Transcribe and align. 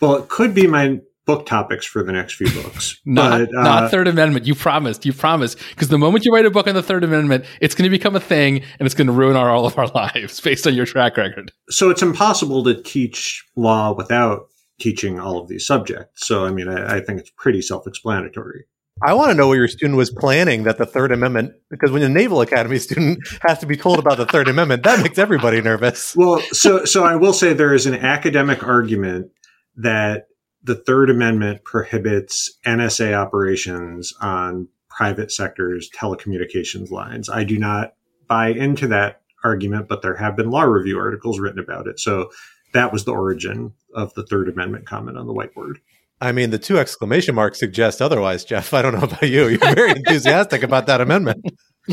Well, 0.01 0.15
it 0.15 0.29
could 0.29 0.53
be 0.53 0.67
my 0.67 0.99
book 1.25 1.45
topics 1.45 1.85
for 1.85 2.03
the 2.03 2.11
next 2.11 2.33
few 2.33 2.51
books. 2.51 2.99
not, 3.05 3.39
but, 3.39 3.57
uh, 3.57 3.63
not 3.63 3.91
Third 3.91 4.07
Amendment. 4.07 4.45
You 4.45 4.55
promised. 4.55 5.05
You 5.05 5.13
promised. 5.13 5.57
Because 5.69 5.89
the 5.89 5.97
moment 5.97 6.25
you 6.25 6.33
write 6.33 6.45
a 6.45 6.51
book 6.51 6.67
on 6.67 6.75
the 6.75 6.83
Third 6.83 7.03
Amendment, 7.03 7.45
it's 7.61 7.75
going 7.75 7.89
to 7.89 7.89
become 7.89 8.15
a 8.15 8.19
thing 8.19 8.57
and 8.79 8.85
it's 8.85 8.95
going 8.95 9.07
to 9.07 9.13
ruin 9.13 9.35
our, 9.35 9.49
all 9.49 9.65
of 9.65 9.77
our 9.77 9.87
lives 9.95 10.39
based 10.41 10.67
on 10.67 10.73
your 10.73 10.85
track 10.85 11.17
record. 11.17 11.51
So 11.69 11.89
it's 11.89 12.01
impossible 12.01 12.63
to 12.65 12.81
teach 12.81 13.45
law 13.55 13.93
without 13.93 14.47
teaching 14.79 15.19
all 15.19 15.37
of 15.37 15.47
these 15.47 15.65
subjects. 15.65 16.27
So, 16.27 16.45
I 16.45 16.51
mean, 16.51 16.67
I, 16.67 16.97
I 16.97 16.99
think 17.01 17.19
it's 17.19 17.31
pretty 17.31 17.61
self 17.61 17.87
explanatory. 17.87 18.65
I 19.03 19.13
want 19.13 19.31
to 19.31 19.35
know 19.35 19.47
what 19.47 19.55
your 19.55 19.67
student 19.67 19.97
was 19.97 20.11
planning 20.11 20.63
that 20.63 20.77
the 20.77 20.85
Third 20.85 21.11
Amendment, 21.11 21.53
because 21.69 21.91
when 21.91 22.03
a 22.03 22.09
Naval 22.09 22.41
Academy 22.41 22.77
student 22.79 23.19
has 23.41 23.59
to 23.59 23.65
be 23.65 23.75
told 23.75 23.99
about 23.99 24.17
the 24.17 24.25
Third 24.25 24.47
Amendment, 24.47 24.83
that 24.83 25.01
makes 25.01 25.17
everybody 25.17 25.61
nervous. 25.61 26.15
Well, 26.21 26.39
so 26.51 26.85
so 26.85 27.03
I 27.03 27.15
will 27.15 27.33
say 27.33 27.53
there 27.53 27.73
is 27.73 27.87
an 27.87 27.95
academic 27.95 28.63
argument 28.63 29.31
that 29.77 30.27
the 30.61 30.75
Third 30.75 31.09
Amendment 31.09 31.63
prohibits 31.63 32.59
NSA 32.65 33.13
operations 33.13 34.13
on 34.21 34.67
private 34.89 35.31
sectors 35.31 35.89
telecommunications 35.89 36.91
lines. 36.91 37.27
I 37.27 37.43
do 37.43 37.57
not 37.57 37.95
buy 38.27 38.49
into 38.49 38.87
that 38.89 39.21
argument, 39.43 39.87
but 39.87 40.03
there 40.03 40.15
have 40.15 40.35
been 40.35 40.51
law 40.51 40.63
review 40.63 40.99
articles 40.99 41.39
written 41.39 41.59
about 41.59 41.87
it. 41.87 41.99
So 41.99 42.29
that 42.73 42.93
was 42.93 43.05
the 43.05 43.13
origin 43.13 43.73
of 43.95 44.13
the 44.13 44.25
Third 44.25 44.47
Amendment 44.47 44.85
comment 44.85 45.17
on 45.17 45.25
the 45.25 45.33
whiteboard. 45.33 45.77
I 46.21 46.31
mean, 46.31 46.51
the 46.51 46.59
two 46.59 46.77
exclamation 46.77 47.33
marks 47.33 47.59
suggest 47.59 47.99
otherwise, 48.01 48.45
Jeff. 48.45 48.75
I 48.75 48.83
don't 48.83 48.93
know 48.93 49.05
about 49.05 49.23
you. 49.23 49.47
You're 49.47 49.75
very 49.75 49.89
enthusiastic 49.97 50.61
about 50.61 50.85
that 50.85 51.01
amendment. 51.01 51.43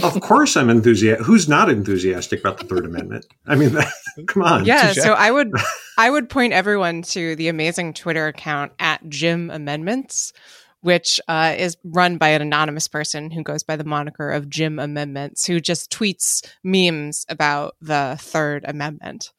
Of 0.03 0.21
course, 0.21 0.55
I'm 0.55 0.69
enthusiastic. 0.69 1.25
Who's 1.25 1.49
not 1.49 1.71
enthusiastic 1.71 2.41
about 2.41 2.59
the 2.59 2.67
Third 2.67 2.85
Amendment? 2.85 3.25
I 3.47 3.55
mean, 3.55 3.75
come 4.27 4.43
on. 4.43 4.67
Yeah. 4.67 4.93
So 4.93 5.15
I 5.15 5.31
would, 5.31 5.51
I 5.97 6.11
would 6.11 6.29
point 6.29 6.53
everyone 6.53 7.03
to 7.03 7.37
the 7.37 7.49
amazing 7.49 7.95
Twitter 7.95 8.27
account 8.27 8.73
at 8.79 9.09
Jim 9.09 9.51
Amendments, 9.51 10.35
which 10.83 11.23
uh, 11.27 11.55
is 11.57 11.79
run 11.83 12.19
by 12.19 12.29
an 12.29 12.43
anonymous 12.43 12.87
person 12.87 13.31
who 13.31 13.43
goes 13.43 13.63
by 13.63 13.77
the 13.77 13.85
moniker 13.85 14.31
of 14.31 14.51
Jim 14.51 14.79
Amendments, 14.79 15.47
who 15.47 15.59
just 15.59 15.91
tweets 15.91 16.47
memes 16.63 17.25
about 17.31 17.77
the 17.81 18.19
Third 18.21 18.67
Amendment. 18.69 19.33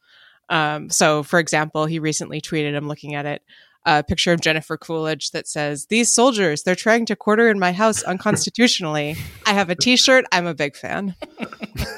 Um, 0.50 0.90
so, 0.90 1.22
for 1.22 1.38
example, 1.38 1.86
he 1.86 2.00
recently 2.00 2.42
tweeted, 2.42 2.76
I'm 2.76 2.88
looking 2.88 3.14
at 3.14 3.28
it 3.28 3.44
a 3.86 4.04
picture 4.04 4.34
of 4.34 4.42
Jennifer 4.42 4.78
Coolidge 4.78 5.32
that 5.32 5.48
says, 5.48 5.86
These 5.88 6.12
soldiers, 6.14 6.64
they're 6.64 6.76
trying 6.76 7.06
to 7.08 7.16
quarter 7.16 7.50
in 7.50 7.60
my 7.60 7.72
house 7.72 8.04
unconstitutionally. 8.04 9.16
I 9.46 9.54
have 9.54 9.70
a 9.70 9.76
t 9.76 9.96
shirt. 9.98 10.26
I'm 10.32 10.46
a 10.46 10.54
big 10.54 10.76
fan. 10.76 11.16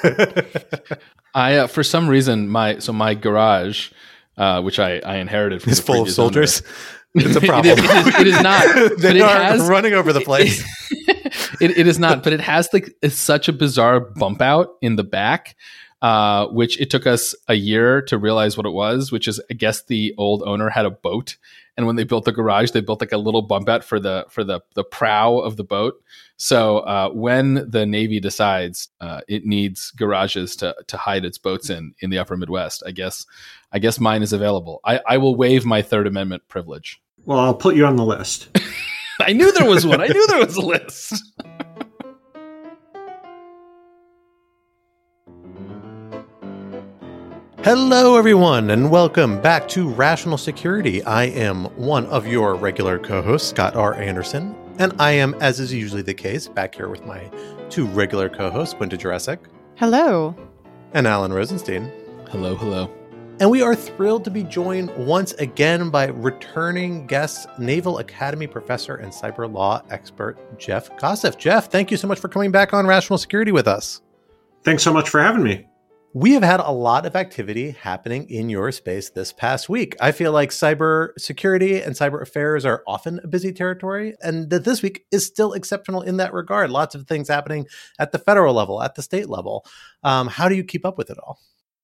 I, 1.33 1.57
uh, 1.57 1.67
for 1.67 1.83
some 1.83 2.07
reason, 2.07 2.49
my, 2.49 2.79
so 2.79 2.93
my 2.93 3.13
garage, 3.13 3.91
uh, 4.37 4.61
which 4.61 4.79
I, 4.79 4.99
I 4.99 5.17
inherited 5.17 5.61
from 5.61 5.71
is 5.71 5.79
full 5.79 6.01
of 6.01 6.11
soldiers. 6.11 6.61
Owner, 7.15 7.27
it's 7.27 7.35
a 7.35 7.41
problem. 7.41 7.77
it, 7.77 7.83
is, 7.83 7.89
it, 7.89 8.07
is, 8.07 8.19
it 8.21 8.27
is 8.27 8.41
not. 8.41 8.97
they 8.99 9.21
are 9.21 9.43
has, 9.43 9.67
running 9.67 9.93
over 9.93 10.13
the 10.13 10.21
place. 10.21 10.63
it, 11.61 11.77
it 11.77 11.87
is 11.87 11.99
not, 11.99 12.23
but 12.23 12.33
it 12.33 12.41
has 12.41 12.69
like 12.73 12.95
such 13.09 13.47
a 13.47 13.53
bizarre 13.53 13.99
bump 13.99 14.41
out 14.41 14.75
in 14.81 14.95
the 14.95 15.03
back 15.03 15.55
uh, 16.01 16.47
which 16.47 16.79
it 16.81 16.89
took 16.89 17.05
us 17.05 17.35
a 17.47 17.53
year 17.53 18.01
to 18.01 18.17
realize 18.17 18.57
what 18.57 18.65
it 18.65 18.71
was, 18.71 19.11
which 19.11 19.27
is 19.27 19.39
I 19.49 19.53
guess 19.53 19.83
the 19.83 20.13
old 20.17 20.41
owner 20.43 20.69
had 20.69 20.85
a 20.85 20.89
boat, 20.89 21.37
and 21.77 21.87
when 21.87 21.95
they 21.95 22.03
built 22.03 22.25
the 22.25 22.31
garage, 22.31 22.71
they 22.71 22.81
built 22.81 23.01
like 23.01 23.11
a 23.11 23.17
little 23.17 23.41
bump 23.41 23.69
out 23.69 23.83
for 23.83 23.99
the 23.99 24.25
for 24.29 24.43
the 24.43 24.61
the 24.75 24.83
prow 24.83 25.37
of 25.37 25.57
the 25.57 25.63
boat. 25.63 25.95
So 26.37 26.79
uh, 26.79 27.09
when 27.09 27.69
the 27.69 27.85
Navy 27.85 28.19
decides 28.19 28.89
uh, 28.99 29.21
it 29.27 29.45
needs 29.45 29.91
garages 29.91 30.55
to 30.57 30.75
to 30.87 30.97
hide 30.97 31.25
its 31.25 31.37
boats 31.37 31.69
in 31.69 31.93
in 31.99 32.09
the 32.09 32.17
Upper 32.17 32.35
Midwest, 32.35 32.83
I 32.85 32.91
guess 32.91 33.25
I 33.71 33.79
guess 33.79 33.99
mine 33.99 34.21
is 34.21 34.33
available. 34.33 34.81
I, 34.83 34.99
I 35.07 35.17
will 35.17 35.35
waive 35.35 35.65
my 35.65 35.81
Third 35.81 36.07
Amendment 36.07 36.43
privilege. 36.47 37.01
Well, 37.25 37.39
I'll 37.39 37.53
put 37.53 37.75
you 37.75 37.85
on 37.85 37.95
the 37.95 38.05
list. 38.05 38.49
I 39.19 39.33
knew 39.33 39.51
there 39.51 39.69
was 39.69 39.85
one. 39.85 40.01
I 40.01 40.07
knew 40.07 40.27
there 40.27 40.45
was 40.45 40.55
a 40.55 40.61
list. 40.61 41.23
Hello, 47.63 48.15
everyone, 48.15 48.71
and 48.71 48.89
welcome 48.89 49.39
back 49.39 49.67
to 49.67 49.87
Rational 49.87 50.35
Security. 50.35 51.03
I 51.03 51.25
am 51.25 51.65
one 51.77 52.07
of 52.07 52.25
your 52.25 52.55
regular 52.55 52.97
co 52.97 53.21
hosts, 53.21 53.49
Scott 53.49 53.75
R. 53.75 53.93
Anderson, 53.93 54.55
and 54.79 54.99
I 54.99 55.11
am, 55.11 55.35
as 55.35 55.59
is 55.59 55.71
usually 55.71 56.01
the 56.01 56.11
case, 56.11 56.47
back 56.47 56.73
here 56.73 56.89
with 56.89 57.05
my 57.05 57.29
two 57.69 57.85
regular 57.85 58.29
co 58.29 58.49
hosts, 58.49 58.73
Quinta 58.73 58.97
Jurecic. 58.97 59.37
Hello. 59.75 60.35
And 60.95 61.05
Alan 61.05 61.31
Rosenstein. 61.31 61.91
Hello, 62.31 62.55
hello. 62.55 62.91
And 63.39 63.51
we 63.51 63.61
are 63.61 63.75
thrilled 63.75 64.23
to 64.23 64.31
be 64.31 64.41
joined 64.41 64.89
once 64.97 65.33
again 65.33 65.91
by 65.91 66.07
returning 66.07 67.05
guest, 67.05 67.47
Naval 67.59 67.99
Academy 67.99 68.47
professor 68.47 68.95
and 68.95 69.13
cyber 69.13 69.51
law 69.51 69.83
expert, 69.91 70.57
Jeff 70.57 70.89
Kosseff. 70.97 71.37
Jeff, 71.37 71.69
thank 71.69 71.91
you 71.91 71.97
so 71.97 72.07
much 72.07 72.17
for 72.17 72.27
coming 72.27 72.49
back 72.49 72.73
on 72.73 72.87
Rational 72.87 73.19
Security 73.19 73.51
with 73.51 73.67
us. 73.67 74.01
Thanks 74.63 74.81
so 74.81 74.91
much 74.91 75.09
for 75.09 75.21
having 75.21 75.43
me. 75.43 75.67
We 76.13 76.33
have 76.33 76.43
had 76.43 76.59
a 76.59 76.71
lot 76.71 77.05
of 77.05 77.15
activity 77.15 77.71
happening 77.71 78.29
in 78.29 78.49
your 78.49 78.73
space 78.73 79.09
this 79.09 79.31
past 79.31 79.69
week. 79.69 79.95
I 80.01 80.11
feel 80.11 80.33
like 80.33 80.49
cyber 80.49 81.11
security 81.17 81.81
and 81.81 81.95
cyber 81.95 82.21
affairs 82.21 82.65
are 82.65 82.83
often 82.85 83.21
a 83.23 83.27
busy 83.27 83.53
territory, 83.53 84.15
and 84.21 84.49
that 84.49 84.65
this 84.65 84.81
week 84.81 85.05
is 85.11 85.25
still 85.25 85.53
exceptional 85.53 86.01
in 86.01 86.17
that 86.17 86.33
regard. 86.33 86.69
Lots 86.69 86.95
of 86.95 87.07
things 87.07 87.29
happening 87.29 87.65
at 87.97 88.11
the 88.11 88.19
federal 88.19 88.53
level, 88.53 88.83
at 88.83 88.95
the 88.95 89.01
state 89.01 89.29
level. 89.29 89.65
Um, 90.03 90.27
how 90.27 90.49
do 90.49 90.55
you 90.55 90.65
keep 90.65 90.85
up 90.85 90.97
with 90.97 91.09
it 91.09 91.17
all? 91.17 91.39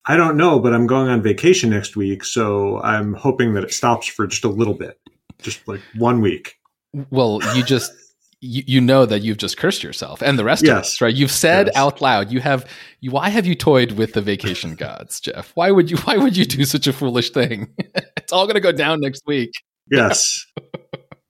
I 0.05 0.17
don't 0.17 0.35
know, 0.35 0.59
but 0.59 0.73
I'm 0.73 0.87
going 0.87 1.09
on 1.09 1.21
vacation 1.21 1.69
next 1.69 1.95
week, 1.95 2.25
so 2.25 2.81
I'm 2.81 3.13
hoping 3.13 3.53
that 3.53 3.63
it 3.63 3.71
stops 3.73 4.07
for 4.07 4.27
just 4.27 4.43
a 4.43 4.49
little 4.49 4.73
bit, 4.73 4.99
just 5.41 5.65
like 5.69 5.81
one 5.95 6.19
week. 6.19 6.55
Well, 7.11 7.39
you 7.55 7.63
just 7.63 7.93
you, 8.41 8.63
you 8.67 8.81
know 8.81 9.05
that 9.05 9.21
you've 9.21 9.37
just 9.37 9.57
cursed 9.57 9.83
yourself 9.83 10.21
and 10.21 10.37
the 10.37 10.43
rest 10.43 10.63
yes. 10.63 10.71
of 10.71 10.77
us, 10.77 11.01
right? 11.01 11.15
You've 11.15 11.31
said 11.31 11.67
yes. 11.67 11.75
out 11.75 12.01
loud, 12.01 12.31
you 12.31 12.39
have 12.39 12.69
you, 13.01 13.11
why 13.11 13.29
have 13.29 13.45
you 13.45 13.55
toyed 13.55 13.93
with 13.93 14.13
the 14.13 14.21
vacation 14.21 14.75
gods, 14.79 15.19
Jeff? 15.19 15.51
Why 15.55 15.71
would 15.71 15.89
you 15.89 15.97
why 15.97 16.17
would 16.17 16.37
you 16.37 16.45
do 16.45 16.65
such 16.65 16.87
a 16.87 16.93
foolish 16.93 17.31
thing? 17.31 17.73
it's 18.17 18.31
all 18.31 18.47
gonna 18.47 18.59
go 18.59 18.71
down 18.71 19.01
next 19.01 19.23
week. 19.25 19.51
Yes. 19.89 20.45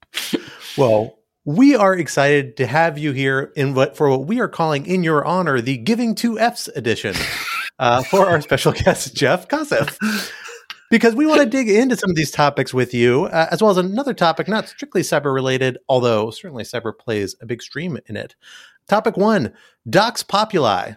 well, 0.77 1.17
we 1.45 1.75
are 1.75 1.93
excited 1.95 2.57
to 2.57 2.67
have 2.67 2.97
you 2.97 3.11
here 3.13 3.53
in 3.55 3.73
what 3.73 3.95
for 3.95 4.09
what 4.09 4.25
we 4.25 4.39
are 4.39 4.49
calling 4.49 4.85
in 4.85 5.03
your 5.03 5.23
honor 5.25 5.61
the 5.61 5.77
Giving 5.77 6.15
Two 6.15 6.39
F's 6.39 6.67
edition. 6.69 7.15
Uh, 7.79 8.01
for 8.01 8.27
our 8.27 8.41
special 8.41 8.71
guest, 8.71 9.13
Jeff 9.15 9.47
Kosseff 9.47 9.97
because 10.89 11.15
we 11.15 11.25
want 11.25 11.41
to 11.41 11.45
dig 11.45 11.69
into 11.69 11.97
some 11.97 12.09
of 12.09 12.15
these 12.15 12.31
topics 12.31 12.73
with 12.73 12.93
you, 12.93 13.25
uh, 13.25 13.47
as 13.51 13.61
well 13.61 13.71
as 13.71 13.77
another 13.77 14.13
topic 14.13 14.47
not 14.47 14.67
strictly 14.69 15.01
cyber 15.01 15.33
related, 15.33 15.77
although 15.89 16.31
certainly 16.31 16.63
cyber 16.63 16.97
plays 16.97 17.35
a 17.41 17.45
big 17.45 17.61
stream 17.61 17.97
in 18.07 18.15
it. 18.15 18.35
Topic 18.87 19.17
one 19.17 19.53
Docs 19.89 20.23
Populi. 20.23 20.93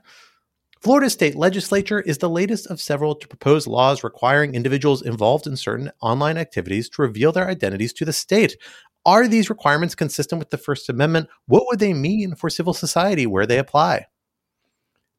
Florida 0.81 1.11
state 1.11 1.35
legislature 1.35 2.01
is 2.01 2.19
the 2.19 2.31
latest 2.31 2.67
of 2.69 2.81
several 2.81 3.15
to 3.15 3.29
propose 3.29 3.67
laws 3.67 4.03
requiring 4.03 4.55
individuals 4.55 5.03
involved 5.03 5.47
in 5.47 5.55
certain 5.55 5.91
online 6.01 6.39
activities 6.39 6.89
to 6.89 7.03
reveal 7.03 7.33
their 7.33 7.49
identities 7.49 7.93
to 7.93 8.07
the 8.07 8.15
state. 8.15 8.57
Are 9.05 9.29
these 9.29 9.51
requirements 9.51 9.95
consistent 9.95 10.39
with 10.39 10.51
the 10.51 10.59
First 10.59 10.89
Amendment? 10.89 11.29
What 11.47 11.65
would 11.67 11.81
they 11.81 11.93
mean 11.93 12.35
for 12.35 12.49
civil 12.49 12.73
society 12.73 13.27
where 13.27 13.47
they 13.47 13.59
apply? 13.59 14.07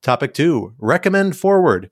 Topic 0.01 0.33
two 0.33 0.73
Recommend 0.79 1.37
Forward. 1.37 1.91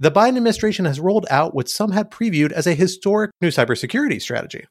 The 0.00 0.10
Biden 0.10 0.38
administration 0.38 0.86
has 0.86 0.98
rolled 0.98 1.26
out 1.30 1.54
what 1.54 1.68
some 1.68 1.92
had 1.92 2.10
previewed 2.10 2.52
as 2.52 2.66
a 2.66 2.74
historic 2.74 3.30
new 3.42 3.48
cybersecurity 3.48 4.20
strategy. 4.20 4.64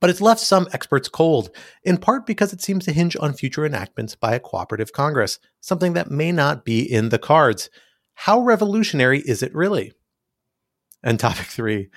But 0.00 0.10
it's 0.10 0.20
left 0.20 0.40
some 0.40 0.68
experts 0.72 1.08
cold, 1.08 1.50
in 1.82 1.96
part 1.96 2.26
because 2.26 2.52
it 2.52 2.60
seems 2.60 2.84
to 2.84 2.92
hinge 2.92 3.16
on 3.18 3.32
future 3.32 3.64
enactments 3.64 4.14
by 4.14 4.34
a 4.34 4.40
cooperative 4.40 4.92
Congress, 4.92 5.38
something 5.62 5.94
that 5.94 6.10
may 6.10 6.30
not 6.30 6.66
be 6.66 6.80
in 6.80 7.08
the 7.08 7.18
cards. 7.18 7.70
How 8.12 8.40
revolutionary 8.40 9.20
is 9.20 9.42
it 9.42 9.54
really? 9.54 9.92
And 11.02 11.18
topic 11.18 11.46
three, 11.46 11.88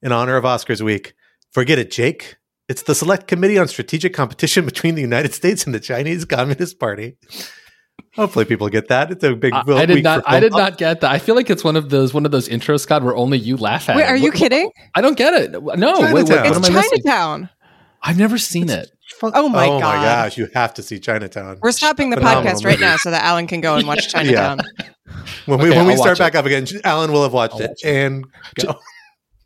in 0.00 0.12
honor 0.12 0.36
of 0.36 0.44
Oscars 0.44 0.80
week, 0.80 1.14
forget 1.50 1.80
it, 1.80 1.90
Jake. 1.90 2.36
It's 2.68 2.82
the 2.82 2.94
Select 2.94 3.26
Committee 3.26 3.58
on 3.58 3.66
Strategic 3.66 4.14
Competition 4.14 4.64
between 4.64 4.94
the 4.94 5.02
United 5.02 5.34
States 5.34 5.66
and 5.66 5.74
the 5.74 5.80
Chinese 5.80 6.24
Communist 6.24 6.78
Party. 6.78 7.16
Hopefully, 8.16 8.44
people 8.44 8.68
get 8.68 8.88
that. 8.88 9.10
It's 9.12 9.22
a 9.22 9.34
big. 9.36 9.52
I, 9.52 9.62
I 9.66 9.86
did 9.86 10.02
not. 10.02 10.24
I 10.26 10.40
did 10.40 10.52
not 10.52 10.78
get 10.78 11.00
that. 11.02 11.12
I 11.12 11.18
feel 11.18 11.36
like 11.36 11.48
it's 11.48 11.62
one 11.62 11.76
of 11.76 11.90
those 11.90 12.12
one 12.12 12.24
of 12.26 12.32
those 12.32 12.48
intros, 12.48 12.80
Scott, 12.80 13.02
where 13.04 13.14
only 13.14 13.38
you 13.38 13.56
laugh 13.56 13.88
at. 13.88 13.96
Wait, 13.96 14.02
it. 14.02 14.06
are 14.08 14.16
you 14.16 14.30
What- 14.30 14.34
kidding? 14.34 14.70
I 14.94 15.00
don't 15.00 15.16
get 15.16 15.32
it. 15.34 15.52
No, 15.52 15.60
wait, 15.60 15.76
wait, 15.76 16.12
what 16.12 16.46
It's 16.46 16.56
am 16.56 16.64
I 16.64 16.70
missing? 16.70 16.98
Chinatown. 17.04 17.50
I've 18.02 18.18
never 18.18 18.38
seen 18.38 18.68
it. 18.70 18.90
Oh 19.22 19.30
my 19.30 19.38
oh 19.38 19.48
my 19.48 19.80
God. 19.80 19.80
gosh! 20.02 20.38
You 20.38 20.48
have 20.54 20.72
to 20.74 20.82
see 20.82 20.98
Chinatown. 20.98 21.58
We're 21.60 21.72
stopping 21.72 22.10
the 22.10 22.16
Phenomenal 22.16 22.52
podcast 22.54 22.64
right 22.64 22.80
now 22.80 22.96
so 22.96 23.10
that 23.10 23.22
Alan 23.22 23.46
can 23.46 23.60
go 23.60 23.76
and 23.76 23.86
watch 23.86 24.08
Chinatown. 24.12 24.60
When 25.46 25.58
we 25.58 25.68
Okay, 25.68 25.76
when 25.76 25.86
we 25.86 25.92
I'll 25.92 25.98
start 25.98 26.18
watch 26.18 26.18
back 26.18 26.34
up 26.34 26.46
again, 26.46 26.66
Alan 26.84 27.12
will 27.12 27.24
have 27.24 27.32
watched 27.32 27.54
I'll 27.54 27.60
it 27.62 27.68
watch 27.70 27.84
and 27.84 28.24
go. 28.56 28.74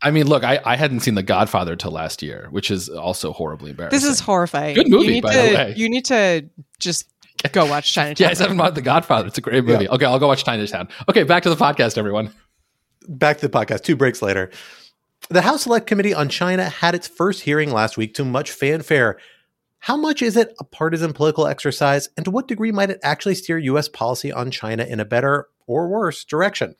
I 0.01 0.11
mean, 0.11 0.27
look, 0.27 0.43
I, 0.43 0.59
I 0.63 0.75
hadn't 0.75 0.99
seen 0.99 1.15
The 1.15 1.23
Godfather 1.23 1.75
till 1.75 1.89
last 1.91 2.21
year, 2.21 2.47
which 2.51 2.69
is 2.69 2.89
also 2.89 3.33
horribly 3.33 3.71
embarrassing. 3.71 3.97
This 3.97 4.05
is 4.07 4.19
horrifying. 4.19 4.75
Good 4.75 4.87
movie, 4.89 5.05
you 5.07 5.11
need 5.13 5.23
by 5.23 5.33
to, 5.33 5.41
the 5.41 5.55
way. 5.55 5.73
You 5.75 5.89
need 5.89 6.05
to 6.05 6.47
just 6.79 7.07
go 7.51 7.65
watch 7.65 7.93
Chinatown. 7.93 8.29
yeah, 8.29 8.35
I 8.35 8.41
haven't 8.41 8.57
watched 8.57 8.75
The 8.75 8.81
Godfather. 8.81 9.27
It's 9.27 9.37
a 9.37 9.41
great 9.41 9.63
movie. 9.63 9.87
Okay, 9.89 10.05
I'll 10.05 10.19
go 10.19 10.27
watch 10.27 10.43
Chinatown. 10.43 10.87
Okay, 11.09 11.23
back 11.23 11.43
to 11.43 11.49
the 11.49 11.55
podcast, 11.55 11.97
everyone. 11.97 12.33
back 13.07 13.37
to 13.39 13.47
the 13.47 13.57
podcast. 13.57 13.83
Two 13.83 13.95
breaks 13.95 14.21
later, 14.21 14.51
the 15.29 15.41
House 15.41 15.63
Select 15.63 15.87
Committee 15.87 16.13
on 16.13 16.29
China 16.29 16.69
had 16.69 16.95
its 16.95 17.07
first 17.07 17.41
hearing 17.41 17.71
last 17.71 17.97
week 17.97 18.13
to 18.15 18.25
much 18.25 18.51
fanfare. 18.51 19.19
How 19.79 19.95
much 19.95 20.21
is 20.23 20.35
it 20.35 20.55
a 20.59 20.63
partisan 20.63 21.13
political 21.13 21.45
exercise, 21.45 22.09
and 22.17 22.25
to 22.25 22.31
what 22.31 22.47
degree 22.47 22.71
might 22.71 22.89
it 22.89 22.99
actually 23.03 23.35
steer 23.35 23.57
U.S. 23.59 23.87
policy 23.87 24.31
on 24.31 24.49
China 24.49 24.83
in 24.83 24.99
a 24.99 25.05
better 25.05 25.47
or 25.67 25.87
worse 25.87 26.23
direction? 26.23 26.75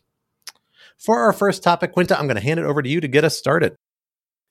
For 0.98 1.20
our 1.20 1.34
first 1.34 1.62
topic, 1.62 1.92
Quinta, 1.92 2.18
I'm 2.18 2.26
going 2.26 2.38
to 2.38 2.42
hand 2.42 2.60
it 2.60 2.66
over 2.66 2.82
to 2.82 2.90
you 2.90 3.02
to 3.02 3.08
get 3.08 3.24
us 3.24 3.38
started. 3.38 3.76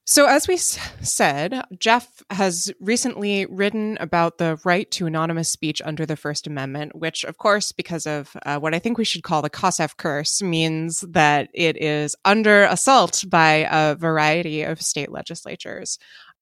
So, 0.07 0.27
as 0.27 0.47
we 0.47 0.55
s- 0.55 0.79
said, 1.01 1.63
Jeff 1.79 2.23
has 2.29 2.71
recently 2.79 3.47
written 3.47 3.97
about 4.01 4.37
the 4.37 4.59
right 4.63 4.91
to 4.91 5.07
anonymous 5.07 5.49
speech 5.49 5.81
under 5.83 6.05
the 6.05 6.17
First 6.17 6.47
Amendment, 6.47 6.95
which, 6.95 7.25
of 7.25 7.39
course, 7.39 7.73
because 7.73 8.07
of 8.07 8.37
uh, 8.45 8.59
what 8.59 8.75
I 8.75 8.79
think 8.79 8.99
we 8.99 9.05
should 9.07 9.23
call 9.23 9.41
the 9.41 9.49
Kosseff 9.49 9.97
curse, 9.97 10.43
means 10.43 11.01
that 11.09 11.49
it 11.55 11.83
is 11.83 12.15
under 12.27 12.65
assault 12.65 13.25
by 13.29 13.67
a 13.71 13.95
variety 13.95 14.63
of 14.63 14.83
state 14.83 15.11
legislatures. 15.11 15.99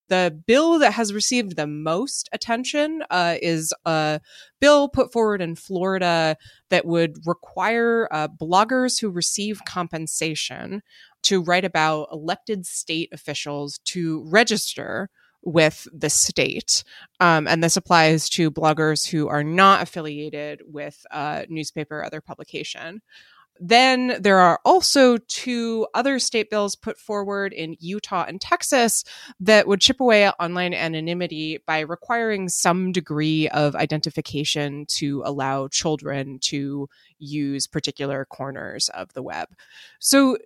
The 0.09 0.37
bill 0.45 0.79
that 0.79 0.91
has 0.91 1.13
received 1.13 1.55
the 1.55 1.65
most 1.65 2.27
attention 2.33 3.03
uh, 3.09 3.37
is 3.41 3.73
a 3.85 4.19
bill 4.59 4.89
put 4.89 5.13
forward 5.13 5.41
in 5.41 5.55
Florida 5.55 6.35
that 6.69 6.85
would 6.85 7.25
require 7.25 8.09
uh, 8.11 8.27
bloggers 8.27 8.99
who 8.99 9.09
receive 9.09 9.61
compensation 9.65 10.81
to 11.23 11.41
write 11.41 11.65
about 11.65 12.09
elected 12.11 12.65
state 12.65 13.09
officials 13.11 13.79
to 13.85 14.23
register 14.27 15.09
with 15.41 15.87
the 15.93 16.09
state. 16.09 16.83
Um, 17.19 17.47
and 17.47 17.63
this 17.63 17.77
applies 17.77 18.29
to 18.29 18.49
bloggers 18.51 19.07
who 19.07 19.27
are 19.27 19.43
not 19.43 19.81
affiliated 19.81 20.61
with 20.65 21.05
a 21.11 21.45
newspaper 21.49 21.99
or 21.99 22.05
other 22.05 22.21
publication. 22.21 23.01
Then 23.59 24.17
there 24.19 24.39
are 24.39 24.59
also 24.65 25.17
two 25.17 25.87
other 25.93 26.17
state 26.17 26.49
bills 26.49 26.75
put 26.75 26.97
forward 26.97 27.53
in 27.53 27.75
Utah 27.79 28.25
and 28.27 28.41
Texas 28.41 29.03
that 29.39 29.67
would 29.67 29.79
chip 29.79 29.99
away 29.99 30.25
at 30.25 30.35
online 30.39 30.73
anonymity 30.73 31.59
by 31.67 31.81
requiring 31.81 32.49
some 32.49 32.91
degree 32.91 33.47
of 33.49 33.75
identification 33.75 34.85
to 34.87 35.21
allow 35.23 35.67
children 35.67 36.39
to 36.39 36.89
use 37.19 37.67
particular 37.67 38.25
corners 38.25 38.89
of 38.89 39.13
the 39.13 39.21
web. 39.21 39.49
So, 39.99 40.37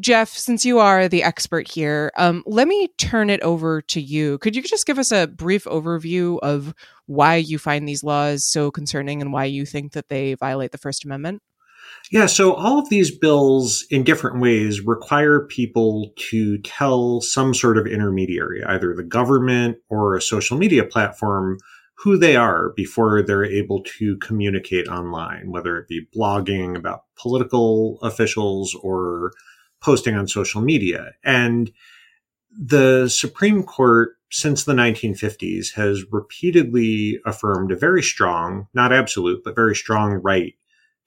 Jeff, 0.00 0.30
since 0.30 0.64
you 0.64 0.78
are 0.78 1.06
the 1.06 1.22
expert 1.22 1.70
here, 1.70 2.10
um, 2.16 2.42
let 2.46 2.66
me 2.66 2.88
turn 2.98 3.28
it 3.28 3.42
over 3.42 3.82
to 3.82 4.00
you. 4.00 4.38
Could 4.38 4.56
you 4.56 4.62
just 4.62 4.86
give 4.86 4.98
us 4.98 5.12
a 5.12 5.26
brief 5.26 5.64
overview 5.64 6.38
of 6.42 6.74
why 7.06 7.36
you 7.36 7.58
find 7.58 7.86
these 7.86 8.02
laws 8.02 8.46
so 8.46 8.70
concerning 8.70 9.20
and 9.20 9.32
why 9.32 9.44
you 9.44 9.66
think 9.66 9.92
that 9.92 10.08
they 10.08 10.34
violate 10.34 10.72
the 10.72 10.78
First 10.78 11.04
Amendment? 11.04 11.42
Yeah, 12.10 12.26
so 12.26 12.54
all 12.54 12.78
of 12.78 12.88
these 12.88 13.16
bills 13.16 13.84
in 13.90 14.02
different 14.02 14.40
ways 14.40 14.80
require 14.80 15.46
people 15.46 16.12
to 16.30 16.58
tell 16.58 17.20
some 17.20 17.52
sort 17.52 17.76
of 17.76 17.86
intermediary, 17.86 18.64
either 18.64 18.94
the 18.94 19.02
government 19.02 19.76
or 19.90 20.16
a 20.16 20.22
social 20.22 20.56
media 20.56 20.84
platform, 20.84 21.58
who 21.96 22.16
they 22.16 22.34
are 22.34 22.72
before 22.76 23.22
they're 23.22 23.44
able 23.44 23.82
to 23.98 24.16
communicate 24.18 24.88
online, 24.88 25.50
whether 25.50 25.76
it 25.76 25.86
be 25.86 26.06
blogging 26.16 26.76
about 26.76 27.02
political 27.16 27.98
officials 28.02 28.74
or 28.82 29.32
posting 29.82 30.14
on 30.14 30.28
social 30.28 30.62
media. 30.62 31.12
And 31.24 31.72
the 32.50 33.08
Supreme 33.08 33.62
Court 33.62 34.16
since 34.30 34.64
the 34.64 34.72
1950s 34.72 35.74
has 35.74 36.04
repeatedly 36.10 37.20
affirmed 37.26 37.70
a 37.70 37.76
very 37.76 38.02
strong, 38.02 38.66
not 38.72 38.92
absolute, 38.92 39.42
but 39.44 39.54
very 39.54 39.76
strong 39.76 40.12
right 40.14 40.54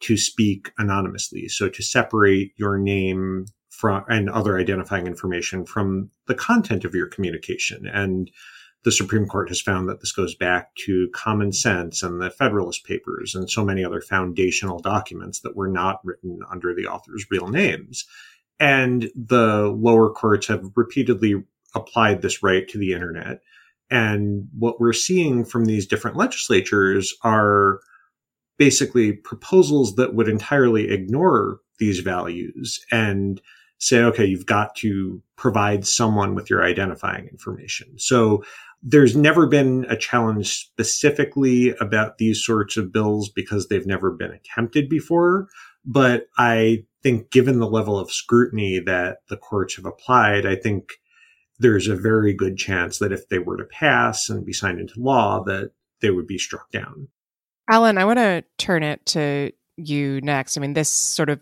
to 0.01 0.17
speak 0.17 0.71
anonymously. 0.77 1.47
So 1.47 1.69
to 1.69 1.81
separate 1.81 2.51
your 2.57 2.77
name 2.77 3.45
from 3.69 4.05
and 4.07 4.29
other 4.29 4.57
identifying 4.57 5.07
information 5.07 5.65
from 5.65 6.09
the 6.27 6.35
content 6.35 6.85
of 6.85 6.93
your 6.93 7.07
communication. 7.07 7.87
And 7.87 8.31
the 8.83 8.91
Supreme 8.91 9.25
Court 9.25 9.49
has 9.49 9.59
found 9.59 9.89
that 9.89 9.99
this 9.99 10.11
goes 10.11 10.35
back 10.35 10.75
to 10.85 11.09
common 11.13 11.51
sense 11.51 12.03
and 12.03 12.21
the 12.21 12.29
Federalist 12.29 12.85
Papers 12.85 13.33
and 13.33 13.49
so 13.49 13.65
many 13.65 13.83
other 13.83 13.99
foundational 13.99 14.79
documents 14.79 15.39
that 15.41 15.55
were 15.55 15.67
not 15.67 15.99
written 16.05 16.39
under 16.51 16.73
the 16.73 16.85
author's 16.85 17.25
real 17.31 17.47
names. 17.47 18.05
And 18.59 19.09
the 19.15 19.75
lower 19.77 20.09
courts 20.09 20.47
have 20.47 20.71
repeatedly 20.75 21.43
applied 21.73 22.21
this 22.21 22.41
right 22.41 22.67
to 22.69 22.77
the 22.77 22.93
internet. 22.93 23.41
And 23.91 24.47
what 24.57 24.79
we're 24.79 24.93
seeing 24.93 25.45
from 25.45 25.65
these 25.65 25.85
different 25.85 26.17
legislatures 26.17 27.13
are 27.23 27.79
basically 28.57 29.13
proposals 29.13 29.95
that 29.95 30.15
would 30.15 30.29
entirely 30.29 30.89
ignore 30.89 31.59
these 31.79 31.99
values 31.99 32.79
and 32.91 33.41
say, 33.77 34.01
okay, 34.01 34.25
you've 34.25 34.45
got 34.45 34.75
to 34.77 35.21
provide 35.35 35.85
someone 35.85 36.33
with 36.33 36.49
your 36.49 36.63
identifying 36.63 37.27
information. 37.27 37.87
So 37.97 38.43
there's 38.81 39.15
never 39.15 39.47
been 39.47 39.85
a 39.89 39.97
challenge 39.97 40.53
specifically 40.53 41.75
about 41.81 42.17
these 42.17 42.43
sorts 42.43 42.77
of 42.77 42.93
bills 42.93 43.29
because 43.29 43.67
they've 43.67 43.85
never 43.85 44.11
been 44.11 44.31
attempted 44.31 44.89
before. 44.89 45.47
But 45.83 46.27
I 46.37 46.85
think 47.05 47.29
given 47.29 47.59
the 47.59 47.69
level 47.69 47.99
of 47.99 48.11
scrutiny 48.11 48.79
that 48.79 49.17
the 49.29 49.37
courts 49.37 49.75
have 49.75 49.85
applied, 49.85 50.43
I 50.43 50.55
think 50.55 50.93
there's 51.59 51.87
a 51.87 51.95
very 51.95 52.33
good 52.33 52.57
chance 52.57 52.97
that 52.97 53.11
if 53.11 53.29
they 53.29 53.37
were 53.37 53.57
to 53.57 53.63
pass 53.63 54.27
and 54.27 54.43
be 54.43 54.53
signed 54.53 54.79
into 54.79 54.99
law, 54.99 55.43
that 55.43 55.69
they 56.01 56.09
would 56.09 56.25
be 56.25 56.39
struck 56.39 56.71
down. 56.71 57.09
Alan, 57.69 57.99
I 57.99 58.05
want 58.05 58.17
to 58.17 58.43
turn 58.57 58.81
it 58.81 59.05
to 59.07 59.51
you 59.77 60.19
next. 60.21 60.57
I 60.57 60.61
mean, 60.61 60.73
this 60.73 60.89
sort 60.89 61.29
of 61.29 61.41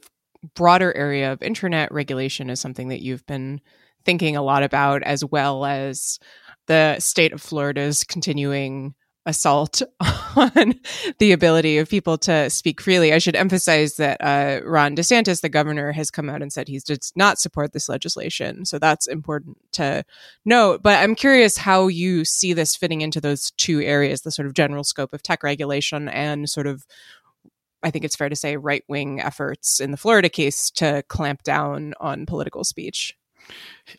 broader 0.53 0.93
area 0.97 1.31
of 1.31 1.41
internet 1.41 1.93
regulation 1.93 2.49
is 2.49 2.59
something 2.59 2.89
that 2.89 3.01
you've 3.01 3.25
been 3.25 3.61
thinking 4.03 4.35
a 4.35 4.41
lot 4.41 4.63
about, 4.63 5.01
as 5.03 5.23
well 5.23 5.63
as 5.63 6.19
the 6.67 6.99
state 6.99 7.31
of 7.31 7.41
Florida's 7.41 8.03
continuing 8.03 8.95
assault 9.25 9.81
on 10.35 10.75
the 11.19 11.31
ability 11.31 11.77
of 11.77 11.89
people 11.89 12.17
to 12.19 12.49
speak 12.49 12.81
freely. 12.81 13.13
I 13.13 13.17
should 13.19 13.35
emphasize 13.35 13.95
that 13.97 14.17
uh, 14.21 14.61
Ron 14.65 14.95
DeSantis, 14.95 15.41
the 15.41 15.49
governor, 15.49 15.91
has 15.91 16.11
come 16.11 16.29
out 16.29 16.41
and 16.41 16.51
said 16.51 16.67
he 16.67 16.79
does 16.79 17.13
not 17.15 17.39
support 17.39 17.73
this 17.73 17.87
legislation. 17.87 18.65
So 18.65 18.79
that's 18.79 19.07
important 19.07 19.57
to 19.73 20.03
note. 20.45 20.83
But 20.83 20.99
I'm 20.99 21.15
curious 21.15 21.57
how 21.57 21.87
you 21.87 22.25
see 22.25 22.53
this 22.53 22.75
fitting 22.75 23.01
into 23.01 23.21
those 23.21 23.51
two 23.51 23.81
areas 23.81 24.21
the 24.21 24.31
sort 24.31 24.45
of 24.45 24.53
general 24.53 24.83
scope 24.83 25.13
of 25.13 25.23
tech 25.23 25.43
regulation 25.43 26.09
and 26.09 26.49
sort 26.49 26.67
of 26.67 26.85
I 27.85 27.91
think 27.91 28.05
it's 28.05 28.15
fair 28.15 28.29
to 28.29 28.35
say 28.35 28.55
right 28.55 28.83
wing 28.87 29.19
efforts 29.19 29.81
in 29.81 29.91
the 29.91 29.97
Florida 29.97 30.29
case 30.29 30.71
to 30.71 31.03
clamp 31.09 31.43
down 31.43 31.93
on 31.99 32.25
political 32.25 32.63
speech. 32.63 33.17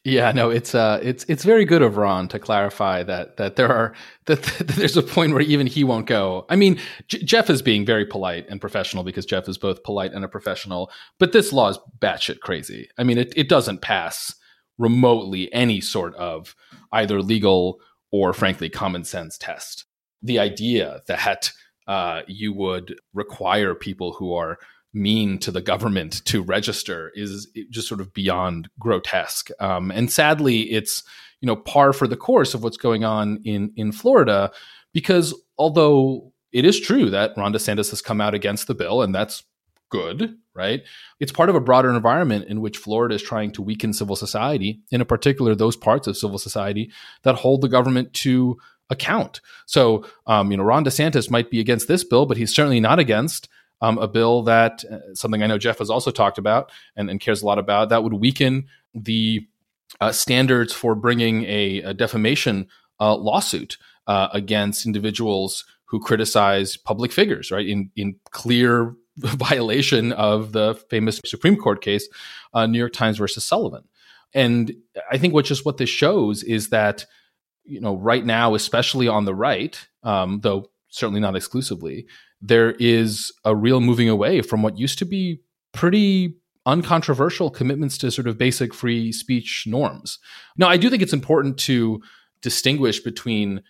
Yeah, 0.02 0.32
no, 0.32 0.50
it's 0.50 0.74
uh, 0.74 0.98
it's 1.02 1.24
it's 1.28 1.44
very 1.44 1.64
good 1.64 1.82
of 1.82 1.96
Ron 1.96 2.28
to 2.28 2.38
clarify 2.38 3.02
that 3.02 3.36
that 3.36 3.56
there 3.56 3.70
are 3.70 3.94
that, 4.26 4.42
that 4.42 4.68
there's 4.68 4.96
a 4.96 5.02
point 5.02 5.32
where 5.32 5.42
even 5.42 5.66
he 5.66 5.84
won't 5.84 6.06
go. 6.06 6.46
I 6.48 6.56
mean, 6.56 6.80
J- 7.08 7.22
Jeff 7.22 7.50
is 7.50 7.60
being 7.60 7.84
very 7.84 8.06
polite 8.06 8.46
and 8.48 8.60
professional 8.60 9.04
because 9.04 9.26
Jeff 9.26 9.48
is 9.48 9.58
both 9.58 9.82
polite 9.82 10.12
and 10.12 10.24
a 10.24 10.28
professional. 10.28 10.90
But 11.18 11.32
this 11.32 11.52
law 11.52 11.68
is 11.68 11.78
batshit 11.98 12.40
crazy. 12.40 12.88
I 12.98 13.04
mean, 13.04 13.18
it 13.18 13.34
it 13.36 13.48
doesn't 13.48 13.82
pass 13.82 14.34
remotely 14.78 15.52
any 15.52 15.80
sort 15.80 16.14
of 16.16 16.56
either 16.92 17.20
legal 17.20 17.78
or 18.10 18.32
frankly 18.32 18.70
common 18.70 19.04
sense 19.04 19.36
test. 19.36 19.84
The 20.22 20.38
idea 20.38 21.02
that 21.06 21.52
uh, 21.86 22.22
you 22.26 22.52
would 22.54 22.98
require 23.12 23.74
people 23.74 24.14
who 24.14 24.34
are 24.34 24.58
mean 24.94 25.38
to 25.38 25.50
the 25.50 25.60
government 25.60 26.24
to 26.26 26.42
register 26.42 27.10
is 27.14 27.48
just 27.70 27.88
sort 27.88 28.00
of 28.00 28.14
beyond 28.14 28.68
grotesque. 28.78 29.50
Um, 29.60 29.90
and 29.90 30.10
sadly, 30.10 30.72
it's 30.72 31.02
you 31.40 31.46
know 31.46 31.56
par 31.56 31.92
for 31.92 32.06
the 32.06 32.16
course 32.16 32.54
of 32.54 32.62
what's 32.62 32.76
going 32.76 33.04
on 33.04 33.40
in 33.44 33.72
in 33.76 33.92
Florida, 33.92 34.50
because 34.92 35.34
although 35.58 36.32
it 36.52 36.64
is 36.64 36.80
true 36.80 37.10
that 37.10 37.32
Ron 37.36 37.52
DeSantis 37.52 37.90
has 37.90 38.00
come 38.00 38.20
out 38.20 38.32
against 38.32 38.68
the 38.68 38.74
bill, 38.74 39.02
and 39.02 39.14
that's 39.14 39.42
good, 39.90 40.36
right? 40.54 40.82
It's 41.20 41.32
part 41.32 41.48
of 41.48 41.54
a 41.54 41.60
broader 41.60 41.90
environment 41.90 42.46
in 42.48 42.60
which 42.60 42.78
Florida 42.78 43.14
is 43.14 43.22
trying 43.22 43.52
to 43.52 43.62
weaken 43.62 43.92
civil 43.92 44.16
society, 44.16 44.80
in 44.90 45.04
particular 45.04 45.54
those 45.54 45.76
parts 45.76 46.06
of 46.06 46.16
civil 46.16 46.38
society 46.38 46.90
that 47.22 47.36
hold 47.36 47.60
the 47.60 47.68
government 47.68 48.12
to 48.14 48.56
account. 48.90 49.40
So, 49.66 50.04
um, 50.26 50.50
you 50.50 50.56
know, 50.56 50.62
Ron 50.62 50.84
DeSantis 50.84 51.30
might 51.30 51.50
be 51.50 51.60
against 51.60 51.88
this 51.88 52.04
bill, 52.04 52.26
but 52.26 52.36
he's 52.36 52.54
certainly 52.54 52.80
not 52.80 52.98
against 52.98 53.48
um, 53.84 53.98
a 53.98 54.08
bill 54.08 54.42
that 54.42 54.82
uh, 54.90 55.14
something 55.14 55.42
I 55.42 55.46
know 55.46 55.58
Jeff 55.58 55.78
has 55.78 55.90
also 55.90 56.10
talked 56.10 56.38
about 56.38 56.72
and, 56.96 57.10
and 57.10 57.20
cares 57.20 57.42
a 57.42 57.46
lot 57.46 57.58
about 57.58 57.90
that 57.90 58.02
would 58.02 58.14
weaken 58.14 58.66
the 58.94 59.46
uh, 60.00 60.10
standards 60.10 60.72
for 60.72 60.94
bringing 60.94 61.44
a, 61.44 61.82
a 61.82 61.94
defamation 61.94 62.66
uh, 62.98 63.14
lawsuit 63.14 63.76
uh, 64.06 64.28
against 64.32 64.86
individuals 64.86 65.64
who 65.84 66.00
criticize 66.00 66.78
public 66.78 67.12
figures, 67.12 67.50
right? 67.50 67.66
In 67.66 67.90
in 67.94 68.16
clear 68.30 68.94
violation 69.18 70.12
of 70.12 70.52
the 70.52 70.74
famous 70.88 71.20
Supreme 71.26 71.56
Court 71.56 71.82
case, 71.82 72.08
uh, 72.54 72.66
New 72.66 72.78
York 72.78 72.94
Times 72.94 73.18
versus 73.18 73.44
Sullivan. 73.44 73.84
And 74.32 74.74
I 75.12 75.18
think 75.18 75.34
what 75.34 75.44
just 75.44 75.66
what 75.66 75.76
this 75.76 75.90
shows 75.90 76.42
is 76.42 76.70
that 76.70 77.04
you 77.64 77.80
know 77.80 77.96
right 77.96 78.24
now, 78.24 78.54
especially 78.54 79.08
on 79.08 79.26
the 79.26 79.34
right, 79.34 79.86
um, 80.02 80.40
though 80.40 80.70
certainly 80.94 81.20
not 81.20 81.34
exclusively, 81.34 82.06
there 82.40 82.72
is 82.78 83.32
a 83.44 83.54
real 83.54 83.80
moving 83.80 84.08
away 84.08 84.40
from 84.40 84.62
what 84.62 84.78
used 84.78 84.98
to 84.98 85.04
be 85.04 85.40
pretty 85.72 86.36
uncontroversial 86.66 87.50
commitments 87.50 87.98
to 87.98 88.10
sort 88.10 88.28
of 88.28 88.38
basic 88.38 88.72
free 88.72 89.10
speech 89.12 89.64
norms. 89.66 90.18
Now, 90.56 90.68
I 90.68 90.76
do 90.76 90.88
think 90.88 91.02
it's 91.02 91.12
important 91.12 91.58
to 91.60 92.00
distinguish 92.42 93.00
between 93.00 93.62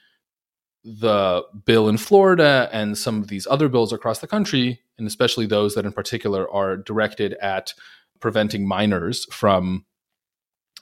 the 0.84 1.42
bill 1.64 1.88
in 1.88 1.96
Florida 1.96 2.68
and 2.72 2.96
some 2.96 3.22
of 3.22 3.28
these 3.28 3.46
other 3.50 3.68
bills 3.70 3.92
across 3.92 4.18
the 4.18 4.26
country, 4.26 4.80
and 4.98 5.06
especially 5.06 5.46
those 5.46 5.74
that 5.74 5.86
in 5.86 5.92
particular 5.92 6.48
are 6.50 6.76
directed 6.76 7.34
at 7.40 7.72
preventing 8.20 8.68
minors 8.68 9.24
from 9.32 9.86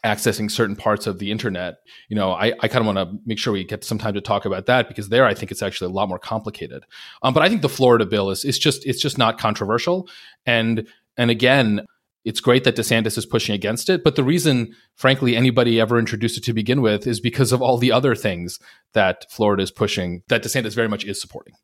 accessing 0.04 0.50
certain 0.50 0.76
parts 0.76 1.06
of 1.06 1.18
the 1.18 1.30
internet. 1.30 1.76
You 2.08 2.16
know, 2.16 2.32
I, 2.32 2.52
I 2.60 2.68
kind 2.68 2.86
of 2.86 2.94
want 2.94 2.98
to 2.98 3.18
make 3.24 3.38
sure 3.38 3.52
we 3.52 3.64
get 3.64 3.84
some 3.84 3.98
time 3.98 4.14
to 4.14 4.20
talk 4.20 4.44
about 4.44 4.66
that 4.66 4.88
because 4.88 5.08
there 5.08 5.24
I 5.24 5.34
think 5.34 5.50
it's 5.50 5.62
actually 5.62 5.90
a 5.90 5.94
lot 5.94 6.08
more 6.08 6.18
complicated. 6.18 6.84
Um, 7.22 7.32
but 7.34 7.42
I 7.42 7.48
think 7.48 7.62
the 7.62 7.68
Florida 7.68 8.04
bill 8.04 8.30
is 8.30 8.44
it's 8.44 8.58
just 8.58 8.84
it's 8.86 9.00
just 9.00 9.18
not 9.18 9.38
controversial. 9.38 10.08
And 10.44 10.88
and 11.16 11.30
again, 11.30 11.86
it's 12.24 12.40
great 12.40 12.64
that 12.64 12.76
DeSantis 12.76 13.18
is 13.18 13.26
pushing 13.26 13.54
against 13.54 13.88
it, 13.88 14.04
but 14.04 14.14
the 14.14 14.24
reason, 14.24 14.74
frankly, 14.94 15.34
anybody 15.34 15.80
ever 15.80 15.98
introduced 15.98 16.38
it 16.38 16.44
to 16.44 16.52
begin 16.52 16.80
with 16.80 17.06
is 17.06 17.20
because 17.20 17.52
of 17.52 17.60
all 17.60 17.78
the 17.78 17.90
other 17.90 18.14
things 18.14 18.58
that 18.92 19.26
Florida 19.30 19.62
is 19.62 19.72
pushing 19.72 20.22
that 20.28 20.42
DeSantis 20.42 20.74
very 20.74 20.88
much 20.88 21.04
is 21.04 21.20
supporting. 21.20 21.54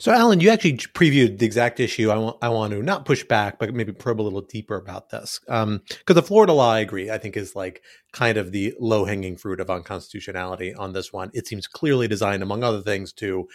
So, 0.00 0.12
Alan, 0.12 0.40
you 0.40 0.48
actually 0.48 0.78
previewed 0.78 1.38
the 1.38 1.44
exact 1.44 1.78
issue. 1.78 2.10
I 2.10 2.16
want, 2.16 2.38
I 2.40 2.48
want 2.48 2.72
to 2.72 2.82
not 2.82 3.04
push 3.04 3.22
back, 3.22 3.58
but 3.58 3.74
maybe 3.74 3.92
probe 3.92 4.22
a 4.22 4.22
little 4.22 4.40
deeper 4.40 4.76
about 4.76 5.10
this. 5.10 5.38
Because 5.40 5.62
um, 5.62 5.82
the 6.06 6.22
Florida 6.22 6.54
law, 6.54 6.72
I 6.72 6.80
agree, 6.80 7.10
I 7.10 7.18
think 7.18 7.36
is 7.36 7.54
like 7.54 7.82
kind 8.14 8.38
of 8.38 8.50
the 8.50 8.74
low 8.80 9.04
hanging 9.04 9.36
fruit 9.36 9.60
of 9.60 9.68
unconstitutionality 9.68 10.74
on 10.74 10.94
this 10.94 11.12
one. 11.12 11.30
It 11.34 11.46
seems 11.46 11.66
clearly 11.66 12.08
designed, 12.08 12.42
among 12.42 12.64
other 12.64 12.80
things, 12.80 13.12
to 13.14 13.46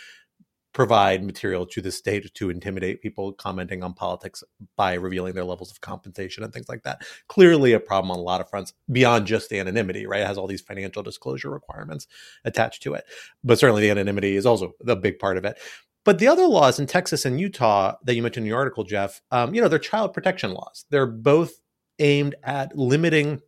provide 0.71 1.23
material 1.23 1.65
to 1.65 1.81
the 1.81 1.91
state 1.91 2.31
to 2.35 2.49
intimidate 2.51 3.01
people 3.01 3.33
commenting 3.33 3.81
on 3.81 3.95
politics 3.95 4.43
by 4.75 4.93
revealing 4.93 5.33
their 5.33 5.45
levels 5.45 5.71
of 5.71 5.81
compensation 5.81 6.43
and 6.43 6.53
things 6.53 6.69
like 6.69 6.83
that. 6.83 7.01
Clearly, 7.27 7.73
a 7.73 7.79
problem 7.79 8.11
on 8.11 8.19
a 8.19 8.21
lot 8.21 8.39
of 8.39 8.47
fronts 8.51 8.71
beyond 8.91 9.25
just 9.25 9.49
the 9.49 9.57
anonymity, 9.57 10.05
right? 10.05 10.21
It 10.21 10.27
has 10.27 10.37
all 10.37 10.45
these 10.45 10.61
financial 10.61 11.01
disclosure 11.01 11.49
requirements 11.49 12.05
attached 12.43 12.83
to 12.83 12.93
it. 12.93 13.05
But 13.43 13.57
certainly, 13.57 13.81
the 13.81 13.89
anonymity 13.89 14.35
is 14.35 14.45
also 14.45 14.73
a 14.85 14.95
big 14.95 15.17
part 15.17 15.37
of 15.37 15.45
it. 15.45 15.57
But 16.05 16.19
the 16.19 16.27
other 16.27 16.47
laws 16.47 16.79
in 16.79 16.85
Texas 16.85 17.25
and 17.25 17.41
Utah 17.41 17.95
that 18.03 18.15
you 18.15 18.21
mentioned 18.21 18.45
in 18.45 18.49
your 18.49 18.59
article, 18.59 18.83
Jeff, 18.83 19.21
um, 19.31 19.53
you 19.53 19.61
know, 19.61 19.67
they're 19.67 19.79
child 19.79 20.13
protection 20.13 20.53
laws. 20.53 20.85
They're 20.91 21.07
both 21.07 21.53
aimed 21.99 22.35
at 22.43 22.77
limiting 22.77 23.41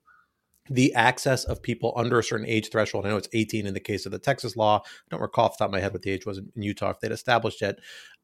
the 0.69 0.93
access 0.95 1.45
of 1.45 1.61
people 1.61 1.93
under 1.95 2.19
a 2.19 2.23
certain 2.23 2.47
age 2.47 2.69
threshold. 2.71 3.05
I 3.05 3.09
know 3.09 3.17
it's 3.17 3.29
18 3.31 3.67
in 3.67 3.73
the 3.73 3.79
case 3.79 4.05
of 4.05 4.11
the 4.11 4.19
Texas 4.19 4.57
law. 4.57 4.81
I 4.83 4.89
don't 5.09 5.21
recall 5.21 5.45
off 5.45 5.57
the 5.57 5.63
top 5.63 5.69
of 5.69 5.71
my 5.71 5.79
head 5.79 5.93
what 5.93 6.01
the 6.01 6.11
age 6.11 6.25
was 6.25 6.39
in 6.39 6.51
Utah 6.55 6.89
if 6.89 6.99
they'd 6.99 7.11
established 7.11 7.61
it 7.61 7.79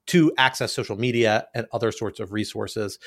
to 0.08 0.34
access 0.38 0.74
social 0.74 0.98
media 0.98 1.48
and 1.56 1.66
other 1.72 1.92
sorts 1.92 2.20
of 2.20 2.34
resources. 2.34 3.00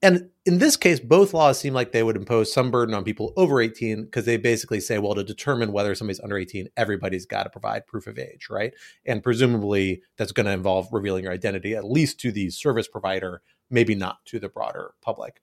And 0.00 0.30
in 0.46 0.58
this 0.58 0.76
case, 0.76 1.00
both 1.00 1.34
laws 1.34 1.58
seem 1.58 1.74
like 1.74 1.90
they 1.90 2.04
would 2.04 2.16
impose 2.16 2.52
some 2.52 2.70
burden 2.70 2.94
on 2.94 3.02
people 3.02 3.32
over 3.36 3.60
18 3.60 4.04
because 4.04 4.24
they 4.24 4.36
basically 4.36 4.80
say, 4.80 4.98
well, 4.98 5.14
to 5.14 5.24
determine 5.24 5.72
whether 5.72 5.94
somebody's 5.94 6.20
under 6.20 6.38
18, 6.38 6.68
everybody's 6.76 7.26
got 7.26 7.44
to 7.44 7.50
provide 7.50 7.86
proof 7.86 8.06
of 8.06 8.18
age, 8.18 8.46
right? 8.48 8.72
And 9.04 9.22
presumably 9.22 10.02
that's 10.16 10.32
going 10.32 10.46
to 10.46 10.52
involve 10.52 10.88
revealing 10.92 11.24
your 11.24 11.32
identity, 11.32 11.74
at 11.74 11.84
least 11.84 12.20
to 12.20 12.30
the 12.30 12.50
service 12.50 12.86
provider, 12.86 13.42
maybe 13.70 13.96
not 13.96 14.24
to 14.26 14.38
the 14.38 14.48
broader 14.48 14.92
public. 15.02 15.40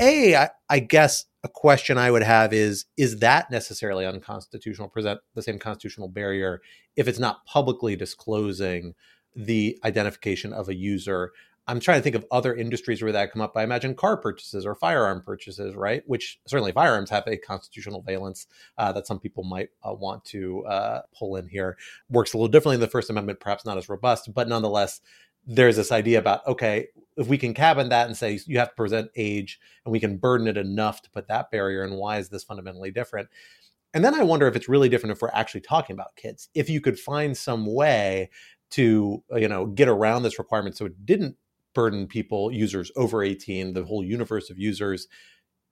A, 0.00 0.34
I, 0.34 0.50
I 0.70 0.78
guess 0.78 1.26
a 1.44 1.48
question 1.48 1.98
I 1.98 2.10
would 2.10 2.22
have 2.22 2.54
is 2.54 2.86
is 2.96 3.18
that 3.18 3.50
necessarily 3.50 4.06
unconstitutional, 4.06 4.88
present 4.88 5.20
the 5.34 5.42
same 5.42 5.58
constitutional 5.58 6.08
barrier 6.08 6.62
if 6.96 7.06
it's 7.06 7.18
not 7.18 7.44
publicly 7.44 7.96
disclosing 7.96 8.94
the 9.36 9.78
identification 9.84 10.52
of 10.52 10.68
a 10.68 10.74
user? 10.74 11.32
I'm 11.70 11.78
trying 11.78 12.00
to 12.00 12.02
think 12.02 12.16
of 12.16 12.26
other 12.32 12.52
industries 12.52 13.00
where 13.00 13.12
that 13.12 13.30
come 13.32 13.40
up. 13.40 13.56
I 13.56 13.62
imagine 13.62 13.94
car 13.94 14.16
purchases 14.16 14.66
or 14.66 14.74
firearm 14.74 15.22
purchases, 15.22 15.76
right? 15.76 16.02
Which 16.06 16.40
certainly 16.46 16.72
firearms 16.72 17.10
have 17.10 17.24
a 17.28 17.36
constitutional 17.36 18.02
valence 18.02 18.48
uh, 18.76 18.92
that 18.92 19.06
some 19.06 19.20
people 19.20 19.44
might 19.44 19.68
uh, 19.84 19.94
want 19.94 20.24
to 20.26 20.66
uh, 20.66 21.02
pull 21.16 21.36
in 21.36 21.46
here. 21.48 21.76
Works 22.08 22.34
a 22.34 22.38
little 22.38 22.48
differently 22.48 22.74
in 22.74 22.80
the 22.80 22.88
First 22.88 23.08
Amendment, 23.08 23.38
perhaps 23.38 23.64
not 23.64 23.78
as 23.78 23.88
robust, 23.88 24.34
but 24.34 24.48
nonetheless, 24.48 25.00
there's 25.46 25.76
this 25.76 25.92
idea 25.92 26.18
about 26.18 26.44
okay, 26.48 26.88
if 27.16 27.28
we 27.28 27.38
can 27.38 27.54
cabin 27.54 27.90
that 27.90 28.08
and 28.08 28.16
say 28.16 28.40
you 28.46 28.58
have 28.58 28.70
to 28.70 28.74
present 28.74 29.10
age 29.14 29.60
and 29.84 29.92
we 29.92 30.00
can 30.00 30.16
burden 30.16 30.48
it 30.48 30.56
enough 30.56 31.02
to 31.02 31.10
put 31.10 31.28
that 31.28 31.52
barrier 31.52 31.84
and 31.84 31.96
why 31.96 32.18
is 32.18 32.30
this 32.30 32.42
fundamentally 32.42 32.90
different 32.90 33.28
and 33.92 34.04
then 34.04 34.14
i 34.14 34.22
wonder 34.22 34.46
if 34.46 34.56
it's 34.56 34.68
really 34.68 34.88
different 34.88 35.14
if 35.14 35.20
we're 35.20 35.28
actually 35.32 35.60
talking 35.60 35.94
about 35.94 36.16
kids 36.16 36.48
if 36.54 36.70
you 36.70 36.80
could 36.80 36.98
find 36.98 37.36
some 37.36 37.66
way 37.66 38.30
to 38.70 39.22
you 39.36 39.48
know 39.48 39.66
get 39.66 39.88
around 39.88 40.22
this 40.22 40.38
requirement 40.38 40.76
so 40.76 40.86
it 40.86 41.04
didn't 41.04 41.36
burden 41.74 42.06
people 42.06 42.52
users 42.52 42.90
over 42.96 43.22
18 43.22 43.72
the 43.72 43.84
whole 43.84 44.04
universe 44.04 44.50
of 44.50 44.58
users. 44.58 45.08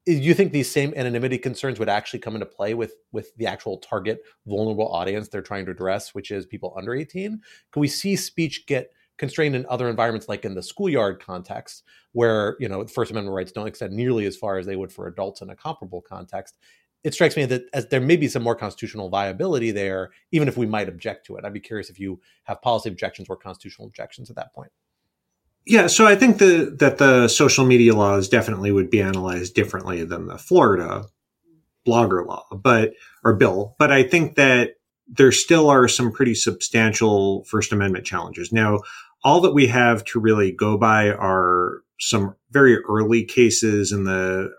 Do 0.06 0.14
you 0.14 0.32
think 0.32 0.52
these 0.52 0.70
same 0.70 0.94
anonymity 0.96 1.36
concerns 1.38 1.78
would 1.78 1.88
actually 1.88 2.20
come 2.20 2.34
into 2.34 2.46
play 2.46 2.74
with 2.74 2.94
with 3.12 3.34
the 3.36 3.46
actual 3.46 3.78
target 3.78 4.20
vulnerable 4.46 4.88
audience 4.88 5.28
they're 5.28 5.42
trying 5.42 5.66
to 5.66 5.72
address 5.72 6.14
which 6.14 6.30
is 6.30 6.46
people 6.46 6.74
under 6.78 6.94
18 6.94 7.40
can 7.72 7.80
we 7.80 7.88
see 7.88 8.16
speech 8.16 8.66
get 8.66 8.90
constrained 9.18 9.54
in 9.54 9.66
other 9.68 9.88
environments 9.88 10.28
like 10.28 10.44
in 10.44 10.54
the 10.54 10.62
schoolyard 10.62 11.20
context 11.20 11.82
where 12.12 12.56
you 12.58 12.68
know 12.68 12.86
first 12.86 13.10
amendment 13.10 13.34
rights 13.34 13.52
don't 13.52 13.66
extend 13.66 13.92
nearly 13.92 14.24
as 14.24 14.36
far 14.36 14.56
as 14.58 14.64
they 14.64 14.76
would 14.76 14.92
for 14.92 15.08
adults 15.08 15.42
in 15.42 15.50
a 15.50 15.56
comparable 15.56 16.00
context? 16.00 16.56
It 17.04 17.14
strikes 17.14 17.36
me 17.36 17.44
that 17.46 17.64
as 17.74 17.86
there 17.88 18.00
may 18.00 18.16
be 18.16 18.28
some 18.28 18.42
more 18.42 18.56
constitutional 18.56 19.08
viability 19.08 19.70
there 19.70 20.10
even 20.32 20.48
if 20.48 20.56
we 20.56 20.66
might 20.66 20.88
object 20.88 21.26
to 21.26 21.36
it. 21.36 21.44
I'd 21.44 21.52
be 21.52 21.60
curious 21.60 21.90
if 21.90 22.00
you 22.00 22.20
have 22.44 22.62
policy 22.62 22.88
objections 22.88 23.28
or 23.28 23.36
constitutional 23.36 23.86
objections 23.86 24.30
at 24.30 24.36
that 24.36 24.54
point 24.54 24.70
yeah, 25.68 25.86
so 25.86 26.06
I 26.06 26.16
think 26.16 26.38
the, 26.38 26.74
that 26.78 26.96
the 26.96 27.28
social 27.28 27.66
media 27.66 27.94
laws 27.94 28.28
definitely 28.28 28.72
would 28.72 28.88
be 28.88 29.02
analyzed 29.02 29.54
differently 29.54 30.02
than 30.02 30.26
the 30.26 30.38
Florida 30.38 31.04
blogger 31.86 32.26
law, 32.26 32.46
but 32.50 32.94
or 33.22 33.34
bill. 33.34 33.76
But 33.78 33.92
I 33.92 34.02
think 34.02 34.36
that 34.36 34.76
there 35.06 35.30
still 35.30 35.68
are 35.68 35.86
some 35.86 36.10
pretty 36.10 36.34
substantial 36.34 37.44
First 37.44 37.70
Amendment 37.70 38.06
challenges. 38.06 38.50
Now, 38.50 38.80
all 39.22 39.42
that 39.42 39.52
we 39.52 39.66
have 39.66 40.04
to 40.06 40.20
really 40.20 40.52
go 40.52 40.78
by 40.78 41.10
are 41.10 41.82
some 42.00 42.34
very 42.50 42.78
early 42.84 43.24
cases 43.24 43.92
in 43.92 44.04
the 44.04 44.50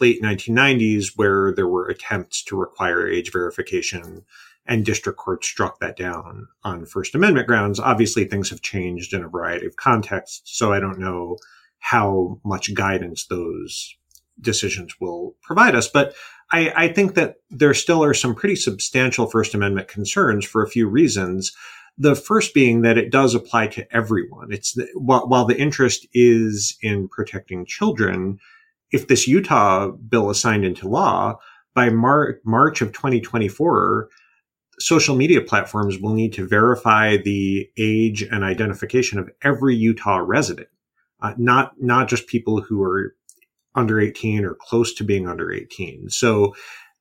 late 0.00 0.22
1990s 0.22 1.12
where 1.16 1.54
there 1.54 1.68
were 1.68 1.88
attempts 1.88 2.42
to 2.44 2.56
require 2.56 3.08
age 3.08 3.32
verification 3.32 4.24
and 4.66 4.84
district 4.84 5.18
courts 5.18 5.46
struck 5.46 5.80
that 5.80 5.96
down 5.96 6.48
on 6.62 6.86
First 6.86 7.14
Amendment 7.14 7.46
grounds. 7.46 7.80
Obviously, 7.80 8.24
things 8.24 8.50
have 8.50 8.62
changed 8.62 9.12
in 9.12 9.24
a 9.24 9.28
variety 9.28 9.66
of 9.66 9.76
contexts, 9.76 10.42
so 10.44 10.72
I 10.72 10.80
don't 10.80 11.00
know 11.00 11.36
how 11.80 12.40
much 12.44 12.72
guidance 12.74 13.26
those 13.26 13.96
decisions 14.40 15.00
will 15.00 15.34
provide 15.42 15.74
us. 15.74 15.88
But 15.88 16.14
I, 16.52 16.72
I 16.76 16.88
think 16.88 17.14
that 17.14 17.36
there 17.50 17.74
still 17.74 18.04
are 18.04 18.14
some 18.14 18.34
pretty 18.34 18.56
substantial 18.56 19.26
First 19.26 19.54
Amendment 19.54 19.88
concerns 19.88 20.44
for 20.44 20.62
a 20.62 20.68
few 20.68 20.88
reasons. 20.88 21.52
The 21.98 22.14
first 22.14 22.54
being 22.54 22.82
that 22.82 22.98
it 22.98 23.10
does 23.10 23.34
apply 23.34 23.66
to 23.68 23.94
everyone. 23.94 24.52
It's 24.52 24.74
the, 24.74 24.88
while, 24.94 25.28
while 25.28 25.44
the 25.44 25.58
interest 25.58 26.06
is 26.14 26.76
in 26.80 27.08
protecting 27.08 27.66
children, 27.66 28.38
if 28.92 29.08
this 29.08 29.26
Utah 29.26 29.88
bill 29.88 30.30
is 30.30 30.40
signed 30.40 30.64
into 30.64 30.88
law 30.88 31.38
by 31.74 31.90
Mar- 31.90 32.38
March 32.44 32.80
of 32.80 32.92
2024, 32.92 34.08
social 34.78 35.16
media 35.16 35.40
platforms 35.40 35.98
will 35.98 36.14
need 36.14 36.32
to 36.34 36.46
verify 36.48 37.16
the 37.16 37.68
age 37.78 38.22
and 38.22 38.42
identification 38.44 39.18
of 39.18 39.30
every 39.42 39.76
Utah 39.76 40.18
resident. 40.18 40.68
uh, 41.22 41.34
not 41.38 41.72
not 41.80 42.08
just 42.08 42.26
people 42.26 42.60
who 42.60 42.82
are 42.82 43.14
under 43.74 44.00
18 44.00 44.44
or 44.44 44.54
close 44.54 44.92
to 44.94 45.04
being 45.04 45.26
under 45.26 45.50
18. 45.52 46.10
So 46.10 46.54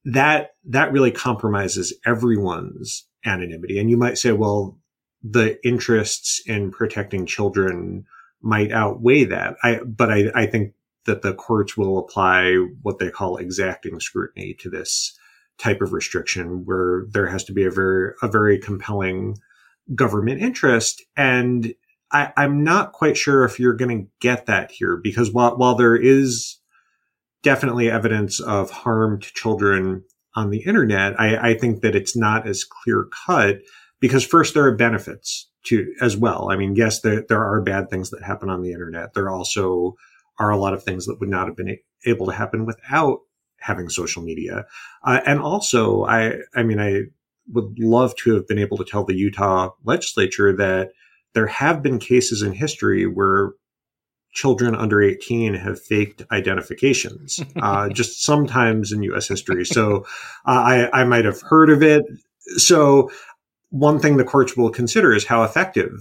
that 0.05 0.51
that 0.65 0.91
really 0.91 1.11
compromises 1.11 1.93
everyone's 2.05 3.07
anonymity. 3.25 3.79
And 3.79 3.89
you 3.89 3.97
might 3.97 4.17
say, 4.17 4.31
well, 4.31 4.77
the 5.23 5.57
interests 5.67 6.41
in 6.47 6.71
protecting 6.71 7.25
children 7.25 8.05
might 8.41 8.71
outweigh 8.71 9.25
that. 9.25 9.55
I, 9.63 9.79
but 9.85 10.11
I, 10.11 10.31
I 10.33 10.45
think 10.47 10.73
that 11.05 11.21
the 11.21 11.33
courts 11.33 11.77
will 11.77 11.99
apply 11.99 12.55
what 12.81 12.99
they 12.99 13.09
call 13.09 13.37
exacting 13.37 13.99
scrutiny 13.99 14.55
to 14.59 14.69
this 14.69 15.17
type 15.57 15.81
of 15.81 15.93
restriction 15.93 16.65
where 16.65 17.05
there 17.09 17.27
has 17.27 17.43
to 17.45 17.53
be 17.53 17.65
a 17.65 17.71
very, 17.71 18.13
a 18.21 18.27
very 18.27 18.57
compelling 18.57 19.37
government 19.93 20.41
interest. 20.41 21.03
And 21.15 21.73
I, 22.11 22.31
am 22.37 22.63
not 22.63 22.93
quite 22.93 23.17
sure 23.17 23.43
if 23.43 23.59
you're 23.59 23.73
going 23.73 24.05
to 24.05 24.11
get 24.19 24.47
that 24.47 24.71
here 24.71 24.97
because 24.97 25.31
while, 25.31 25.57
while 25.57 25.75
there 25.75 25.95
is 25.95 26.57
definitely 27.43 27.89
evidence 27.89 28.39
of 28.39 28.69
harm 28.69 29.19
to 29.19 29.33
children 29.33 30.03
on 30.35 30.49
the 30.49 30.63
internet, 30.63 31.19
I, 31.19 31.51
I 31.51 31.57
think 31.57 31.81
that 31.81 31.95
it's 31.95 32.15
not 32.15 32.47
as 32.47 32.63
clear 32.63 33.07
cut 33.25 33.59
because 33.99 34.25
first 34.25 34.53
there 34.53 34.65
are 34.65 34.75
benefits 34.75 35.49
to 35.63 35.93
as 36.01 36.17
well. 36.17 36.49
I 36.51 36.57
mean, 36.57 36.75
yes, 36.75 37.01
there, 37.01 37.23
there 37.27 37.43
are 37.43 37.61
bad 37.61 37.89
things 37.89 38.09
that 38.09 38.23
happen 38.23 38.49
on 38.49 38.61
the 38.61 38.71
internet. 38.71 39.13
There 39.13 39.29
also 39.29 39.95
are 40.39 40.49
a 40.49 40.57
lot 40.57 40.73
of 40.73 40.83
things 40.83 41.05
that 41.05 41.19
would 41.19 41.29
not 41.29 41.47
have 41.47 41.55
been 41.55 41.77
able 42.05 42.25
to 42.25 42.33
happen 42.33 42.65
without 42.65 43.19
having 43.61 43.89
social 43.89 44.21
media. 44.21 44.65
Uh, 45.03 45.21
and 45.25 45.39
also, 45.39 46.05
I, 46.05 46.39
I 46.55 46.63
mean, 46.63 46.79
I 46.79 47.03
would 47.51 47.79
love 47.79 48.15
to 48.17 48.35
have 48.35 48.47
been 48.47 48.59
able 48.59 48.77
to 48.77 48.85
tell 48.85 49.03
the 49.03 49.15
Utah 49.15 49.71
legislature 49.83 50.55
that 50.55 50.91
there 51.33 51.47
have 51.47 51.81
been 51.81 51.99
cases 51.99 52.41
in 52.41 52.53
history 52.53 53.05
where 53.05 53.51
children 54.33 54.75
under 54.75 55.01
18 55.01 55.53
have 55.55 55.81
faked 55.81 56.23
identifications, 56.31 57.41
uh, 57.61 57.89
just 57.89 58.23
sometimes 58.23 58.91
in 58.91 59.03
U.S. 59.03 59.27
history. 59.27 59.65
So 59.65 60.05
uh, 60.45 60.87
I, 60.93 61.01
I 61.01 61.03
might 61.03 61.25
have 61.25 61.41
heard 61.41 61.69
of 61.69 61.83
it. 61.83 62.03
So 62.57 63.11
one 63.69 63.99
thing 63.99 64.17
the 64.17 64.23
courts 64.23 64.55
will 64.55 64.69
consider 64.69 65.13
is 65.13 65.25
how 65.25 65.43
effective 65.43 65.91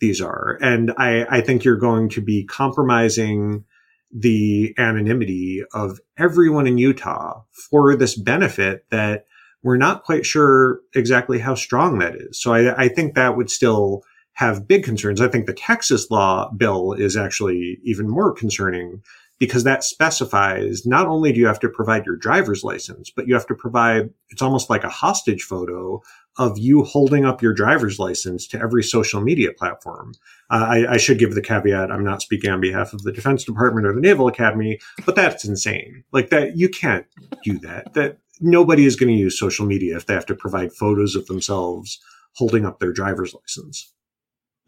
these 0.00 0.20
are. 0.20 0.58
And 0.62 0.92
I, 0.96 1.26
I 1.30 1.40
think 1.40 1.64
you're 1.64 1.76
going 1.76 2.08
to 2.10 2.22
be 2.22 2.44
compromising 2.44 3.64
the 4.12 4.74
anonymity 4.78 5.62
of 5.72 6.00
everyone 6.18 6.66
in 6.66 6.78
Utah 6.78 7.42
for 7.70 7.96
this 7.96 8.16
benefit 8.16 8.84
that 8.90 9.26
we're 9.62 9.76
not 9.76 10.04
quite 10.04 10.26
sure 10.26 10.80
exactly 10.94 11.38
how 11.38 11.54
strong 11.54 11.98
that 11.98 12.16
is. 12.16 12.40
So 12.40 12.52
I, 12.52 12.84
I 12.84 12.88
think 12.88 13.14
that 13.14 13.36
would 13.36 13.50
still 13.50 14.02
have 14.34 14.66
big 14.66 14.84
concerns. 14.84 15.20
I 15.20 15.28
think 15.28 15.46
the 15.46 15.52
Texas 15.52 16.10
law 16.10 16.50
bill 16.56 16.92
is 16.92 17.16
actually 17.16 17.78
even 17.84 18.08
more 18.08 18.32
concerning 18.32 19.02
because 19.40 19.64
that 19.64 19.82
specifies 19.82 20.86
not 20.86 21.08
only 21.08 21.32
do 21.32 21.40
you 21.40 21.46
have 21.46 21.58
to 21.58 21.68
provide 21.68 22.04
your 22.04 22.14
driver's 22.14 22.62
license, 22.62 23.10
but 23.10 23.26
you 23.26 23.32
have 23.34 23.46
to 23.46 23.54
provide, 23.54 24.10
it's 24.28 24.42
almost 24.42 24.68
like 24.68 24.84
a 24.84 24.90
hostage 24.90 25.42
photo 25.42 26.02
of 26.36 26.58
you 26.58 26.84
holding 26.84 27.24
up 27.24 27.42
your 27.42 27.54
driver's 27.54 27.98
license 27.98 28.46
to 28.46 28.60
every 28.60 28.84
social 28.84 29.22
media 29.22 29.50
platform. 29.52 30.12
Uh, 30.50 30.66
I, 30.68 30.92
I, 30.92 30.96
should 30.98 31.18
give 31.18 31.34
the 31.34 31.42
caveat 31.42 31.90
I'm 31.90 32.04
not 32.04 32.22
speaking 32.22 32.50
on 32.50 32.60
behalf 32.60 32.92
of 32.92 33.02
the 33.02 33.12
Defense 33.12 33.42
Department 33.42 33.86
or 33.86 33.94
the 33.94 34.00
Naval 34.00 34.28
Academy, 34.28 34.78
but 35.06 35.16
that's 35.16 35.44
insane. 35.44 36.04
Like 36.12 36.28
that, 36.30 36.56
you 36.56 36.68
can't 36.68 37.06
do 37.42 37.58
that. 37.60 37.94
That 37.94 38.18
nobody 38.40 38.84
is 38.84 38.96
going 38.96 39.12
to 39.12 39.18
use 39.18 39.38
social 39.38 39.66
media 39.66 39.96
if 39.96 40.06
they 40.06 40.14
have 40.14 40.26
to 40.26 40.34
provide 40.34 40.72
photos 40.72 41.16
of 41.16 41.26
themselves 41.26 41.98
holding 42.34 42.66
up 42.66 42.78
their 42.78 42.92
driver's 42.92 43.34
license. 43.34 43.90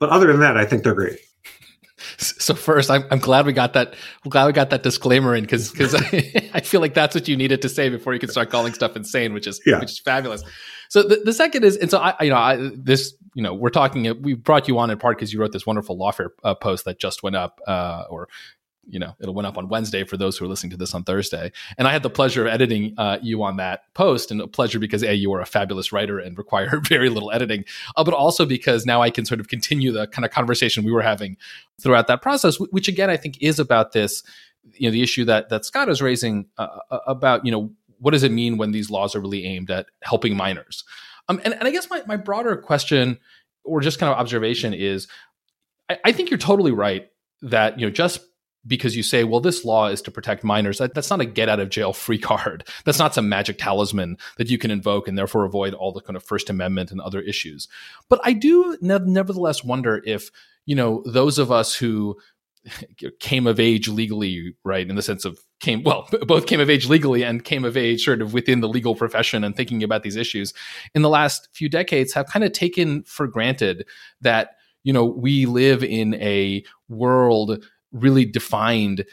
But 0.00 0.09
other 0.09 0.29
than 0.29 0.41
that, 0.41 0.57
I 0.57 0.64
think 0.64 0.83
they're 0.83 0.95
great. 0.95 1.21
So 2.18 2.54
first, 2.54 2.90
I'm, 2.90 3.04
I'm 3.11 3.18
glad 3.18 3.47
we 3.47 3.52
got 3.52 3.75
that. 3.75 3.94
I'm 4.25 4.30
glad 4.30 4.47
we 4.47 4.52
got 4.52 4.71
that 4.71 4.82
disclaimer 4.82 5.35
in 5.35 5.42
because 5.42 5.71
because 5.71 5.94
I, 5.94 6.50
I, 6.54 6.61
feel 6.61 6.80
like 6.80 6.94
that's 6.94 7.14
what 7.14 7.28
you 7.28 7.37
needed 7.37 7.62
to 7.62 7.68
say 7.68 7.88
before 7.88 8.14
you 8.14 8.21
could 8.21 8.30
start 8.30 8.50
calling 8.50 8.73
stuff 8.75 8.97
insane, 8.97 9.32
which 9.32 9.47
is 9.47 9.61
yeah. 9.66 9.80
which 9.80 9.90
is 9.90 9.99
fabulous. 9.99 10.42
So 10.88 11.02
the, 11.02 11.22
the 11.24 11.33
second 11.33 11.64
is, 11.64 11.77
and 11.77 11.90
so 11.90 11.98
I, 11.98 12.14
you 12.22 12.31
know, 12.31 12.37
I, 12.37 12.70
this, 12.74 13.14
you 13.35 13.42
know, 13.42 13.55
we're 13.55 13.70
talking. 13.70 14.20
We 14.22 14.35
brought 14.35 14.68
you 14.68 14.79
on 14.79 14.90
in 14.90 14.98
part 14.98 15.16
because 15.16 15.33
you 15.33 15.40
wrote 15.40 15.53
this 15.53 15.64
wonderful 15.64 15.98
lawfare 15.98 16.29
uh, 16.44 16.55
post 16.55 16.85
that 16.85 16.98
just 16.98 17.22
went 17.22 17.35
up, 17.37 17.61
uh, 17.66 18.05
or 18.11 18.29
you 18.88 18.99
know, 18.99 19.14
it'll 19.21 19.35
went 19.35 19.47
up 19.47 19.57
on 19.57 19.68
Wednesday 19.68 20.05
for 20.05 20.16
those 20.16 20.37
who 20.37 20.45
are 20.45 20.49
listening 20.49 20.71
to 20.71 20.77
this 20.77 20.95
on 20.95 21.05
Thursday. 21.05 21.53
And 21.79 21.87
I 21.87 21.92
had 21.92 22.03
the 22.03 22.11
pleasure 22.11 22.47
of 22.47 22.53
editing 22.53 22.95
uh, 22.99 23.18
you 23.23 23.42
on 23.42 23.57
that 23.57 23.85
post, 23.95 24.31
and 24.31 24.40
a 24.40 24.49
pleasure 24.49 24.79
because 24.79 25.03
a 25.03 25.14
you 25.14 25.33
are 25.35 25.40
a 25.40 25.47
fabulous 25.47 25.92
writer 25.92 26.18
and 26.18 26.37
require 26.37 26.81
very 26.88 27.09
little 27.09 27.31
editing, 27.31 27.64
uh, 27.97 28.05
but 28.05 28.14
also 28.14 28.45
because 28.45 28.85
now 28.85 29.01
I 29.01 29.11
can 29.11 29.25
sort 29.25 29.40
of 29.40 29.49
continue 29.49 29.92
the 29.92 30.07
kind 30.09 30.25
of 30.25 30.31
conversation 30.31 30.85
we 30.85 30.92
were 30.92 31.03
having 31.03 31.37
throughout 31.81 32.07
that 32.09 32.23
process, 32.23 32.59
which 32.59 32.88
again 32.88 33.11
I 33.11 33.16
think 33.16 33.40
is 33.40 33.59
about 33.59 33.92
this, 33.92 34.23
you 34.73 34.88
know, 34.88 34.92
the 34.92 35.03
issue 35.03 35.25
that 35.27 35.49
that 35.51 35.64
Scott 35.64 35.88
is 35.88 36.03
raising 36.03 36.47
uh, 36.59 36.68
uh, 36.90 36.99
about, 37.07 37.47
you 37.47 37.53
know, 37.53 37.71
what 37.99 38.11
does 38.11 38.25
it 38.25 38.33
mean 38.33 38.57
when 38.57 38.73
these 38.73 38.90
laws 38.90 39.14
are 39.14 39.21
really 39.21 39.45
aimed 39.45 39.71
at 39.71 39.87
helping 40.03 40.37
minors? 40.37 40.85
Um, 41.29 41.40
and, 41.45 41.55
and 41.55 41.64
I 41.64 41.71
guess 41.71 41.88
my 41.88 42.03
my 42.07 42.16
broader 42.16 42.57
question 42.57 43.18
or 43.64 43.81
just 43.81 44.01
kind 44.01 44.12
of 44.12 44.18
observation 44.18 44.75
is, 44.75 45.07
I, 45.88 45.99
I 46.07 46.12
think 46.12 46.31
you're 46.31 46.38
totally 46.38 46.73
right 46.73 47.09
that 47.42 47.79
you 47.79 47.87
know 47.87 47.92
just 47.92 48.21
because 48.66 48.96
you 48.96 49.03
say, 49.03 49.25
well, 49.25 49.40
this 49.40 49.64
law 49.64 49.88
is 49.88 50.01
to 50.03 50.11
protect 50.11 50.44
minors. 50.44 50.79
That, 50.79 50.94
that's 50.94 51.11
not 51.11 51.20
a 51.20 51.25
get 51.25 51.48
out 51.48 51.61
of 51.61 51.68
jail 51.68 51.92
free 51.92 52.18
card. 52.18 52.66
That's 52.85 52.98
not 52.98 53.14
some 53.14 53.29
magic 53.29 53.59
talisman 53.59 54.16
that 54.37 54.51
you 54.51 54.59
can 54.59 54.70
invoke 54.70 55.09
and 55.09 55.16
therefore 55.16 55.44
avoid 55.44 55.75
all 55.75 55.92
the 55.92 56.01
kind 56.01 56.16
of 56.16 56.22
First 56.22 56.51
Amendment 56.51 56.90
and 56.90 57.01
other 57.01 57.20
issues. 57.20 57.68
But 58.09 58.20
I 58.25 58.33
do 58.33 58.77
ne- 58.81 58.98
nevertheless 58.98 59.64
wonder 59.64 60.03
if, 60.05 60.31
you 60.66 60.77
know, 60.77 61.03
those 61.07 61.38
of 61.38 61.51
us 61.51 61.75
who 61.75 62.16
came 63.20 63.46
of 63.46 63.59
age 63.59 63.88
legally, 63.88 64.55
right, 64.64 64.88
in 64.88 64.94
the 64.94 65.03
sense 65.03 65.25
of 65.25 65.40
came, 65.61 65.83
well, 65.83 66.09
both 66.27 66.46
came 66.46 66.61
of 66.61 66.70
age 66.70 66.88
legally 66.88 67.25
and 67.25 67.44
came 67.44 67.64
of 67.64 67.77
age 67.77 68.05
sort 68.05 68.22
of 68.22 68.33
within 68.33 68.61
the 68.61 68.68
legal 68.68 68.94
profession 68.94 69.42
and 69.44 69.57
thinking 69.57 69.83
about 69.83 70.03
these 70.03 70.16
issues 70.16 70.53
in 70.94 71.03
the 71.03 71.09
last 71.09 71.48
few 71.53 71.68
decades 71.68 72.12
have 72.12 72.27
kind 72.27 72.44
of 72.44 72.53
taken 72.53 73.03
for 73.05 73.27
granted 73.27 73.87
that 74.20 74.51
you 74.85 74.92
know 74.92 75.05
we 75.05 75.46
live 75.46 75.83
in 75.83 76.14
a 76.14 76.64
world 76.88 77.64
really 77.92 78.24
defined, 78.24 79.05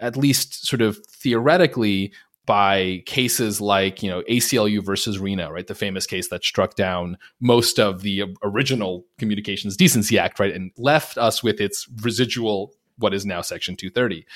at 0.00 0.16
least 0.16 0.66
sort 0.66 0.82
of 0.82 0.98
theoretically, 1.06 2.12
by 2.46 3.02
cases 3.06 3.60
like 3.60 4.02
you 4.02 4.10
know 4.10 4.22
ACLU 4.28 4.84
versus 4.84 5.18
Reno, 5.18 5.50
right? 5.50 5.66
The 5.66 5.74
famous 5.74 6.06
case 6.06 6.28
that 6.28 6.44
struck 6.44 6.74
down 6.74 7.16
most 7.40 7.78
of 7.78 8.02
the 8.02 8.24
original 8.42 9.06
Communications 9.18 9.76
Decency 9.76 10.18
Act, 10.18 10.38
right, 10.38 10.54
and 10.54 10.70
left 10.76 11.16
us 11.16 11.42
with 11.42 11.60
its 11.60 11.88
residual 12.02 12.74
what 12.98 13.14
is 13.14 13.26
now 13.26 13.40
Section 13.40 13.76
230. 13.76 14.26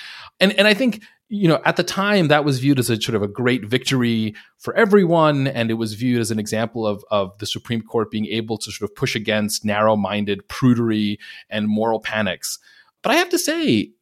And 0.41 0.53
and 0.53 0.67
I 0.67 0.75
think 0.75 1.03
you 1.29 1.49
know 1.49 1.61
at 1.65 1.77
the 1.77 1.85
time 1.85 2.29
that 2.29 2.45
was 2.45 2.59
viewed 2.59 2.79
as 2.79 2.89
a 2.89 3.01
sort 3.01 3.15
of 3.15 3.23
a 3.23 3.29
great 3.29 3.65
victory 3.65 4.35
for 4.59 4.75
everyone, 4.75 5.47
and 5.47 5.71
it 5.71 5.75
was 5.75 5.95
viewed 5.95 6.21
as 6.21 6.31
an 6.31 6.39
example 6.39 6.87
of 6.87 7.05
of 7.11 7.37
the 7.39 7.47
Supreme 7.47 7.83
Court 7.83 8.11
being 8.11 8.27
able 8.27 8.59
to 8.59 8.73
sort 8.73 8.91
of 8.91 8.97
push 8.97 9.15
against 9.15 9.65
narrow-minded 9.65 10.49
prudery 10.49 11.19
and 11.51 11.69
moral 11.69 12.01
panics. 12.01 12.59
But 13.03 13.13
I 13.13 13.17
have 13.17 13.29
to 13.31 13.39
say, 13.39 13.93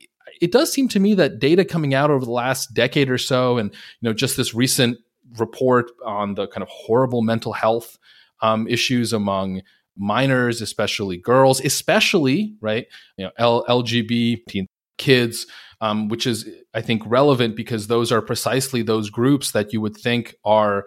it 0.41 0.53
does 0.53 0.73
seem 0.73 0.89
to 0.89 1.01
me 1.01 1.15
that 1.15 1.39
data 1.39 1.65
coming 1.65 1.95
out 1.95 2.11
over 2.11 2.25
the 2.25 2.31
last 2.31 2.75
decade 2.75 3.11
or 3.11 3.19
so, 3.19 3.59
and 3.59 3.73
you 3.73 4.09
know, 4.09 4.13
just 4.13 4.37
this 4.37 4.55
recent 4.55 4.99
report 5.39 5.91
on 6.05 6.35
the 6.35 6.47
kind 6.49 6.63
of 6.63 6.69
horrible 6.69 7.23
mental 7.23 7.53
health 7.53 7.99
um, 8.41 8.67
issues 8.69 9.13
among 9.13 9.63
minors, 9.97 10.61
especially 10.61 11.17
girls, 11.17 11.61
especially 11.61 12.55
right, 12.61 12.87
you 13.17 13.25
know, 13.25 13.31
L- 13.39 13.65
LGBT 13.67 14.67
kids, 14.99 15.47
um, 15.81 16.09
which 16.09 16.27
is 16.27 16.49
I 16.75 16.83
think 16.83 17.03
relevant 17.07 17.57
because 17.57 17.87
those 17.87 18.13
are 18.13 18.23
precisely 18.23 18.83
those 18.83 19.11
groups 19.11 19.53
that 19.53 19.73
you 19.73 19.81
would 19.81 19.97
think 19.97 20.37
are 20.45 20.87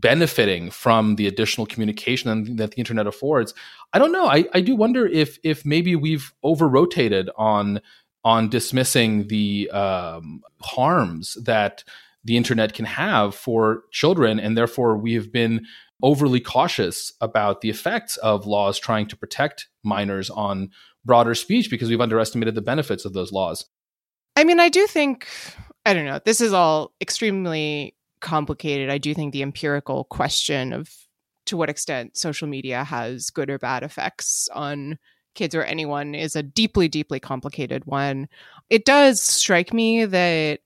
benefiting 0.00 0.70
from 0.70 1.16
the 1.16 1.26
additional 1.26 1.66
communication 1.66 2.56
that 2.56 2.72
the 2.72 2.78
internet 2.78 3.06
affords. 3.06 3.54
I 3.92 3.98
don't 3.98 4.12
know. 4.12 4.26
I, 4.26 4.44
I 4.52 4.60
do 4.60 4.76
wonder 4.76 5.06
if 5.06 5.38
if 5.42 5.64
maybe 5.64 5.96
we've 5.96 6.32
over 6.42 6.68
rotated 6.68 7.30
on 7.36 7.80
on 8.24 8.48
dismissing 8.48 9.28
the 9.28 9.70
um, 9.70 10.42
harms 10.62 11.36
that 11.44 11.84
the 12.24 12.36
internet 12.36 12.72
can 12.72 12.86
have 12.86 13.34
for 13.34 13.84
children, 13.92 14.40
and 14.40 14.56
therefore 14.56 14.96
we 14.96 15.14
have 15.14 15.30
been 15.30 15.66
overly 16.02 16.40
cautious 16.40 17.12
about 17.20 17.60
the 17.60 17.70
effects 17.70 18.16
of 18.18 18.46
laws 18.46 18.78
trying 18.78 19.06
to 19.06 19.16
protect 19.16 19.68
minors 19.82 20.30
on 20.30 20.70
broader 21.04 21.34
speech 21.34 21.70
because 21.70 21.88
we've 21.88 22.00
underestimated 22.00 22.54
the 22.54 22.62
benefits 22.62 23.04
of 23.04 23.12
those 23.12 23.30
laws. 23.30 23.66
I 24.36 24.44
mean, 24.44 24.58
I 24.58 24.68
do 24.68 24.86
think 24.86 25.28
I 25.86 25.92
don't 25.92 26.06
know. 26.06 26.20
This 26.24 26.40
is 26.40 26.52
all 26.52 26.92
extremely 27.00 27.94
complicated. 28.24 28.90
I 28.90 28.98
do 28.98 29.14
think 29.14 29.32
the 29.32 29.42
empirical 29.42 30.04
question 30.04 30.72
of 30.72 30.90
to 31.46 31.56
what 31.56 31.70
extent 31.70 32.16
social 32.16 32.48
media 32.48 32.82
has 32.82 33.30
good 33.30 33.50
or 33.50 33.58
bad 33.58 33.84
effects 33.84 34.48
on 34.52 34.98
kids 35.34 35.54
or 35.54 35.62
anyone 35.62 36.14
is 36.14 36.34
a 36.34 36.42
deeply, 36.42 36.88
deeply 36.88 37.20
complicated 37.20 37.84
one. 37.84 38.28
It 38.70 38.84
does 38.84 39.20
strike 39.20 39.72
me 39.72 40.06
that 40.06 40.60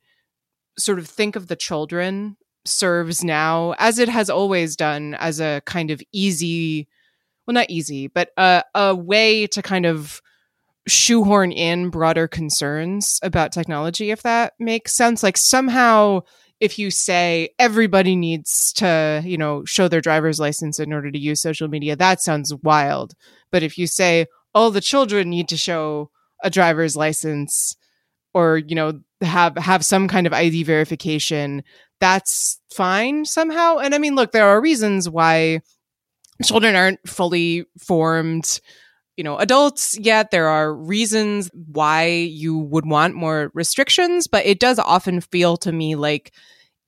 sort 0.79 0.99
of 0.99 1.09
think 1.09 1.37
of 1.37 1.49
the 1.49 1.57
children 1.57 2.37
serves 2.65 3.25
now, 3.25 3.75
as 3.79 3.99
it 3.99 4.09
has 4.09 4.31
always 4.31 4.77
done, 4.77 5.15
as 5.15 5.41
a 5.41 5.63
kind 5.67 5.91
of 5.91 6.01
easy, 6.13 6.87
well, 7.47 7.55
not 7.55 7.71
easy, 7.71 8.07
but 8.07 8.31
a, 8.37 8.63
a 8.75 8.95
way 8.95 9.47
to 9.49 9.63
kind 9.63 9.87
of 9.87 10.23
shoehorn 10.87 11.51
in 11.51 11.91
broader 11.91 12.27
concerns 12.27 13.21
about 13.23 13.53
technology 13.53 14.11
if 14.11 14.23
that 14.23 14.55
makes 14.59 14.97
sense 14.97 15.23
like 15.23 15.37
somehow 15.37 16.19
if 16.61 16.79
you 16.79 16.91
say 16.91 17.51
everybody 17.59 18.17
needs 18.17 18.73
to 18.75 19.23
you 19.25 19.39
know 19.39 19.65
show 19.65 19.89
their 19.89 20.01
driver's 20.01 20.41
license 20.41 20.79
in 20.79 20.93
order 20.93 21.11
to 21.11 21.19
use 21.19 21.41
social 21.41 21.69
media 21.69 21.97
that 21.97 22.21
sounds 22.21 22.55
wild. 22.63 23.15
But 23.51 23.63
if 23.63 23.79
you 23.79 23.87
say 23.87 24.27
all 24.55 24.71
the 24.71 24.81
children 24.81 25.31
need 25.31 25.49
to 25.49 25.57
show 25.57 26.11
a 26.43 26.51
driver's 26.51 26.97
license 26.97 27.77
or 28.35 28.59
you 28.59 28.75
know 28.75 29.01
have 29.21 29.57
have 29.57 29.85
some 29.85 30.09
kind 30.09 30.27
of 30.27 30.33
ID 30.33 30.63
verification 30.65 31.63
that's 32.01 32.61
fine 32.73 33.25
somehow. 33.25 33.79
And 33.79 33.95
i 33.95 33.99
mean 33.99 34.15
look 34.15 34.33
there 34.33 34.49
are 34.49 34.61
reasons 34.61 35.09
why 35.09 35.61
children 36.45 36.75
aren't 36.75 37.07
fully 37.09 37.65
formed 37.79 38.61
you 39.19 39.25
know 39.25 39.37
adults 39.39 39.99
yet 39.99 40.31
there 40.31 40.49
are 40.49 40.75
reasons 40.75 41.51
why 41.55 42.07
you 42.07 42.57
would 42.59 42.87
want 42.87 43.15
more 43.15 43.51
restrictions 43.55 44.29
but 44.29 44.47
it 44.47 44.61
does 44.61 44.79
often 44.79 45.21
feel 45.21 45.59
to 45.59 45.73
me 45.73 45.97
like 45.97 46.33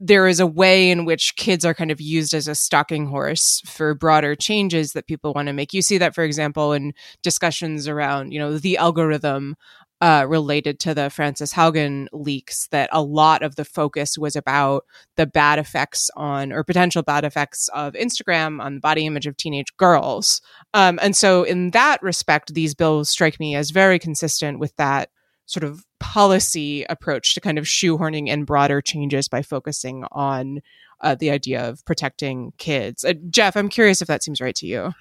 there 0.02 0.26
is 0.26 0.40
a 0.40 0.46
way 0.46 0.90
in 0.90 1.04
which 1.04 1.36
kids 1.36 1.62
are 1.64 1.74
kind 1.74 1.90
of 1.90 2.00
used 2.00 2.32
as 2.32 2.48
a 2.48 2.54
stalking 2.54 3.06
horse 3.06 3.60
for 3.66 3.94
broader 3.94 4.34
changes 4.34 4.92
that 4.94 5.06
people 5.06 5.34
want 5.34 5.46
to 5.46 5.52
make. 5.52 5.74
You 5.74 5.82
see 5.82 5.98
that, 5.98 6.14
for 6.14 6.24
example, 6.24 6.72
in 6.72 6.94
discussions 7.22 7.86
around, 7.86 8.32
you 8.32 8.38
know, 8.38 8.56
the 8.56 8.78
algorithm 8.78 9.56
uh, 10.00 10.24
related 10.26 10.80
to 10.80 10.94
the 10.94 11.10
Frances 11.10 11.52
Haugen 11.52 12.06
leaks 12.12 12.68
that 12.68 12.88
a 12.92 13.02
lot 13.02 13.42
of 13.42 13.56
the 13.56 13.64
focus 13.64 14.16
was 14.16 14.34
about 14.34 14.84
the 15.16 15.26
bad 15.26 15.58
effects 15.58 16.10
on 16.16 16.52
or 16.52 16.64
potential 16.64 17.02
bad 17.02 17.24
effects 17.24 17.68
of 17.74 17.92
Instagram 17.92 18.62
on 18.62 18.74
the 18.74 18.80
body 18.80 19.04
image 19.04 19.26
of 19.26 19.36
teenage 19.36 19.76
girls. 19.76 20.40
Um, 20.72 20.98
and 21.02 21.14
so, 21.14 21.42
in 21.42 21.72
that 21.72 22.02
respect, 22.02 22.54
these 22.54 22.74
bills 22.74 23.10
strike 23.10 23.38
me 23.38 23.54
as 23.54 23.70
very 23.70 23.98
consistent 23.98 24.58
with 24.58 24.74
that 24.76 25.10
sort 25.44 25.64
of 25.64 25.84
policy 25.98 26.84
approach 26.84 27.34
to 27.34 27.40
kind 27.40 27.58
of 27.58 27.64
shoehorning 27.64 28.28
in 28.28 28.44
broader 28.44 28.80
changes 28.80 29.28
by 29.28 29.42
focusing 29.42 30.04
on 30.12 30.60
uh, 31.00 31.14
the 31.14 31.30
idea 31.30 31.68
of 31.68 31.84
protecting 31.84 32.52
kids. 32.56 33.04
Uh, 33.04 33.14
Jeff, 33.28 33.56
I'm 33.56 33.68
curious 33.68 34.00
if 34.00 34.08
that 34.08 34.22
seems 34.22 34.40
right 34.40 34.54
to 34.56 34.66
you. 34.66 34.92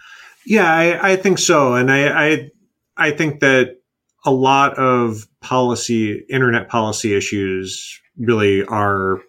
Yeah, 0.45 0.73
I, 0.73 1.11
I 1.11 1.15
think 1.15 1.37
so, 1.37 1.75
and 1.75 1.91
I, 1.91 2.31
I 2.31 2.49
I 2.97 3.11
think 3.11 3.39
that 3.39 3.78
a 4.25 4.31
lot 4.31 4.77
of 4.77 5.27
policy, 5.41 6.25
internet 6.29 6.67
policy 6.67 7.15
issues 7.15 7.99
really 8.17 8.63
are 8.65 9.21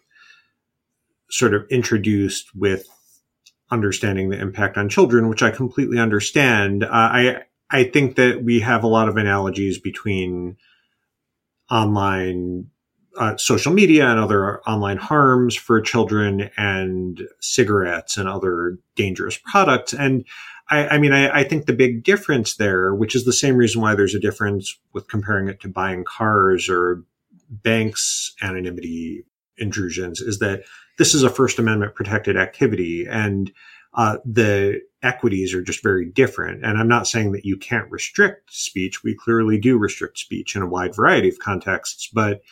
sort 1.30 1.54
of 1.54 1.64
introduced 1.70 2.48
with 2.54 2.86
understanding 3.70 4.30
the 4.30 4.40
impact 4.40 4.76
on 4.76 4.88
children, 4.88 5.28
which 5.28 5.42
I 5.42 5.50
completely 5.50 5.98
understand. 5.98 6.82
Uh, 6.82 6.88
I, 6.90 7.42
I 7.70 7.84
think 7.84 8.16
that 8.16 8.42
we 8.42 8.60
have 8.60 8.82
a 8.82 8.88
lot 8.88 9.08
of 9.08 9.16
analogies 9.16 9.78
between 9.78 10.56
online 11.70 12.66
uh, 13.16 13.36
social 13.36 13.72
media 13.72 14.08
and 14.08 14.20
other 14.20 14.60
online 14.62 14.96
harms 14.96 15.56
for 15.56 15.80
children 15.80 16.50
and 16.56 17.22
cigarettes 17.40 18.16
and 18.16 18.28
other 18.28 18.78
dangerous 18.94 19.38
products. 19.44 19.92
And 19.92 20.24
I, 20.70 20.88
I 20.88 20.98
mean, 20.98 21.12
I, 21.12 21.40
I, 21.40 21.44
think 21.44 21.66
the 21.66 21.72
big 21.72 22.04
difference 22.04 22.54
there, 22.54 22.94
which 22.94 23.16
is 23.16 23.24
the 23.24 23.32
same 23.32 23.56
reason 23.56 23.80
why 23.80 23.94
there's 23.94 24.14
a 24.14 24.20
difference 24.20 24.78
with 24.92 25.08
comparing 25.08 25.48
it 25.48 25.60
to 25.60 25.68
buying 25.68 26.04
cars 26.04 26.68
or 26.68 27.02
banks 27.50 28.32
anonymity 28.40 29.24
intrusions, 29.58 30.20
is 30.20 30.38
that 30.38 30.62
this 30.96 31.12
is 31.12 31.24
a 31.24 31.30
First 31.30 31.58
Amendment 31.58 31.96
protected 31.96 32.36
activity 32.36 33.06
and 33.10 33.50
uh, 33.94 34.18
the 34.24 34.80
equities 35.02 35.52
are 35.52 35.62
just 35.62 35.82
very 35.82 36.06
different. 36.06 36.64
And 36.64 36.78
I'm 36.78 36.88
not 36.88 37.08
saying 37.08 37.32
that 37.32 37.44
you 37.44 37.56
can't 37.56 37.90
restrict 37.90 38.54
speech. 38.54 39.02
We 39.02 39.16
clearly 39.16 39.58
do 39.58 39.78
restrict 39.78 40.18
speech 40.18 40.54
in 40.54 40.62
a 40.62 40.68
wide 40.68 40.94
variety 40.94 41.28
of 41.28 41.38
contexts, 41.38 42.08
but 42.12 42.42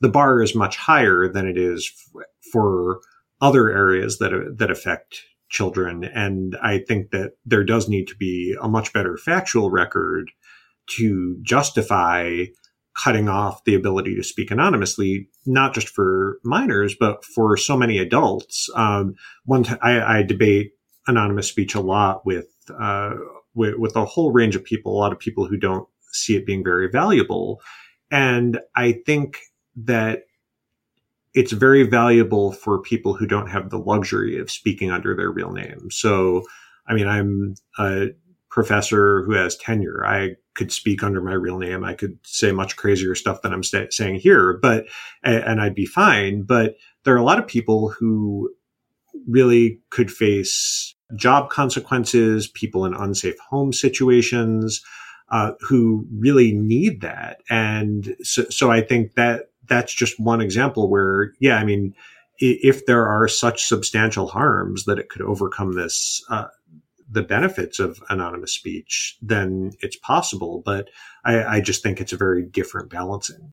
the 0.00 0.08
bar 0.08 0.42
is 0.42 0.54
much 0.54 0.76
higher 0.76 1.28
than 1.28 1.46
it 1.46 1.58
is 1.58 1.90
f- 2.16 2.24
for 2.52 3.00
other 3.40 3.70
areas 3.70 4.18
that 4.18 4.56
that 4.58 4.70
affect 4.70 5.22
children. 5.48 6.04
And 6.04 6.56
I 6.62 6.78
think 6.78 7.10
that 7.10 7.32
there 7.44 7.64
does 7.64 7.88
need 7.88 8.06
to 8.08 8.16
be 8.16 8.56
a 8.60 8.68
much 8.68 8.92
better 8.92 9.16
factual 9.16 9.70
record 9.70 10.30
to 10.96 11.38
justify 11.42 12.44
cutting 12.96 13.28
off 13.28 13.64
the 13.64 13.74
ability 13.74 14.16
to 14.16 14.22
speak 14.22 14.50
anonymously, 14.50 15.28
not 15.46 15.72
just 15.72 15.88
for 15.88 16.38
minors, 16.42 16.96
but 16.98 17.24
for 17.24 17.56
so 17.56 17.76
many 17.76 17.98
adults. 17.98 18.68
Um, 18.74 19.14
one, 19.44 19.62
t- 19.62 19.74
I, 19.80 20.18
I 20.18 20.22
debate 20.22 20.72
anonymous 21.06 21.48
speech 21.48 21.74
a 21.74 21.80
lot 21.80 22.26
with, 22.26 22.48
uh, 22.78 23.14
with, 23.54 23.76
with 23.76 23.94
a 23.94 24.04
whole 24.04 24.32
range 24.32 24.56
of 24.56 24.64
people, 24.64 24.92
a 24.92 24.98
lot 24.98 25.12
of 25.12 25.18
people 25.18 25.46
who 25.46 25.56
don't 25.56 25.88
see 26.12 26.36
it 26.36 26.44
being 26.44 26.64
very 26.64 26.90
valuable. 26.90 27.60
And 28.10 28.58
I 28.74 29.00
think 29.06 29.38
that 29.84 30.24
it's 31.34 31.52
very 31.52 31.82
valuable 31.84 32.52
for 32.52 32.80
people 32.80 33.14
who 33.14 33.26
don't 33.26 33.48
have 33.48 33.70
the 33.70 33.78
luxury 33.78 34.38
of 34.38 34.50
speaking 34.50 34.90
under 34.90 35.14
their 35.14 35.30
real 35.30 35.52
name. 35.52 35.90
So, 35.90 36.42
I 36.86 36.94
mean, 36.94 37.06
I'm 37.06 37.54
a 37.78 38.08
professor 38.50 39.22
who 39.24 39.32
has 39.32 39.56
tenure. 39.56 40.04
I 40.06 40.36
could 40.54 40.72
speak 40.72 41.02
under 41.02 41.20
my 41.20 41.34
real 41.34 41.58
name. 41.58 41.84
I 41.84 41.94
could 41.94 42.18
say 42.24 42.50
much 42.50 42.76
crazier 42.76 43.14
stuff 43.14 43.42
than 43.42 43.52
I'm 43.52 43.62
st- 43.62 43.92
saying 43.92 44.16
here, 44.16 44.58
but, 44.60 44.86
and 45.22 45.60
I'd 45.60 45.74
be 45.74 45.86
fine. 45.86 46.42
But 46.42 46.76
there 47.04 47.14
are 47.14 47.18
a 47.18 47.24
lot 47.24 47.38
of 47.38 47.46
people 47.46 47.90
who 47.90 48.50
really 49.28 49.80
could 49.90 50.10
face 50.10 50.94
job 51.14 51.50
consequences, 51.50 52.48
people 52.48 52.84
in 52.84 52.94
unsafe 52.94 53.38
home 53.38 53.72
situations, 53.72 54.82
uh, 55.30 55.52
who 55.60 56.06
really 56.18 56.52
need 56.52 57.02
that. 57.02 57.42
And 57.50 58.16
so, 58.22 58.44
so 58.48 58.70
I 58.70 58.80
think 58.80 59.14
that 59.14 59.47
that's 59.68 59.92
just 59.94 60.18
one 60.18 60.40
example 60.40 60.88
where, 60.88 61.32
yeah, 61.40 61.56
I 61.56 61.64
mean, 61.64 61.94
if 62.38 62.86
there 62.86 63.06
are 63.06 63.28
such 63.28 63.64
substantial 63.64 64.28
harms 64.28 64.84
that 64.84 64.98
it 64.98 65.08
could 65.08 65.22
overcome 65.22 65.74
this, 65.74 66.24
uh, 66.30 66.46
the 67.10 67.22
benefits 67.22 67.78
of 67.78 68.02
anonymous 68.10 68.52
speech, 68.52 69.16
then 69.22 69.72
it's 69.80 69.96
possible. 69.96 70.62
But 70.64 70.90
I, 71.24 71.42
I 71.44 71.60
just 71.60 71.82
think 71.82 72.00
it's 72.00 72.12
a 72.12 72.16
very 72.16 72.44
different 72.44 72.90
balancing. 72.90 73.52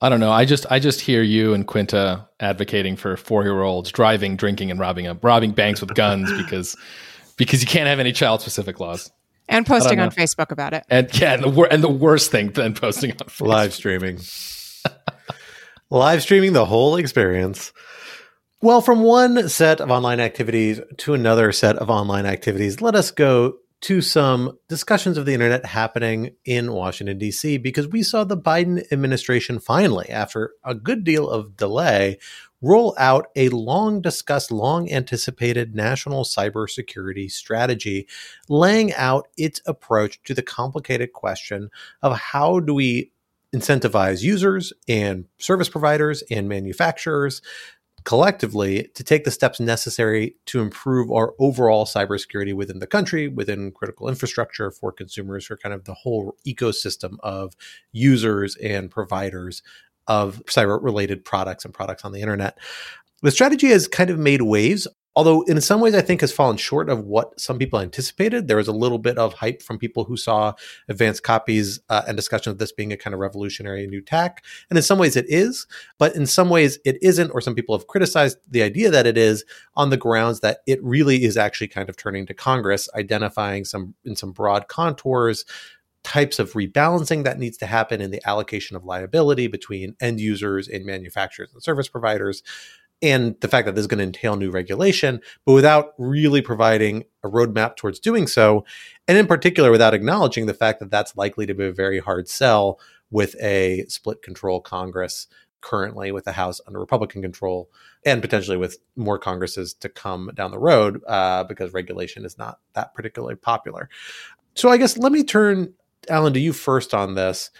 I 0.00 0.08
don't 0.08 0.20
know. 0.20 0.32
I 0.32 0.44
just 0.44 0.66
I 0.70 0.80
just 0.80 1.00
hear 1.00 1.22
you 1.22 1.54
and 1.54 1.66
Quinta 1.66 2.28
advocating 2.40 2.96
for 2.96 3.16
four 3.16 3.44
year 3.44 3.62
olds 3.62 3.92
driving, 3.92 4.36
drinking, 4.36 4.70
and 4.70 4.80
robbing 4.80 5.06
up 5.06 5.22
robbing 5.22 5.52
banks 5.52 5.80
with 5.80 5.94
guns 5.94 6.32
because 6.36 6.76
because 7.36 7.60
you 7.60 7.68
can't 7.68 7.86
have 7.86 8.00
any 8.00 8.12
child 8.12 8.40
specific 8.40 8.80
laws. 8.80 9.12
And 9.48 9.66
posting 9.66 10.00
on 10.00 10.10
Facebook 10.10 10.50
about 10.50 10.72
it. 10.72 10.84
And 10.88 11.08
yeah, 11.20 11.34
and 11.34 11.42
the 11.42 11.48
wor- 11.48 11.68
and 11.70 11.84
the 11.84 11.90
worst 11.90 12.30
thing 12.30 12.50
than 12.52 12.74
posting 12.74 13.12
on 13.12 13.18
Facebook. 13.18 13.46
live 13.46 13.74
streaming. 13.74 14.18
Live 15.92 16.22
streaming 16.22 16.54
the 16.54 16.64
whole 16.64 16.96
experience. 16.96 17.70
Well, 18.62 18.80
from 18.80 19.02
one 19.02 19.50
set 19.50 19.78
of 19.78 19.90
online 19.90 20.20
activities 20.20 20.80
to 20.98 21.12
another 21.12 21.52
set 21.52 21.76
of 21.76 21.90
online 21.90 22.24
activities, 22.24 22.80
let 22.80 22.94
us 22.94 23.10
go 23.10 23.58
to 23.82 24.00
some 24.00 24.56
discussions 24.68 25.18
of 25.18 25.26
the 25.26 25.34
internet 25.34 25.66
happening 25.66 26.34
in 26.46 26.72
Washington, 26.72 27.18
D.C., 27.18 27.58
because 27.58 27.88
we 27.88 28.02
saw 28.02 28.24
the 28.24 28.38
Biden 28.38 28.90
administration 28.90 29.58
finally, 29.58 30.08
after 30.08 30.52
a 30.64 30.74
good 30.74 31.04
deal 31.04 31.28
of 31.28 31.58
delay, 31.58 32.18
roll 32.62 32.94
out 32.96 33.26
a 33.36 33.50
long 33.50 34.00
discussed, 34.00 34.50
long 34.50 34.90
anticipated 34.90 35.74
national 35.74 36.24
cybersecurity 36.24 37.30
strategy, 37.30 38.08
laying 38.48 38.94
out 38.94 39.28
its 39.36 39.60
approach 39.66 40.22
to 40.22 40.32
the 40.32 40.42
complicated 40.42 41.12
question 41.12 41.68
of 42.00 42.16
how 42.16 42.60
do 42.60 42.72
we 42.72 43.11
incentivize 43.54 44.22
users 44.22 44.72
and 44.88 45.26
service 45.38 45.68
providers 45.68 46.22
and 46.30 46.48
manufacturers 46.48 47.42
collectively 48.04 48.90
to 48.94 49.04
take 49.04 49.24
the 49.24 49.30
steps 49.30 49.60
necessary 49.60 50.34
to 50.46 50.60
improve 50.60 51.10
our 51.12 51.34
overall 51.38 51.84
cybersecurity 51.84 52.54
within 52.54 52.80
the 52.80 52.86
country, 52.86 53.28
within 53.28 53.70
critical 53.70 54.08
infrastructure 54.08 54.70
for 54.70 54.90
consumers, 54.90 55.46
for 55.46 55.56
kind 55.56 55.74
of 55.74 55.84
the 55.84 55.94
whole 55.94 56.36
ecosystem 56.46 57.16
of 57.22 57.54
users 57.92 58.56
and 58.56 58.90
providers 58.90 59.62
of 60.08 60.42
cyber 60.46 60.82
related 60.82 61.24
products 61.24 61.64
and 61.64 61.72
products 61.72 62.04
on 62.04 62.12
the 62.12 62.20
internet. 62.20 62.58
The 63.22 63.30
strategy 63.30 63.68
has 63.68 63.86
kind 63.86 64.10
of 64.10 64.18
made 64.18 64.42
waves 64.42 64.88
although 65.14 65.42
in 65.42 65.60
some 65.60 65.80
ways 65.80 65.94
I 65.94 66.00
think 66.00 66.20
has 66.20 66.32
fallen 66.32 66.56
short 66.56 66.88
of 66.88 67.04
what 67.04 67.38
some 67.38 67.58
people 67.58 67.78
anticipated. 67.78 68.48
There 68.48 68.56
was 68.56 68.68
a 68.68 68.72
little 68.72 68.98
bit 68.98 69.18
of 69.18 69.34
hype 69.34 69.62
from 69.62 69.78
people 69.78 70.04
who 70.04 70.16
saw 70.16 70.54
advanced 70.88 71.22
copies 71.22 71.80
uh, 71.88 72.02
and 72.06 72.16
discussion 72.16 72.50
of 72.50 72.58
this 72.58 72.72
being 72.72 72.92
a 72.92 72.96
kind 72.96 73.14
of 73.14 73.20
revolutionary 73.20 73.86
new 73.86 74.00
tack, 74.00 74.44
and 74.70 74.76
in 74.76 74.82
some 74.82 74.98
ways 74.98 75.16
it 75.16 75.26
is, 75.28 75.66
but 75.98 76.14
in 76.16 76.26
some 76.26 76.48
ways 76.48 76.78
it 76.84 76.98
isn't, 77.02 77.30
or 77.30 77.40
some 77.40 77.54
people 77.54 77.76
have 77.76 77.86
criticized 77.86 78.38
the 78.48 78.62
idea 78.62 78.90
that 78.90 79.06
it 79.06 79.18
is 79.18 79.44
on 79.76 79.90
the 79.90 79.96
grounds 79.96 80.40
that 80.40 80.58
it 80.66 80.82
really 80.82 81.24
is 81.24 81.36
actually 81.36 81.68
kind 81.68 81.88
of 81.88 81.96
turning 81.96 82.26
to 82.26 82.34
Congress, 82.34 82.88
identifying 82.94 83.64
some 83.64 83.94
in 84.04 84.16
some 84.16 84.32
broad 84.32 84.68
contours 84.68 85.44
types 86.04 86.38
of 86.38 86.52
rebalancing 86.54 87.24
that 87.24 87.38
needs 87.38 87.56
to 87.56 87.66
happen 87.66 88.00
in 88.00 88.10
the 88.10 88.20
allocation 88.28 88.76
of 88.76 88.84
liability 88.84 89.46
between 89.46 89.94
end 90.00 90.20
users 90.20 90.66
and 90.66 90.84
manufacturers 90.84 91.52
and 91.52 91.62
service 91.62 91.88
providers 91.88 92.42
and 93.02 93.34
the 93.40 93.48
fact 93.48 93.66
that 93.66 93.74
this 93.74 93.82
is 93.82 93.88
going 93.88 93.98
to 93.98 94.04
entail 94.04 94.36
new 94.36 94.50
regulation, 94.50 95.20
but 95.44 95.54
without 95.54 95.94
really 95.98 96.40
providing 96.40 97.04
a 97.24 97.28
roadmap 97.28 97.76
towards 97.76 97.98
doing 97.98 98.26
so. 98.26 98.64
And 99.08 99.18
in 99.18 99.26
particular, 99.26 99.70
without 99.70 99.94
acknowledging 99.94 100.46
the 100.46 100.54
fact 100.54 100.80
that 100.80 100.90
that's 100.90 101.16
likely 101.16 101.46
to 101.46 101.54
be 101.54 101.66
a 101.66 101.72
very 101.72 101.98
hard 101.98 102.28
sell 102.28 102.78
with 103.10 103.34
a 103.42 103.84
split 103.88 104.22
control 104.22 104.60
Congress 104.60 105.26
currently 105.60 106.12
with 106.12 106.24
the 106.24 106.32
House 106.32 106.60
under 106.66 106.78
Republican 106.78 107.22
control 107.22 107.70
and 108.04 108.20
potentially 108.20 108.56
with 108.56 108.78
more 108.96 109.18
Congresses 109.18 109.74
to 109.74 109.88
come 109.88 110.30
down 110.34 110.50
the 110.50 110.58
road 110.58 111.00
uh, 111.06 111.44
because 111.44 111.72
regulation 111.72 112.24
is 112.24 112.36
not 112.36 112.58
that 112.74 112.94
particularly 112.94 113.36
popular. 113.36 113.88
So 114.54 114.68
I 114.68 114.76
guess 114.76 114.98
let 114.98 115.12
me 115.12 115.24
turn, 115.24 115.72
Alan, 116.08 116.32
to 116.34 116.40
you 116.40 116.52
first 116.52 116.94
on 116.94 117.14
this 117.14 117.50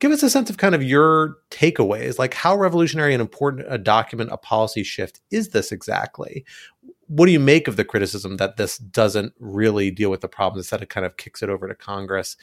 give 0.00 0.12
us 0.12 0.22
a 0.22 0.30
sense 0.30 0.50
of 0.50 0.58
kind 0.58 0.74
of 0.74 0.82
your 0.82 1.36
takeaways. 1.50 2.18
Like 2.18 2.34
how 2.34 2.56
revolutionary 2.56 3.14
and 3.14 3.20
important 3.20 3.66
a 3.68 3.78
document 3.78 4.30
a 4.32 4.36
policy 4.36 4.82
shift 4.82 5.20
is 5.30 5.50
this 5.50 5.72
exactly? 5.72 6.44
What 7.06 7.26
do 7.26 7.32
you 7.32 7.40
make 7.40 7.68
of 7.68 7.76
the 7.76 7.84
criticism 7.84 8.38
that 8.38 8.56
this 8.56 8.78
doesn't 8.78 9.34
really 9.38 9.90
deal 9.90 10.10
with 10.10 10.20
the 10.20 10.28
problem 10.28 10.58
instead 10.58 10.82
it 10.82 10.88
kind 10.88 11.06
of 11.06 11.16
kicks 11.16 11.42
it 11.42 11.50
over 11.50 11.68
to 11.68 11.74
congress 11.74 12.36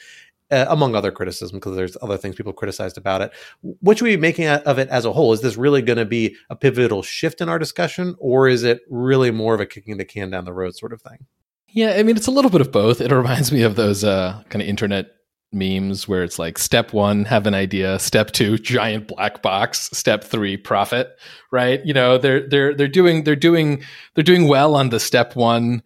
uh, 0.52 0.66
among 0.68 0.94
other 0.94 1.10
criticism 1.10 1.58
because 1.58 1.74
there's 1.74 1.96
other 2.02 2.16
things 2.16 2.36
people 2.36 2.52
criticized 2.52 2.98
about 2.98 3.22
it. 3.22 3.32
What 3.80 3.96
should 3.96 4.04
we 4.04 4.16
be 4.16 4.20
making 4.20 4.46
of 4.48 4.78
it 4.78 4.88
as 4.88 5.04
a 5.04 5.12
whole? 5.12 5.32
Is 5.32 5.40
this 5.40 5.56
really 5.56 5.82
going 5.82 5.98
to 5.98 6.04
be 6.04 6.36
a 6.50 6.56
pivotal 6.56 7.02
shift 7.02 7.40
in 7.40 7.48
our 7.48 7.58
discussion 7.58 8.14
or 8.18 8.48
is 8.48 8.62
it 8.62 8.82
really 8.90 9.30
more 9.30 9.54
of 9.54 9.60
a 9.60 9.66
kicking 9.66 9.96
the 9.96 10.04
can 10.04 10.30
down 10.30 10.44
the 10.44 10.52
road 10.52 10.76
sort 10.76 10.92
of 10.92 11.00
thing? 11.00 11.26
Yeah 11.68 11.94
i 11.96 12.02
mean 12.02 12.18
it's 12.18 12.26
a 12.26 12.30
little 12.30 12.50
bit 12.50 12.60
of 12.60 12.70
both. 12.70 13.00
It 13.00 13.10
reminds 13.12 13.50
me 13.50 13.62
of 13.62 13.76
those 13.76 14.04
uh, 14.04 14.42
kind 14.50 14.60
of 14.60 14.68
internet 14.68 15.06
memes 15.52 16.08
where 16.08 16.22
it's 16.22 16.38
like 16.38 16.58
step 16.58 16.92
one 16.92 17.24
have 17.24 17.46
an 17.46 17.54
idea. 17.54 17.98
Step 17.98 18.30
two 18.30 18.58
giant 18.58 19.08
black 19.08 19.42
box. 19.42 19.90
Step 19.92 20.24
three 20.24 20.56
profit 20.56 21.16
right? 21.52 21.84
You 21.84 21.94
know 21.94 22.18
they're 22.18 22.48
they're 22.48 22.74
they're 22.74 22.88
doing 22.88 23.22
they're 23.22 23.36
doing 23.36 23.84
they're 24.14 24.24
doing 24.24 24.48
well 24.48 24.74
on 24.74 24.88
the 24.88 24.98
step 24.98 25.36
one. 25.36 25.84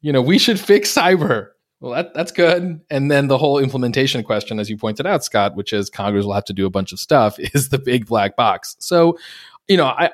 You 0.00 0.12
know 0.12 0.22
we 0.22 0.38
should 0.38 0.58
fix 0.58 0.94
cyber. 0.94 1.48
Well 1.80 1.92
that, 1.92 2.14
that's 2.14 2.32
good. 2.32 2.80
And 2.88 3.10
then 3.10 3.28
the 3.28 3.36
whole 3.36 3.58
implementation 3.58 4.22
question 4.22 4.58
as 4.58 4.70
you 4.70 4.78
pointed 4.78 5.06
out 5.06 5.24
scott 5.24 5.56
which 5.56 5.72
is 5.72 5.90
congress 5.90 6.24
will 6.24 6.32
have 6.32 6.44
to 6.46 6.54
do 6.54 6.64
a 6.64 6.70
bunch 6.70 6.92
of 6.92 6.98
stuff 6.98 7.38
is 7.54 7.68
the 7.68 7.78
big 7.78 8.06
black 8.06 8.36
box. 8.36 8.76
So 8.78 9.18
you 9.68 9.76
know 9.76 9.86
i 9.86 10.10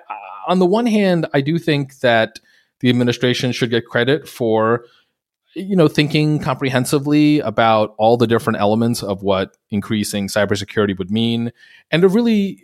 on 0.48 0.58
the 0.58 0.66
one 0.66 0.86
hand 0.86 1.26
i 1.32 1.40
do 1.40 1.58
think 1.58 2.00
that 2.00 2.40
the 2.80 2.90
administration 2.90 3.52
should 3.52 3.70
get 3.70 3.86
credit 3.86 4.28
for 4.28 4.84
you 5.54 5.76
know, 5.76 5.88
thinking 5.88 6.38
comprehensively 6.38 7.40
about 7.40 7.94
all 7.98 8.16
the 8.16 8.26
different 8.26 8.60
elements 8.60 9.02
of 9.02 9.22
what 9.22 9.56
increasing 9.70 10.28
cybersecurity 10.28 10.98
would 10.98 11.10
mean, 11.10 11.52
and 11.90 12.04
of 12.04 12.14
really 12.14 12.62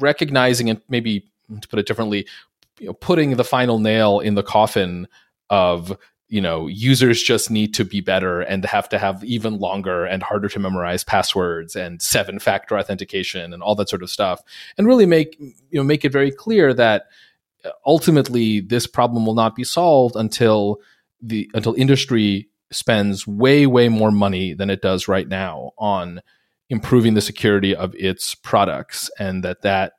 recognizing 0.00 0.70
and 0.70 0.80
maybe 0.88 1.30
to 1.60 1.68
put 1.68 1.78
it 1.78 1.86
differently, 1.86 2.26
you 2.78 2.86
know, 2.86 2.94
putting 2.94 3.36
the 3.36 3.44
final 3.44 3.78
nail 3.78 4.20
in 4.20 4.34
the 4.34 4.42
coffin 4.42 5.06
of 5.50 5.96
you 6.28 6.40
know 6.40 6.68
users 6.68 7.22
just 7.22 7.50
need 7.50 7.74
to 7.74 7.84
be 7.84 8.00
better 8.00 8.40
and 8.40 8.64
have 8.64 8.88
to 8.88 8.98
have 8.98 9.22
even 9.24 9.58
longer 9.58 10.04
and 10.04 10.22
harder 10.22 10.48
to 10.48 10.60
memorize 10.60 11.04
passwords 11.04 11.74
and 11.74 12.00
seven 12.00 12.38
factor 12.38 12.78
authentication 12.78 13.52
and 13.52 13.62
all 13.62 13.74
that 13.74 13.88
sort 13.88 14.02
of 14.02 14.08
stuff 14.08 14.40
and 14.78 14.86
really 14.86 15.06
make 15.06 15.36
you 15.40 15.54
know 15.72 15.82
make 15.82 16.04
it 16.04 16.12
very 16.12 16.30
clear 16.30 16.72
that 16.72 17.06
ultimately 17.84 18.60
this 18.60 18.86
problem 18.86 19.26
will 19.26 19.34
not 19.34 19.54
be 19.56 19.64
solved 19.64 20.16
until 20.16 20.80
the 21.22 21.50
until 21.54 21.74
industry 21.74 22.48
spends 22.72 23.26
way 23.26 23.66
way 23.66 23.88
more 23.88 24.10
money 24.10 24.54
than 24.54 24.70
it 24.70 24.82
does 24.82 25.08
right 25.08 25.28
now 25.28 25.72
on 25.78 26.20
improving 26.68 27.14
the 27.14 27.20
security 27.20 27.74
of 27.74 27.94
its 27.96 28.34
products 28.34 29.10
and 29.18 29.42
that 29.42 29.62
that 29.62 29.94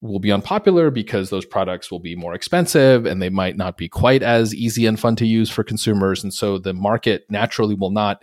will 0.00 0.18
be 0.18 0.32
unpopular 0.32 0.90
because 0.90 1.30
those 1.30 1.44
products 1.44 1.90
will 1.90 1.98
be 1.98 2.14
more 2.14 2.34
expensive 2.34 3.04
and 3.04 3.20
they 3.20 3.30
might 3.30 3.56
not 3.56 3.76
be 3.76 3.88
quite 3.88 4.22
as 4.22 4.54
easy 4.54 4.86
and 4.86 5.00
fun 5.00 5.16
to 5.16 5.26
use 5.26 5.50
for 5.50 5.64
consumers. 5.64 6.22
And 6.22 6.32
so 6.32 6.58
the 6.58 6.74
market 6.74 7.24
naturally 7.28 7.74
will 7.74 7.90
not 7.90 8.22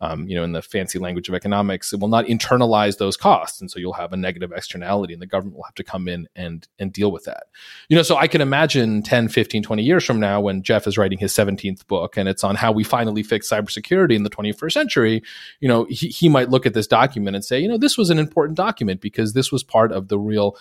um, 0.00 0.28
you 0.28 0.36
know, 0.36 0.44
in 0.44 0.52
the 0.52 0.60
fancy 0.60 0.98
language 0.98 1.28
of 1.28 1.34
economics, 1.34 1.92
it 1.92 2.00
will 2.00 2.08
not 2.08 2.26
internalize 2.26 2.98
those 2.98 3.16
costs. 3.16 3.60
And 3.60 3.70
so 3.70 3.78
you'll 3.78 3.94
have 3.94 4.12
a 4.12 4.16
negative 4.16 4.52
externality 4.52 5.14
and 5.14 5.22
the 5.22 5.26
government 5.26 5.56
will 5.56 5.64
have 5.64 5.74
to 5.76 5.84
come 5.84 6.06
in 6.06 6.28
and, 6.36 6.68
and 6.78 6.92
deal 6.92 7.10
with 7.10 7.24
that. 7.24 7.44
You 7.88 7.96
know, 7.96 8.02
so 8.02 8.16
I 8.16 8.26
can 8.28 8.42
imagine 8.42 9.02
10, 9.02 9.28
15, 9.28 9.62
20 9.62 9.82
years 9.82 10.04
from 10.04 10.20
now 10.20 10.40
when 10.40 10.62
Jeff 10.62 10.86
is 10.86 10.98
writing 10.98 11.18
his 11.18 11.32
17th 11.32 11.86
book 11.86 12.16
and 12.18 12.28
it's 12.28 12.44
on 12.44 12.56
how 12.56 12.72
we 12.72 12.84
finally 12.84 13.22
fix 13.22 13.48
cybersecurity 13.48 14.14
in 14.14 14.22
the 14.22 14.30
21st 14.30 14.72
century, 14.72 15.22
you 15.60 15.68
know, 15.68 15.84
he, 15.84 16.08
he 16.08 16.28
might 16.28 16.50
look 16.50 16.66
at 16.66 16.74
this 16.74 16.86
document 16.86 17.34
and 17.34 17.44
say, 17.44 17.58
you 17.58 17.68
know, 17.68 17.78
this 17.78 17.96
was 17.96 18.10
an 18.10 18.18
important 18.18 18.56
document 18.56 19.00
because 19.00 19.32
this 19.32 19.50
was 19.50 19.62
part 19.62 19.92
of 19.92 20.08
the 20.08 20.18
real 20.18 20.56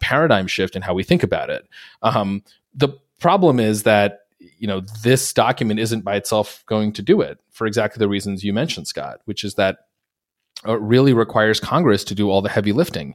paradigm 0.00 0.48
shift 0.48 0.74
in 0.74 0.82
how 0.82 0.94
we 0.94 1.04
think 1.04 1.22
about 1.22 1.50
it. 1.50 1.68
Um, 2.02 2.42
the 2.74 2.88
problem 3.20 3.60
is 3.60 3.84
that 3.84 4.21
you 4.58 4.66
know 4.66 4.80
this 5.02 5.32
document 5.32 5.80
isn't 5.80 6.04
by 6.04 6.16
itself 6.16 6.64
going 6.66 6.92
to 6.92 7.02
do 7.02 7.20
it 7.20 7.38
for 7.50 7.66
exactly 7.66 7.98
the 7.98 8.08
reasons 8.08 8.44
you 8.44 8.52
mentioned 8.52 8.86
scott 8.86 9.20
which 9.24 9.44
is 9.44 9.54
that 9.54 9.78
it 10.66 10.80
really 10.80 11.12
requires 11.12 11.60
congress 11.60 12.04
to 12.04 12.14
do 12.14 12.30
all 12.30 12.42
the 12.42 12.48
heavy 12.48 12.72
lifting. 12.72 13.14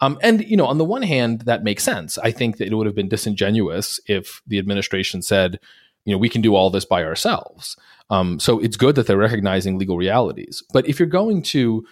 Um, 0.00 0.18
and 0.22 0.44
you 0.44 0.56
know 0.56 0.66
on 0.66 0.78
the 0.78 0.84
one 0.84 1.02
hand 1.02 1.42
that 1.42 1.64
makes 1.64 1.82
sense. 1.82 2.18
I 2.18 2.30
think 2.30 2.58
that 2.58 2.66
it 2.66 2.74
would 2.74 2.86
have 2.86 2.94
been 2.94 3.08
disingenuous 3.08 4.00
if 4.06 4.42
the 4.46 4.58
administration 4.58 5.22
said 5.22 5.58
you 6.04 6.12
know 6.12 6.18
we 6.18 6.28
can 6.28 6.42
do 6.42 6.54
all 6.54 6.70
this 6.70 6.84
by 6.84 7.04
ourselves. 7.04 7.76
Um, 8.08 8.38
so 8.38 8.58
it's 8.60 8.76
good 8.76 8.94
that 8.94 9.06
they're 9.06 9.16
recognizing 9.16 9.78
legal 9.78 9.96
realities. 9.96 10.62
But 10.72 10.88
if 10.88 10.98
you're 10.98 11.08
going 11.08 11.42
to 11.42 11.86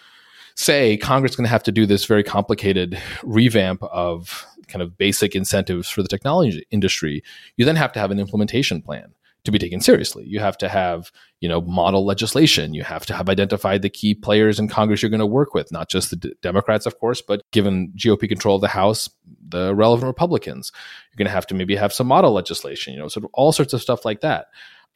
say 0.56 0.96
congress 0.96 1.32
is 1.32 1.36
going 1.36 1.44
to 1.44 1.50
have 1.50 1.62
to 1.62 1.72
do 1.72 1.86
this 1.86 2.04
very 2.04 2.22
complicated 2.22 3.00
revamp 3.22 3.82
of 3.84 4.46
kind 4.68 4.82
of 4.82 4.96
basic 4.96 5.34
incentives 5.34 5.88
for 5.88 6.02
the 6.02 6.08
technology 6.08 6.66
industry, 6.70 7.22
you 7.56 7.64
then 7.64 7.76
have 7.76 7.92
to 7.92 8.00
have 8.00 8.10
an 8.10 8.18
implementation 8.18 8.82
plan 8.82 9.14
to 9.44 9.52
be 9.52 9.58
taken 9.58 9.80
seriously. 9.80 10.24
You 10.24 10.40
have 10.40 10.56
to 10.58 10.68
have, 10.68 11.12
you 11.40 11.48
know, 11.48 11.60
model 11.60 12.06
legislation. 12.06 12.72
You 12.72 12.82
have 12.82 13.04
to 13.06 13.14
have 13.14 13.28
identified 13.28 13.82
the 13.82 13.90
key 13.90 14.14
players 14.14 14.58
in 14.58 14.68
Congress 14.68 15.02
you're 15.02 15.10
going 15.10 15.20
to 15.20 15.26
work 15.26 15.52
with, 15.52 15.70
not 15.70 15.90
just 15.90 16.10
the 16.10 16.16
D- 16.16 16.34
Democrats, 16.40 16.86
of 16.86 16.98
course, 16.98 17.20
but 17.20 17.42
given 17.52 17.92
GOP 17.94 18.26
control 18.26 18.56
of 18.56 18.62
the 18.62 18.68
House, 18.68 19.10
the 19.46 19.74
relevant 19.74 20.06
Republicans. 20.06 20.72
You're 21.10 21.18
going 21.18 21.26
to 21.26 21.34
have 21.34 21.46
to 21.48 21.54
maybe 21.54 21.76
have 21.76 21.92
some 21.92 22.06
model 22.06 22.32
legislation, 22.32 22.94
you 22.94 23.00
know, 23.00 23.08
sort 23.08 23.24
of 23.24 23.30
all 23.34 23.52
sorts 23.52 23.74
of 23.74 23.82
stuff 23.82 24.04
like 24.04 24.22
that. 24.22 24.46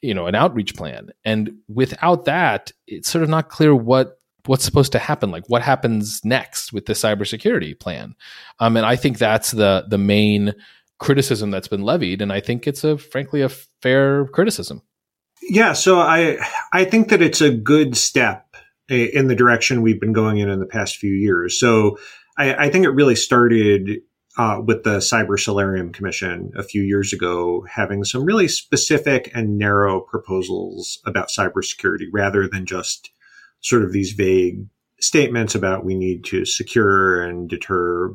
You 0.01 0.14
know, 0.14 0.27
an 0.27 0.35
outreach 0.35 0.77
plan. 0.77 1.11
And 1.25 1.59
without 1.68 2.25
that, 2.25 2.73
it's 2.87 3.11
sort 3.11 3.25
of 3.25 3.29
not 3.29 3.51
clear 3.51 3.75
what 3.75 4.18
what's 4.49 4.65
supposed 4.65 4.93
to 4.93 4.99
happen? 4.99 5.31
Like 5.31 5.45
what 5.49 5.63
happens 5.63 6.25
next 6.25 6.73
with 6.73 6.87
the 6.87 6.95
cybersecurity 6.95 7.79
plan? 7.79 8.15
Um, 8.61 8.77
and 8.77 8.87
i 8.87 8.97
think 8.97 9.19
that's 9.19 9.53
the 9.53 9.85
the 9.89 9.99
main 9.99 10.55
criticism 10.99 11.51
that's 11.51 11.69
been 11.69 11.83
levied 11.83 12.21
and 12.21 12.33
i 12.33 12.41
think 12.41 12.67
it's 12.67 12.83
a 12.83 12.99
frankly 12.99 13.43
a 13.43 13.49
fair 13.83 14.27
criticism. 14.27 14.83
Yeah 15.43 15.73
so 15.73 15.99
i 15.99 16.39
i 16.73 16.85
think 16.85 17.09
that 17.09 17.23
it's 17.23 17.41
a 17.41 17.51
good 17.51 17.97
step 17.97 18.45
in 18.89 19.29
the 19.29 19.37
direction 19.37 19.83
we've 19.83 20.01
been 20.01 20.15
going 20.15 20.39
in 20.39 20.49
in 20.49 20.61
the 20.61 20.67
past 20.67 20.97
few 20.97 21.13
years. 21.13 21.59
So 21.59 21.99
i, 22.37 22.67
I 22.67 22.71
think 22.71 22.85
it 22.85 22.91
really 22.91 23.17
started 23.17 24.01
uh, 24.37 24.61
with 24.65 24.85
the 24.85 24.99
Cyber 24.99 25.39
Solarium 25.39 25.93
Commission 25.93 26.53
a 26.57 26.63
few 26.63 26.83
years 26.83 27.13
ago, 27.13 27.67
having 27.69 28.05
some 28.05 28.25
really 28.25 28.47
specific 28.47 29.33
and 29.35 29.59
narrow 29.59 30.01
proposals 30.01 31.01
about 31.05 31.29
cybersecurity 31.29 32.07
rather 32.13 32.47
than 32.47 32.65
just 32.65 33.11
sort 33.61 33.83
of 33.83 33.92
these 33.92 34.12
vague 34.12 34.66
statements 35.01 35.55
about 35.55 35.85
we 35.85 35.94
need 35.94 36.25
to 36.25 36.44
secure 36.44 37.23
and 37.23 37.49
deter 37.49 38.12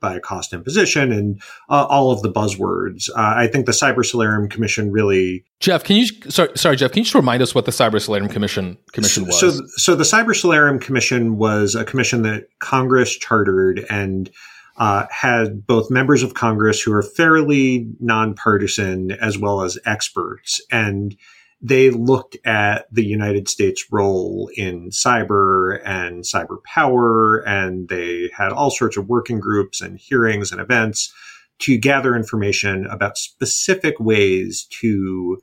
by 0.00 0.18
cost 0.18 0.52
imposition 0.52 1.10
and 1.10 1.40
uh, 1.70 1.86
all 1.88 2.10
of 2.10 2.22
the 2.22 2.30
buzzwords. 2.30 3.08
Uh, 3.10 3.34
I 3.36 3.46
think 3.46 3.66
the 3.66 3.72
Cyber 3.72 4.04
Solarium 4.04 4.48
Commission 4.48 4.92
really. 4.92 5.44
Jeff, 5.60 5.84
can 5.84 5.96
you 5.96 6.06
sorry, 6.28 6.50
sorry, 6.54 6.76
Jeff, 6.76 6.92
can 6.92 7.00
you 7.00 7.04
just 7.04 7.14
remind 7.14 7.42
us 7.42 7.54
what 7.54 7.64
the 7.64 7.72
Cyber 7.72 8.00
Solarium 8.00 8.30
Commission 8.30 8.76
Commission 8.92 9.26
was? 9.26 9.40
So, 9.40 9.50
so 9.76 9.96
the 9.96 10.04
Cyber 10.04 10.38
Solarium 10.38 10.78
Commission 10.78 11.38
was 11.38 11.74
a 11.74 11.84
commission 11.84 12.22
that 12.22 12.48
Congress 12.58 13.16
chartered 13.16 13.84
and 13.88 14.30
uh, 14.78 15.06
had 15.10 15.66
both 15.66 15.90
members 15.90 16.22
of 16.22 16.34
Congress 16.34 16.80
who 16.80 16.92
are 16.92 17.02
fairly 17.02 17.88
nonpartisan 17.98 19.12
as 19.12 19.38
well 19.38 19.62
as 19.62 19.78
experts 19.86 20.60
and 20.70 21.16
they 21.60 21.90
looked 21.90 22.36
at 22.44 22.86
the 22.92 23.04
United 23.04 23.48
States 23.48 23.86
role 23.90 24.50
in 24.56 24.90
cyber 24.90 25.80
and 25.84 26.22
cyber 26.22 26.62
power, 26.64 27.38
and 27.46 27.88
they 27.88 28.30
had 28.36 28.52
all 28.52 28.70
sorts 28.70 28.96
of 28.96 29.08
working 29.08 29.40
groups 29.40 29.80
and 29.80 29.98
hearings 29.98 30.52
and 30.52 30.60
events 30.60 31.12
to 31.58 31.78
gather 31.78 32.14
information 32.14 32.86
about 32.86 33.16
specific 33.16 33.98
ways 33.98 34.66
to 34.80 35.38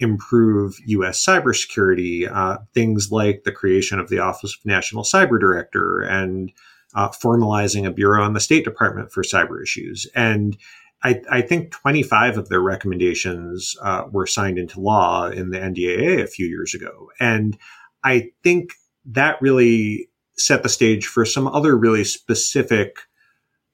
improve 0.00 0.76
U.S. 0.86 1.24
cybersecurity, 1.24 2.30
uh, 2.30 2.58
things 2.72 3.10
like 3.10 3.42
the 3.44 3.52
creation 3.52 3.98
of 3.98 4.08
the 4.08 4.20
Office 4.20 4.54
of 4.54 4.64
National 4.64 5.02
Cyber 5.02 5.38
Director 5.38 6.00
and 6.00 6.52
uh, 6.94 7.08
formalizing 7.10 7.86
a 7.86 7.90
bureau 7.90 8.24
in 8.24 8.32
the 8.32 8.40
State 8.40 8.64
Department 8.64 9.12
for 9.12 9.22
cyber 9.22 9.62
issues. 9.62 10.06
And 10.14 10.56
I, 11.02 11.20
I, 11.30 11.42
think 11.42 11.70
25 11.70 12.38
of 12.38 12.48
their 12.48 12.60
recommendations 12.60 13.76
uh, 13.82 14.04
were 14.10 14.26
signed 14.26 14.58
into 14.58 14.80
law 14.80 15.28
in 15.28 15.50
the 15.50 15.58
NDAA 15.58 16.22
a 16.22 16.26
few 16.26 16.46
years 16.46 16.74
ago. 16.74 17.08
And 17.20 17.56
I 18.02 18.30
think 18.42 18.72
that 19.06 19.40
really 19.40 20.08
set 20.36 20.62
the 20.62 20.68
stage 20.68 21.06
for 21.06 21.24
some 21.24 21.46
other 21.46 21.76
really 21.76 22.04
specific 22.04 22.96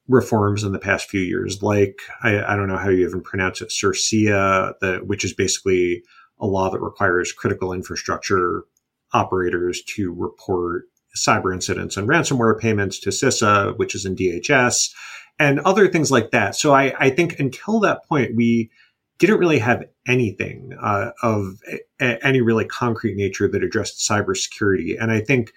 reforms 0.09 0.65
in 0.65 0.73
the 0.73 0.79
past 0.79 1.09
few 1.09 1.21
years, 1.21 1.63
like 1.63 1.99
I, 2.23 2.43
I 2.43 2.57
don't 2.57 2.69
know 2.69 2.77
how 2.77 2.91
you 2.91 3.07
even 3.07 3.23
pronounce 3.23 3.63
it, 3.63 3.71
CIRCIA, 3.71 4.75
the, 4.81 5.01
which 5.05 5.25
is 5.25 5.33
basically 5.33 6.03
a 6.39 6.47
law 6.47 6.71
that 6.71 6.81
requires 6.81 7.33
critical 7.33 7.73
infrastructure 7.73 8.65
operators 9.13 9.83
to 9.97 10.13
report 10.13 10.85
cyber 11.17 11.55
incidents 11.55 11.97
and 11.97 12.09
ransomware 12.09 12.59
payments 12.59 12.99
to 13.01 13.11
CISA, 13.11 13.79
which 13.79 13.95
is 13.95 14.05
in 14.05 14.17
DHS, 14.17 14.91
and 15.39 15.61
other 15.61 15.89
things 15.89 16.11
like 16.11 16.31
that. 16.31 16.55
So 16.57 16.75
I, 16.75 16.95
I 16.99 17.11
think 17.11 17.39
until 17.39 17.81
that 17.81 18.05
point, 18.09 18.37
we 18.37 18.71
didn't 19.19 19.39
really 19.39 19.59
have 19.59 19.85
anything 20.07 20.77
uh, 20.81 21.11
of 21.23 21.61
a, 22.01 22.27
any 22.27 22.41
really 22.41 22.65
concrete 22.65 23.17
nature 23.17 23.49
that 23.49 23.63
addressed 23.63 24.09
cybersecurity. 24.09 25.01
And 25.01 25.11
I 25.11 25.21
think 25.21 25.53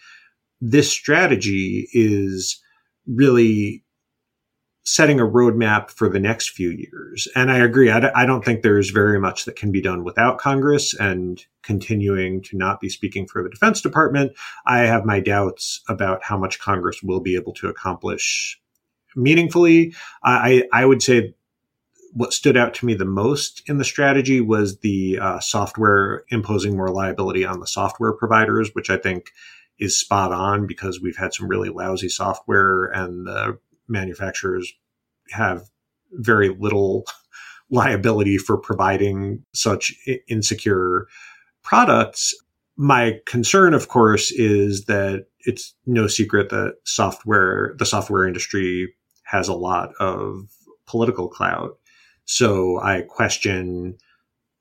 this 0.62 0.92
strategy 0.92 1.88
is 1.94 2.62
really 3.08 3.84
setting 4.86 5.20
a 5.20 5.26
roadmap 5.26 5.92
for 5.92 6.08
the 6.08 6.20
next 6.20 6.52
few 6.52 6.70
years. 6.70 7.28
And 7.36 7.52
I 7.52 7.58
agree. 7.58 7.92
I 7.92 8.00
d- 8.00 8.08
I 8.16 8.26
don't 8.26 8.46
think 8.46 8.62
there's 8.62 8.90
very 8.90 9.20
much 9.20 9.44
that 9.44 9.58
can 9.58 9.70
be 9.70 9.82
done 9.82 10.06
without 10.06 10.38
Congress 10.38 10.94
and 10.94 11.44
continuing 11.62 12.42
to 12.44 12.58
not 12.58 12.80
be 12.80 12.88
speaking 12.88 13.28
for 13.28 13.44
the 13.44 13.50
Defense 13.50 13.82
Department. 13.82 14.32
I 14.66 14.80
have 14.80 15.04
my 15.04 15.20
doubts 15.20 15.82
about 15.90 16.24
how 16.24 16.38
much 16.38 16.60
Congress 16.60 17.04
will 17.04 17.20
be 17.20 17.36
able 17.36 17.54
to 17.56 17.68
accomplish 17.68 18.58
meaningfully. 19.18 19.94
I, 20.24 20.64
I 20.72 20.86
would 20.86 21.02
say 21.02 21.34
what 22.14 22.34
stood 22.34 22.58
out 22.58 22.74
to 22.76 22.86
me 22.86 22.94
the 22.94 23.06
most 23.06 23.62
in 23.68 23.78
the 23.78 23.84
strategy 23.84 24.42
was 24.42 24.80
the 24.80 25.20
uh, 25.20 25.40
software 25.40 26.24
imposing 26.30 26.76
more 26.76 26.90
liability 26.90 27.46
on 27.46 27.60
the 27.60 27.68
software 27.68 28.14
providers, 28.14 28.72
which 28.74 28.90
I 28.90 28.98
think 28.98 29.32
is 29.80 30.00
spot 30.00 30.32
on 30.32 30.66
because 30.66 31.00
we've 31.00 31.18
had 31.18 31.34
some 31.34 31.48
really 31.48 31.70
lousy 31.70 32.10
software 32.10 32.86
and 32.86 33.28
the 33.28 33.60
manufacturers 33.88 34.74
have 35.32 35.64
very 36.12 36.50
little 36.50 37.06
liability 37.70 38.38
for 38.38 38.58
providing 38.58 39.44
such 39.54 39.94
insecure 40.28 41.08
products. 41.62 42.34
My 42.78 43.20
concern, 43.26 43.74
of 43.74 43.90
course, 43.90 44.32
is 44.32 44.86
that 44.86 45.28
it's 45.42 45.76
no 45.86 46.08
secret 46.08 46.50
that 46.50 46.76
software, 46.86 47.76
the 47.78 47.86
software 47.86 48.26
industry 48.26 48.94
has 49.28 49.48
a 49.48 49.54
lot 49.54 49.92
of 50.00 50.50
political 50.88 51.28
clout. 51.28 51.78
So 52.26 52.80
I 52.82 53.02
question 53.02 53.98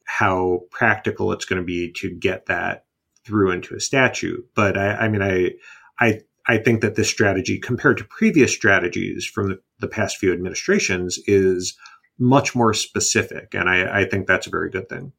how 0.05 0.61
practical 0.71 1.33
it's 1.33 1.45
going 1.45 1.61
to 1.61 1.67
be 1.67 1.93
to 1.99 2.11
get 2.11 2.47
that 2.47 2.85
through 3.25 3.51
into 3.51 3.75
a 3.75 3.81
statute. 3.81 4.45
But 4.55 4.77
I, 4.77 4.93
I 4.93 5.09
mean, 5.09 5.23
I, 5.23 5.51
I 5.99 6.21
I 6.49 6.59
think 6.59 6.81
that 6.81 6.95
this 6.95 7.09
strategy, 7.09 7.59
compared 7.59 7.99
to 7.99 8.05
previous 8.05 8.53
strategies 8.53 9.27
from 9.27 9.49
the, 9.49 9.61
the 9.81 9.89
past 9.89 10.19
few 10.19 10.33
administrations, 10.33 11.19
is 11.27 11.77
much 12.19 12.55
more 12.55 12.73
specific. 12.73 13.53
And 13.53 13.69
I, 13.69 14.03
I, 14.03 14.05
think 14.05 14.27
that's 14.27 14.47
a 14.47 14.51
very 14.51 14.71
good 14.71 14.89
thing. 14.89 15.13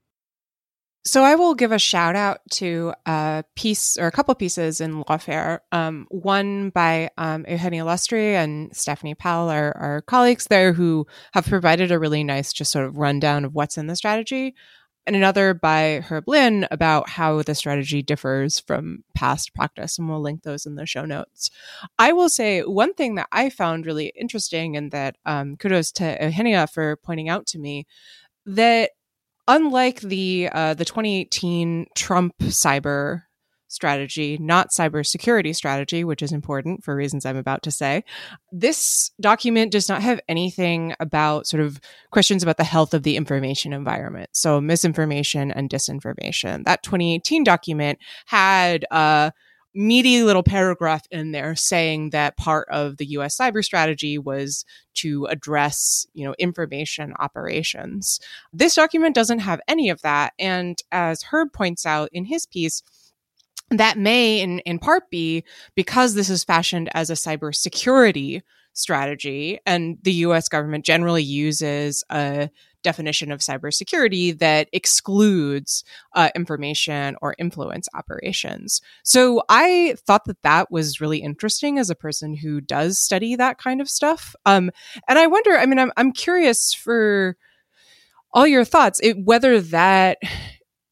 So 1.08 1.24
I 1.24 1.36
will 1.36 1.56
give 1.56 1.72
a 1.72 1.80
shout 1.80 2.17
out 2.17 2.41
to 2.52 2.93
a 3.06 3.46
piece 3.56 3.98
or 3.98 4.08
a 4.08 4.12
couple 4.12 4.36
pieces 4.36 4.82
in 4.82 5.06
Lawfare. 5.06 5.60
Um, 5.72 6.06
one 6.10 6.70
by 6.70 7.12
um, 7.17 7.46
Eugenia 7.48 7.86
and 7.86 8.76
Stephanie 8.76 9.15
Pell, 9.15 9.50
our, 9.50 9.72
our 9.78 10.02
colleagues 10.02 10.48
there, 10.48 10.74
who 10.74 11.08
have 11.32 11.48
provided 11.48 11.93
a 11.93 12.00
really 12.00 12.26
nice, 12.26 12.52
just 12.52 12.74
sort 12.74 12.86
of 12.86 12.98
rundown 12.98 13.46
of 13.46 13.56
what's 13.56 13.78
in 13.78 13.88
the 13.88 13.96
strategy 13.96 14.54
and 15.06 15.15
another 15.15 15.54
by 15.54 16.02
Herb 16.02 16.28
Lin 16.28 16.67
about 16.72 17.08
how 17.08 17.41
the 17.41 17.56
strategy 17.56 18.04
differs 18.04 18.60
from 18.60 19.06
past 19.15 19.56
practice. 19.56 19.98
And 19.98 20.10
we'll 20.10 20.22
link 20.22 20.43
those 20.43 20.65
in 20.65 20.76
the 20.76 20.86
show 20.86 21.06
notes. 21.06 21.50
I 21.98 22.12
will 22.12 22.28
say 22.28 22.63
one 22.63 22.93
thing 22.93 23.15
that 23.15 23.30
I 23.32 23.50
found 23.50 23.86
really 23.86 24.12
interesting 24.20 24.76
and 24.76 24.91
that 24.91 25.15
um, 25.26 25.56
kudos 25.56 25.93
to 25.93 26.17
Eugenia 26.22 26.67
for 26.67 26.98
pointing 26.98 27.30
out 27.30 27.48
to 27.48 27.60
me 27.60 27.88
that 28.46 28.91
unlike 29.47 30.01
the 30.01 30.49
uh, 30.51 30.73
the 30.73 30.86
2018 30.86 31.88
Trump 31.95 32.38
cyber 32.39 33.23
strategy, 33.69 34.38
not 34.39 34.69
cybersecurity 34.69 35.55
strategy, 35.55 36.03
which 36.03 36.21
is 36.21 36.31
important 36.31 36.83
for 36.83 36.95
reasons 36.95 37.25
I'm 37.25 37.38
about 37.38 37.63
to 37.63 37.71
say. 37.71 38.03
This 38.51 39.12
document 39.19 39.71
does 39.71 39.89
not 39.89 40.01
have 40.01 40.21
anything 40.27 40.95
about 40.99 41.47
sort 41.47 41.62
of 41.62 41.79
questions 42.12 42.43
about 42.43 42.57
the 42.57 42.63
health 42.63 42.93
of 42.93 43.03
the 43.03 43.17
information 43.17 43.73
environment. 43.73 44.29
So 44.33 44.62
misinformation 44.62 45.51
and 45.51 45.69
disinformation. 45.69 46.63
That 46.65 46.83
2018 46.83 47.43
document 47.43 47.99
had 48.25 48.86
a 48.89 49.33
meaty 49.77 50.23
little 50.23 50.43
paragraph 50.43 51.03
in 51.11 51.31
there 51.31 51.55
saying 51.55 52.09
that 52.09 52.35
part 52.35 52.67
of 52.69 52.97
the 52.97 53.05
US 53.05 53.37
cyber 53.37 53.63
strategy 53.63 54.17
was 54.17 54.65
to 54.95 55.25
address, 55.25 56.07
you 56.13 56.25
know, 56.25 56.33
information 56.39 57.13
operations. 57.19 58.19
This 58.51 58.73
document 58.73 59.13
doesn't 59.13 59.39
have 59.39 59.61
any 59.67 59.89
of 59.89 60.01
that. 60.01 60.33
And 60.39 60.81
as 60.91 61.21
Herb 61.21 61.53
points 61.53 61.85
out 61.85 62.09
in 62.11 62.25
his 62.25 62.47
piece, 62.47 62.81
that 63.69 63.99
may 63.99 64.41
in, 64.41 64.59
in 64.59 64.79
part 64.79 65.11
be 65.11 65.43
because 65.75 66.15
this 66.15 66.29
is 66.29 66.43
fashioned 66.43 66.89
as 66.95 67.11
a 67.11 67.13
cybersecurity 67.13 68.41
strategy 68.73 69.59
and 69.65 69.97
the 70.03 70.13
US 70.13 70.49
government 70.49 70.85
generally 70.85 71.23
uses 71.23 72.03
a 72.09 72.49
definition 72.83 73.31
of 73.31 73.39
cybersecurity 73.39 74.37
that 74.39 74.69
excludes 74.71 75.83
uh, 76.15 76.29
information 76.35 77.15
or 77.21 77.35
influence 77.37 77.87
operations. 77.93 78.81
So 79.03 79.43
I 79.49 79.95
thought 80.05 80.25
that 80.25 80.41
that 80.43 80.71
was 80.71 81.01
really 81.01 81.19
interesting 81.19 81.79
as 81.79 81.89
a 81.89 81.95
person 81.95 82.35
who 82.35 82.61
does 82.61 82.99
study 82.99 83.35
that 83.35 83.57
kind 83.57 83.81
of 83.81 83.89
stuff. 83.89 84.35
Um, 84.45 84.71
and 85.07 85.19
I 85.19 85.27
wonder, 85.27 85.57
I 85.57 85.65
mean, 85.65 85.79
I'm, 85.79 85.91
I'm 85.97 86.11
curious 86.11 86.73
for 86.73 87.37
all 88.31 88.47
your 88.47 88.65
thoughts, 88.65 88.99
it, 89.01 89.17
whether 89.23 89.61
that 89.61 90.19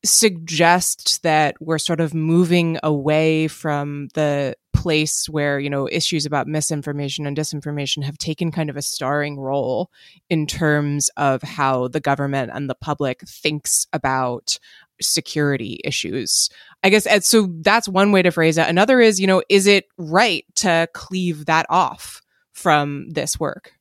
suggest 0.03 1.23
that 1.23 1.55
we're 1.59 1.77
sort 1.77 1.99
of 1.99 2.13
moving 2.13 2.77
away 2.83 3.47
from 3.47 4.07
the 4.13 4.55
place 4.85 5.27
where 5.27 5.59
you 5.59 5.67
know 5.67 5.89
issues 5.91 6.27
about 6.27 6.45
misinformation 6.45 7.25
and 7.25 7.35
disinformation 7.35 8.03
have 8.03 8.19
taken 8.19 8.51
kind 8.51 8.69
of 8.69 8.77
a 8.77 8.83
starring 8.83 9.39
role 9.39 9.89
in 10.29 10.45
terms 10.45 11.09
of 11.17 11.41
how 11.41 11.87
the 11.87 11.99
government 11.99 12.51
and 12.53 12.69
the 12.69 12.75
public 12.75 13.21
thinks 13.27 13.87
about 13.93 14.59
security 15.01 15.81
issues. 15.83 16.51
I 16.83 16.89
guess 16.89 17.07
so 17.27 17.49
that's 17.61 17.89
one 17.89 18.11
way 18.11 18.21
to 18.21 18.29
phrase 18.29 18.59
it. 18.59 18.67
Another 18.67 19.01
is 19.01 19.19
you 19.19 19.25
know 19.25 19.41
is 19.49 19.65
it 19.65 19.85
right 19.97 20.45
to 20.57 20.87
cleave 20.93 21.47
that 21.47 21.65
off 21.67 22.21
from 22.53 23.09
this 23.09 23.39
work? 23.39 23.71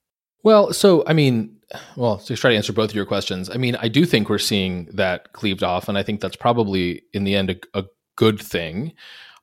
Well 0.42 0.72
so 0.72 1.04
i 1.06 1.12
mean 1.12 1.50
well, 1.96 2.18
to 2.18 2.36
try 2.36 2.50
to 2.50 2.56
answer 2.56 2.72
both 2.72 2.90
of 2.90 2.94
your 2.94 3.06
questions, 3.06 3.50
I 3.50 3.56
mean, 3.56 3.74
I 3.80 3.88
do 3.88 4.04
think 4.04 4.28
we're 4.28 4.38
seeing 4.38 4.84
that 4.92 5.32
cleaved 5.32 5.64
off, 5.64 5.88
and 5.88 5.98
I 5.98 6.04
think 6.04 6.20
that's 6.20 6.36
probably 6.36 7.02
in 7.12 7.24
the 7.24 7.34
end 7.34 7.50
a, 7.50 7.56
a 7.80 7.84
good 8.14 8.40
thing. 8.40 8.92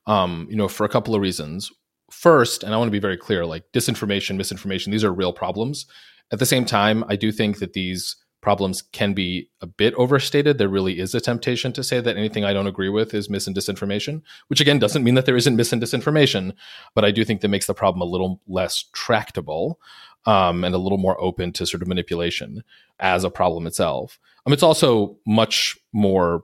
Um, 0.06 0.46
you 0.50 0.56
know, 0.56 0.68
for 0.68 0.84
a 0.84 0.88
couple 0.88 1.14
of 1.14 1.20
reasons. 1.20 1.70
First, 2.10 2.62
and 2.62 2.74
I 2.74 2.76
want 2.76 2.88
to 2.88 2.92
be 2.92 2.98
very 2.98 3.16
clear, 3.16 3.46
like 3.46 3.64
disinformation, 3.72 4.36
misinformation, 4.36 4.90
these 4.90 5.04
are 5.04 5.12
real 5.12 5.32
problems. 5.32 5.86
At 6.30 6.38
the 6.38 6.46
same 6.46 6.64
time, 6.64 7.04
I 7.08 7.16
do 7.16 7.32
think 7.32 7.58
that 7.58 7.72
these 7.72 8.16
problems 8.42 8.82
can 8.82 9.14
be 9.14 9.48
a 9.60 9.66
bit 9.66 9.94
overstated. 9.94 10.58
There 10.58 10.68
really 10.68 10.98
is 10.98 11.14
a 11.14 11.20
temptation 11.20 11.72
to 11.72 11.84
say 11.84 12.00
that 12.00 12.16
anything 12.16 12.44
I 12.44 12.52
don't 12.52 12.66
agree 12.66 12.88
with 12.88 13.14
is 13.14 13.30
mis 13.30 13.46
and 13.46 13.56
disinformation, 13.56 14.20
which 14.48 14.60
again 14.60 14.78
doesn't 14.78 15.04
mean 15.04 15.14
that 15.14 15.24
there 15.24 15.36
isn't 15.36 15.56
mis 15.56 15.72
and 15.72 15.80
disinformation, 15.80 16.52
but 16.94 17.04
I 17.04 17.12
do 17.12 17.24
think 17.24 17.40
that 17.40 17.48
makes 17.48 17.66
the 17.66 17.74
problem 17.74 18.02
a 18.02 18.10
little 18.10 18.40
less 18.46 18.84
tractable 18.92 19.80
um, 20.26 20.64
and 20.64 20.74
a 20.74 20.78
little 20.78 20.98
more 20.98 21.18
open 21.20 21.52
to 21.52 21.66
sort 21.66 21.82
of 21.82 21.88
manipulation 21.88 22.62
as 22.98 23.24
a 23.24 23.30
problem 23.30 23.66
itself. 23.66 24.18
Um, 24.44 24.52
it's 24.52 24.62
also 24.62 25.16
much 25.26 25.78
more 25.92 26.42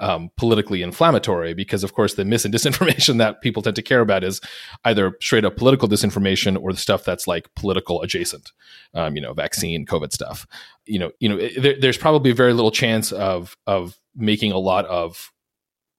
um, 0.00 0.30
politically 0.36 0.82
inflammatory 0.82 1.54
because, 1.54 1.84
of 1.84 1.92
course, 1.92 2.14
the 2.14 2.24
mis 2.24 2.44
and 2.44 2.54
disinformation 2.54 3.18
that 3.18 3.40
people 3.40 3.62
tend 3.62 3.76
to 3.76 3.82
care 3.82 4.00
about 4.00 4.24
is 4.24 4.40
either 4.84 5.16
straight 5.20 5.44
up 5.44 5.56
political 5.56 5.88
disinformation 5.88 6.60
or 6.60 6.72
the 6.72 6.78
stuff 6.78 7.04
that's 7.04 7.26
like 7.26 7.54
political 7.54 8.02
adjacent, 8.02 8.52
um, 8.94 9.16
you 9.16 9.22
know, 9.22 9.32
vaccine, 9.32 9.86
COVID 9.86 10.12
stuff. 10.12 10.46
You 10.84 10.98
know, 10.98 11.12
you 11.20 11.28
know, 11.28 11.48
there, 11.58 11.76
there's 11.80 11.98
probably 11.98 12.32
very 12.32 12.52
little 12.52 12.70
chance 12.70 13.12
of 13.12 13.56
of 13.66 13.98
making 14.14 14.52
a 14.52 14.58
lot 14.58 14.86
of 14.86 15.32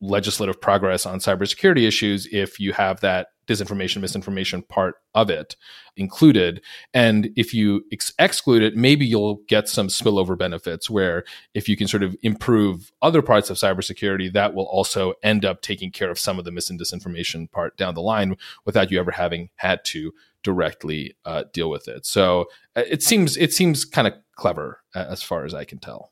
legislative 0.01 0.61
progress 0.61 1.05
on 1.05 1.19
cybersecurity 1.19 1.87
issues 1.87 2.27
if 2.31 2.59
you 2.59 2.73
have 2.73 2.99
that 3.01 3.27
disinformation, 3.47 4.01
misinformation 4.01 4.61
part 4.61 4.95
of 5.15 5.29
it 5.29 5.55
included. 5.95 6.61
And 6.93 7.29
if 7.35 7.53
you 7.53 7.85
ex- 7.91 8.13
exclude 8.19 8.61
it, 8.61 8.75
maybe 8.75 9.05
you'll 9.05 9.41
get 9.47 9.67
some 9.69 9.87
spillover 9.87 10.37
benefits 10.37 10.89
where 10.89 11.23
if 11.53 11.67
you 11.67 11.75
can 11.77 11.87
sort 11.87 12.03
of 12.03 12.15
improve 12.21 12.91
other 13.01 13.21
parts 13.21 13.49
of 13.49 13.57
cybersecurity, 13.57 14.31
that 14.33 14.53
will 14.53 14.65
also 14.65 15.13
end 15.23 15.45
up 15.45 15.61
taking 15.61 15.91
care 15.91 16.11
of 16.11 16.19
some 16.19 16.37
of 16.37 16.45
the 16.45 16.51
mis 16.51 16.69
and 16.69 16.79
disinformation 16.79 17.49
part 17.49 17.77
down 17.77 17.95
the 17.95 18.01
line 18.01 18.35
without 18.65 18.91
you 18.91 18.99
ever 18.99 19.11
having 19.11 19.49
had 19.55 19.83
to 19.85 20.11
directly 20.43 21.15
uh, 21.25 21.43
deal 21.53 21.69
with 21.69 21.87
it. 21.87 22.05
So 22.05 22.45
uh, 22.75 22.83
it 22.87 23.01
seems 23.01 23.37
it 23.37 23.53
seems 23.53 23.85
kind 23.85 24.07
of 24.07 24.13
clever 24.35 24.81
as 24.93 25.23
far 25.23 25.45
as 25.45 25.53
I 25.53 25.63
can 25.63 25.79
tell. 25.79 26.11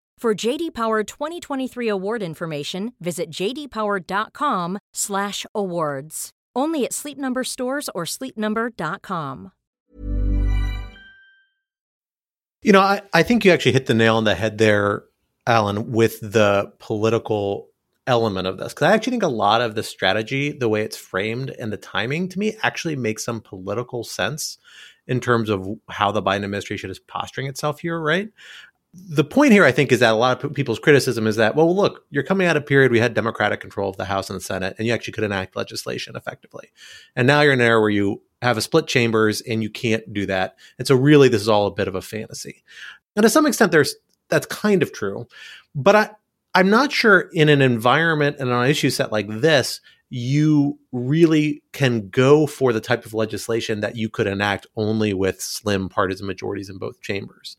For 0.21 0.33
JD 0.35 0.75
Power 0.75 1.03
2023 1.03 1.87
award 1.87 2.21
information, 2.21 2.93
visit 2.99 3.31
jdpower.com/awards. 3.31 6.29
Only 6.55 6.85
at 6.85 6.93
Sleep 6.93 7.17
Number 7.17 7.43
stores 7.43 7.89
or 7.95 8.03
sleepnumber.com. 8.03 9.51
You 12.61 12.71
know, 12.71 12.81
I, 12.81 13.01
I 13.11 13.23
think 13.23 13.43
you 13.43 13.51
actually 13.51 13.71
hit 13.71 13.87
the 13.87 13.95
nail 13.95 14.17
on 14.17 14.25
the 14.25 14.35
head 14.35 14.59
there, 14.59 15.05
Alan, 15.47 15.91
with 15.91 16.19
the 16.21 16.71
political 16.77 17.69
element 18.05 18.45
of 18.45 18.59
this. 18.59 18.75
Because 18.75 18.89
I 18.89 18.93
actually 18.93 19.13
think 19.13 19.23
a 19.23 19.27
lot 19.27 19.61
of 19.61 19.73
the 19.73 19.81
strategy, 19.81 20.51
the 20.51 20.69
way 20.69 20.83
it's 20.83 20.97
framed, 20.97 21.49
and 21.57 21.73
the 21.73 21.77
timing 21.77 22.29
to 22.29 22.37
me 22.37 22.55
actually 22.61 22.95
makes 22.95 23.25
some 23.25 23.41
political 23.41 24.03
sense 24.03 24.59
in 25.07 25.19
terms 25.19 25.49
of 25.49 25.67
how 25.89 26.11
the 26.11 26.21
Biden 26.21 26.43
administration 26.43 26.91
is 26.91 26.99
posturing 26.99 27.47
itself 27.47 27.79
here, 27.79 27.99
right? 27.99 28.29
The 28.93 29.23
point 29.23 29.53
here, 29.53 29.63
I 29.63 29.71
think, 29.71 29.91
is 29.91 30.01
that 30.01 30.13
a 30.13 30.17
lot 30.17 30.43
of 30.43 30.53
people's 30.53 30.79
criticism 30.79 31.25
is 31.25 31.37
that, 31.37 31.55
well, 31.55 31.73
look, 31.73 32.05
you're 32.09 32.23
coming 32.23 32.45
out 32.45 32.57
of 32.57 32.63
a 32.63 32.65
period 32.65 32.91
we 32.91 32.99
had 32.99 33.13
Democratic 33.13 33.61
control 33.61 33.89
of 33.89 33.97
the 33.97 34.05
House 34.05 34.29
and 34.29 34.37
the 34.37 34.43
Senate, 34.43 34.75
and 34.77 34.85
you 34.85 34.93
actually 34.93 35.13
could 35.13 35.23
enact 35.23 35.55
legislation 35.55 36.15
effectively. 36.15 36.71
And 37.15 37.25
now 37.25 37.41
you're 37.41 37.53
in 37.53 37.61
an 37.61 37.67
era 37.67 37.79
where 37.79 37.89
you 37.89 38.21
have 38.41 38.57
a 38.57 38.61
split 38.61 38.87
chambers 38.87 39.39
and 39.41 39.63
you 39.63 39.69
can't 39.69 40.11
do 40.11 40.25
that. 40.25 40.55
And 40.77 40.87
so, 40.87 40.95
really, 40.95 41.29
this 41.29 41.41
is 41.41 41.49
all 41.49 41.67
a 41.67 41.73
bit 41.73 41.87
of 41.87 41.95
a 41.95 42.01
fantasy. 42.01 42.63
And 43.15 43.23
to 43.23 43.29
some 43.29 43.45
extent, 43.45 43.71
there's 43.71 43.95
that's 44.29 44.45
kind 44.45 44.81
of 44.81 44.93
true, 44.93 45.27
but 45.75 45.95
I, 45.95 46.09
I'm 46.53 46.69
not 46.69 46.91
sure 46.91 47.29
in 47.33 47.49
an 47.49 47.61
environment 47.61 48.37
and 48.39 48.51
on 48.51 48.63
an 48.63 48.69
issue 48.69 48.89
set 48.89 49.11
like 49.11 49.27
this, 49.27 49.79
you 50.09 50.77
really 50.91 51.63
can 51.71 52.09
go 52.09 52.45
for 52.45 52.73
the 52.73 52.81
type 52.81 53.05
of 53.05 53.13
legislation 53.13 53.79
that 53.79 53.95
you 53.95 54.09
could 54.09 54.27
enact 54.27 54.67
only 54.75 55.13
with 55.13 55.41
slim 55.41 55.87
partisan 55.87 56.27
majorities 56.27 56.69
in 56.69 56.77
both 56.77 57.01
chambers. 57.01 57.55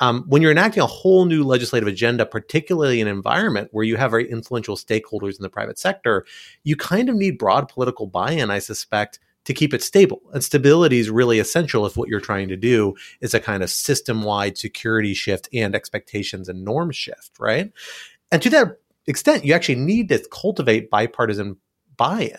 Um, 0.00 0.24
when 0.26 0.42
you're 0.42 0.50
enacting 0.50 0.82
a 0.82 0.86
whole 0.86 1.24
new 1.24 1.44
legislative 1.44 1.88
agenda, 1.88 2.26
particularly 2.26 3.00
in 3.00 3.06
an 3.06 3.14
environment 3.14 3.68
where 3.72 3.84
you 3.84 3.96
have 3.96 4.10
very 4.10 4.28
influential 4.30 4.76
stakeholders 4.76 5.36
in 5.36 5.42
the 5.42 5.48
private 5.48 5.78
sector, 5.78 6.26
you 6.64 6.76
kind 6.76 7.08
of 7.08 7.14
need 7.14 7.38
broad 7.38 7.68
political 7.68 8.06
buy 8.06 8.32
in, 8.32 8.50
I 8.50 8.58
suspect, 8.58 9.20
to 9.44 9.54
keep 9.54 9.74
it 9.74 9.82
stable. 9.82 10.22
And 10.32 10.42
stability 10.42 10.98
is 10.98 11.10
really 11.10 11.38
essential 11.38 11.86
if 11.86 11.96
what 11.96 12.08
you're 12.08 12.20
trying 12.20 12.48
to 12.48 12.56
do 12.56 12.94
is 13.20 13.34
a 13.34 13.40
kind 13.40 13.62
of 13.62 13.70
system 13.70 14.22
wide 14.22 14.58
security 14.58 15.14
shift 15.14 15.48
and 15.52 15.74
expectations 15.74 16.48
and 16.48 16.64
norm 16.64 16.90
shift, 16.90 17.38
right? 17.38 17.70
And 18.32 18.42
to 18.42 18.50
that 18.50 18.78
extent, 19.06 19.44
you 19.44 19.52
actually 19.54 19.76
need 19.76 20.08
to 20.08 20.26
cultivate 20.30 20.90
bipartisan 20.90 21.56
buy 21.96 22.22
in. 22.22 22.38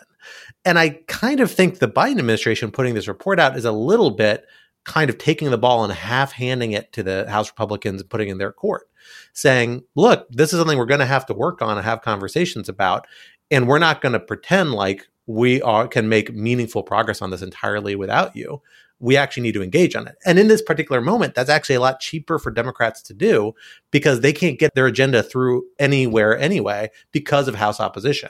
And 0.65 0.79
I 0.79 1.01
kind 1.07 1.39
of 1.39 1.51
think 1.51 1.77
the 1.77 1.87
Biden 1.87 2.17
administration 2.17 2.71
putting 2.71 2.95
this 2.95 3.07
report 3.07 3.39
out 3.39 3.55
is 3.55 3.65
a 3.65 3.71
little 3.71 4.11
bit 4.11 4.45
kind 4.85 5.09
of 5.09 5.17
taking 5.17 5.49
the 5.49 5.57
ball 5.57 5.83
and 5.83 5.91
half 5.91 6.31
handing 6.31 6.71
it 6.71 6.93
to 6.93 7.03
the 7.03 7.29
House 7.29 7.49
Republicans 7.49 8.01
and 8.01 8.09
putting 8.09 8.29
in 8.29 8.37
their 8.37 8.51
court, 8.51 8.87
saying, 9.33 9.83
look, 9.95 10.27
this 10.29 10.53
is 10.53 10.59
something 10.59 10.77
we're 10.77 10.85
going 10.85 10.99
to 10.99 11.05
have 11.05 11.25
to 11.25 11.33
work 11.33 11.61
on 11.61 11.77
and 11.77 11.85
have 11.85 12.01
conversations 12.01 12.69
about. 12.69 13.05
And 13.51 13.67
we're 13.67 13.79
not 13.79 14.01
going 14.01 14.13
to 14.13 14.19
pretend 14.19 14.71
like 14.71 15.07
we 15.27 15.61
are, 15.63 15.87
can 15.87 16.07
make 16.07 16.33
meaningful 16.33 16.83
progress 16.83 17.21
on 17.21 17.31
this 17.31 17.41
entirely 17.41 17.95
without 17.95 18.35
you. 18.35 18.61
We 18.99 19.17
actually 19.17 19.43
need 19.43 19.55
to 19.55 19.63
engage 19.63 19.95
on 19.95 20.07
it. 20.07 20.15
And 20.25 20.39
in 20.39 20.47
this 20.47 20.61
particular 20.61 21.01
moment, 21.01 21.35
that's 21.35 21.49
actually 21.49 21.75
a 21.75 21.81
lot 21.81 21.99
cheaper 21.99 22.39
for 22.39 22.49
Democrats 22.49 23.01
to 23.03 23.13
do 23.13 23.53
because 23.91 24.21
they 24.21 24.31
can't 24.31 24.59
get 24.59 24.73
their 24.73 24.85
agenda 24.85 25.21
through 25.21 25.65
anywhere 25.79 26.37
anyway 26.37 26.89
because 27.11 27.47
of 27.47 27.55
House 27.55 27.79
opposition. 27.79 28.29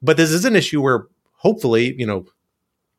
But 0.00 0.16
this 0.16 0.30
is 0.30 0.44
an 0.44 0.56
issue 0.56 0.80
where 0.80 1.08
hopefully, 1.32 1.94
you 1.98 2.06
know, 2.06 2.24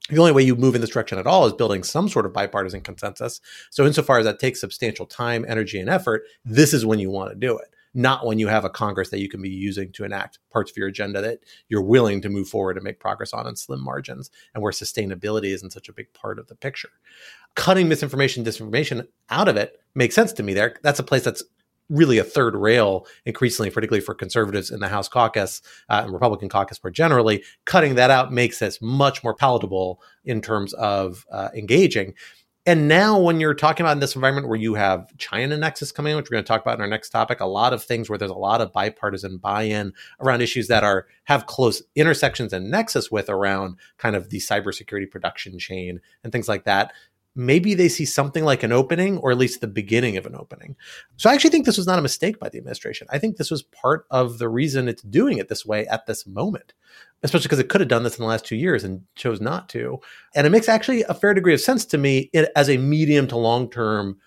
the 0.10 0.18
only 0.18 0.32
way 0.32 0.44
you 0.44 0.56
move 0.56 0.76
in 0.76 0.82
this 0.82 0.90
direction 0.90 1.18
at 1.18 1.28
all 1.28 1.46
is 1.46 1.54
building 1.54 1.84
some 1.84 2.10
sort 2.10 2.26
of 2.26 2.34
bipartisan 2.34 2.82
consensus. 2.82 3.40
So, 3.70 3.86
insofar 3.86 4.20
as 4.20 4.26
that 4.26 4.40
takes 4.40 4.60
substantial 4.60 5.06
time, 5.06 5.46
energy, 5.48 5.80
and 5.80 5.90
effort, 5.90 6.24
this 6.44 6.74
is 6.74 6.86
when 6.86 7.00
you 7.00 7.10
want 7.10 7.32
to 7.32 7.36
do 7.36 7.58
it, 7.58 7.68
not 7.94 8.26
when 8.26 8.40
you 8.40 8.48
have 8.48 8.66
a 8.66 8.70
Congress 8.70 9.10
that 9.10 9.20
you 9.20 9.30
can 9.30 9.42
be 9.42 9.50
using 9.50 9.92
to 9.94 10.04
enact 10.04 10.40
parts 10.52 10.72
of 10.72 10.78
your 10.78 10.88
agenda 10.88 11.22
that 11.22 11.40
you're 11.68 11.82
willing 11.82 12.22
to 12.22 12.30
move 12.30 12.48
forward 12.48 12.78
and 12.78 12.84
make 12.84 13.00
progress 13.00 13.34
on 13.34 13.48
in 13.48 13.56
slim 13.56 13.84
margins 13.84 14.30
and 14.54 14.64
where 14.64 14.72
sustainability 14.72 15.54
isn't 15.54 15.74
such 15.74 15.90
a 15.90 15.94
big 15.94 16.12
part 16.14 16.40
of 16.40 16.48
the 16.48 16.56
picture. 16.56 16.90
Cutting 17.56 17.88
misinformation, 17.88 18.44
disinformation 18.44 19.08
out 19.30 19.48
of 19.48 19.58
it 19.58 19.80
makes 19.96 20.16
sense 20.16 20.34
to 20.34 20.44
me 20.44 20.54
there. 20.54 20.76
That's 20.84 21.00
a 21.00 21.04
place 21.04 21.24
that's 21.24 21.44
really 21.90 22.18
a 22.18 22.24
third 22.24 22.56
rail 22.56 23.06
increasingly, 23.26 23.70
particularly 23.70 24.04
for 24.04 24.14
conservatives 24.14 24.72
in 24.72 24.80
the 24.80 24.88
House 24.88 25.08
caucus 25.08 25.62
uh, 25.90 26.02
and 26.04 26.14
Republican 26.14 26.50
caucus 26.50 26.80
more 26.84 26.92
generally. 26.92 27.44
Cutting 27.66 27.96
that 27.96 28.12
out 28.12 28.32
makes 28.32 28.60
this 28.60 28.82
much 28.82 29.24
more 29.24 29.34
palatable 29.34 30.02
in 30.24 30.42
terms 30.42 30.74
of 30.74 31.26
uh, 31.32 31.50
engaging. 31.56 32.14
And 32.66 32.88
now, 32.88 33.20
when 33.20 33.40
you're 33.40 33.56
talking 33.56 33.84
about 33.84 33.94
in 33.94 34.00
this 34.00 34.16
environment 34.16 34.48
where 34.48 34.60
you 34.60 34.76
have 34.76 35.08
China 35.18 35.58
nexus 35.58 35.92
coming 35.92 36.12
in, 36.12 36.18
which 36.18 36.30
we're 36.30 36.36
going 36.36 36.44
to 36.44 36.48
talk 36.48 36.62
about 36.62 36.76
in 36.76 36.82
our 36.82 36.88
next 36.88 37.10
topic, 37.10 37.40
a 37.40 37.46
lot 37.46 37.74
of 37.74 37.84
things 37.84 38.10
where 38.10 38.18
there's 38.20 38.30
a 38.30 38.36
lot 38.36 38.62
of 38.62 38.72
bipartisan 38.72 39.38
buy-in 39.38 39.94
around 40.20 40.42
issues 40.42 40.68
that 40.68 40.84
are 40.84 41.08
have 41.24 41.48
close 41.48 41.82
intersections 41.96 42.54
and 42.54 42.70
nexus 42.70 43.10
with 43.10 43.28
around 43.28 43.78
kind 43.98 44.16
of 44.16 44.30
the 44.30 44.38
cybersecurity 44.38 45.10
production 45.10 45.58
chain 45.58 46.00
and 46.24 46.32
things 46.32 46.48
like 46.48 46.66
that 46.66 46.94
maybe 47.40 47.74
they 47.74 47.88
see 47.88 48.04
something 48.04 48.44
like 48.44 48.64
an 48.64 48.74
opening 48.74 49.18
or 49.20 49.32
at 49.32 49.38
least 49.38 49.62
the 49.62 49.68
beginning 49.68 50.18
of 50.18 50.26
an 50.26 50.36
opening. 50.36 50.76
So 51.16 51.30
I 51.30 51.34
actually 51.34 51.52
think 51.52 51.66
this 51.66 51.78
was 51.78 51.88
not 51.88 51.98
a 51.98 52.02
mistake 52.02 52.38
by 52.38 52.50
the 52.50 52.58
administration. 52.58 53.08
I 53.12 53.18
think 53.18 53.38
this 53.38 53.50
was 53.50 53.64
part 53.64 54.06
of 54.12 54.40
the 54.40 54.50
reason 54.50 54.90
it's 54.90 55.02
doing 55.04 55.38
it 55.38 55.48
this 55.48 55.66
way 55.66 55.88
at 55.88 56.06
this 56.06 56.28
moment, 56.28 56.74
especially 57.24 57.46
because 57.46 57.60
it 57.60 57.70
could 57.70 57.80
have 57.80 57.88
done 57.88 58.04
this 58.04 58.18
in 58.18 58.24
the 58.24 58.28
last 58.28 58.46
two 58.46 58.58
years 58.58 58.84
and 58.84 59.04
chose 59.16 59.40
not 59.40 59.70
to. 59.70 60.00
And 60.36 60.46
it 60.46 60.50
makes 60.50 60.68
actually 60.68 61.04
a 61.04 61.14
fair 61.14 61.34
degree 61.34 61.54
of 61.54 61.62
sense 61.62 61.86
to 61.86 61.98
me 61.98 62.30
as 62.58 62.70
a 62.70 62.78
medium 62.78 63.26
to 63.28 63.38
long 63.38 63.70
term 63.70 64.20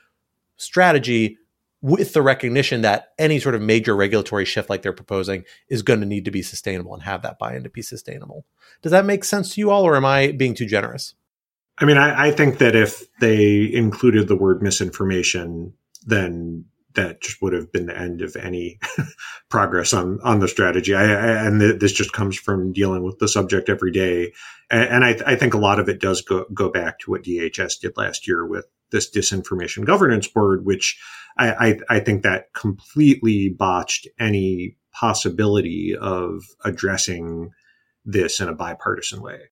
strategy 0.57 1.37
with 1.83 2.15
the 2.15 2.23
recognition 2.23 2.81
that 2.81 3.09
any 3.19 3.39
sort 3.39 3.55
of 3.55 3.61
major 3.61 3.95
regulatory 3.95 4.47
shift 4.47 4.71
like 4.71 4.81
they're 4.81 4.93
proposing 4.93 5.45
is 5.69 5.83
going 5.83 6.01
to 6.01 6.07
need 6.07 6.25
to 6.25 6.31
be 6.31 6.41
sustainable 6.41 6.95
and 6.95 7.03
have 7.03 7.21
that 7.23 7.39
buy 7.39 7.55
in 7.57 7.65
to 7.65 7.69
be 7.69 7.83
sustainable. 7.83 8.47
Does 8.81 8.93
that 8.93 9.05
make 9.05 9.25
sense 9.25 9.55
to 9.55 9.61
you 9.61 9.71
all, 9.71 9.85
or 9.85 9.97
am 9.97 10.05
I 10.05 10.31
being 10.31 10.55
too 10.55 10.67
generous? 10.67 11.15
I 11.83 11.85
mean, 11.85 11.99
I, 11.99 12.29
I, 12.29 12.31
think 12.31 12.59
that 12.59 12.77
if 12.77 13.05
they 13.19 13.69
included 13.73 14.29
the 14.29 14.37
word 14.37 14.63
misinformation, 14.63 15.75
then 16.07 16.65
that 16.95 17.21
just 17.21 17.43
would 17.43 17.53
have 17.55 17.73
been 17.73 17.87
the 17.87 17.99
end 17.99 18.23
of 18.23 18.37
any 18.37 18.79
progress 19.51 19.93
on 19.93 20.21
on 20.23 20.39
the 20.39 20.47
strategy. 20.47 20.95
I, 20.95 21.03
I, 21.03 21.47
and 21.47 21.61
th- 21.61 21.81
this 21.81 21.93
just 21.93 22.13
comes 22.13 22.37
from 22.37 22.73
dealing 22.73 23.03
with 23.03 23.19
the 23.19 23.27
subject 23.27 23.69
every 23.69 23.91
day, 23.91 24.33
and, 24.71 25.05
and 25.05 25.23
I, 25.27 25.35
think 25.35 25.55
a 25.55 25.59
lot 25.59 25.81
of 25.81 25.89
it 25.89 26.01
does 26.01 26.23
go 26.23 26.47
go 26.55 26.69
back 26.69 27.01
to 27.01 27.11
what 27.11 27.25
DHS 27.25 27.81
did 27.81 27.97
last 27.97 28.29
year 28.29 28.47
with 28.47 28.67
this 28.93 29.11
disinformation 29.11 29.85
governance 29.85 30.29
board, 30.29 30.65
which 30.65 31.01
I, 31.37 31.81
I 31.89 31.99
think 31.99 32.23
that 32.23 32.53
completely 32.53 33.49
botched 33.49 34.07
any 34.21 34.77
possibility 34.93 35.97
of 35.99 36.45
addressing 36.65 37.51
this 38.05 38.39
in 38.39 38.49
a 38.49 38.55
bipartisan 38.55 39.21
way. 39.21 39.49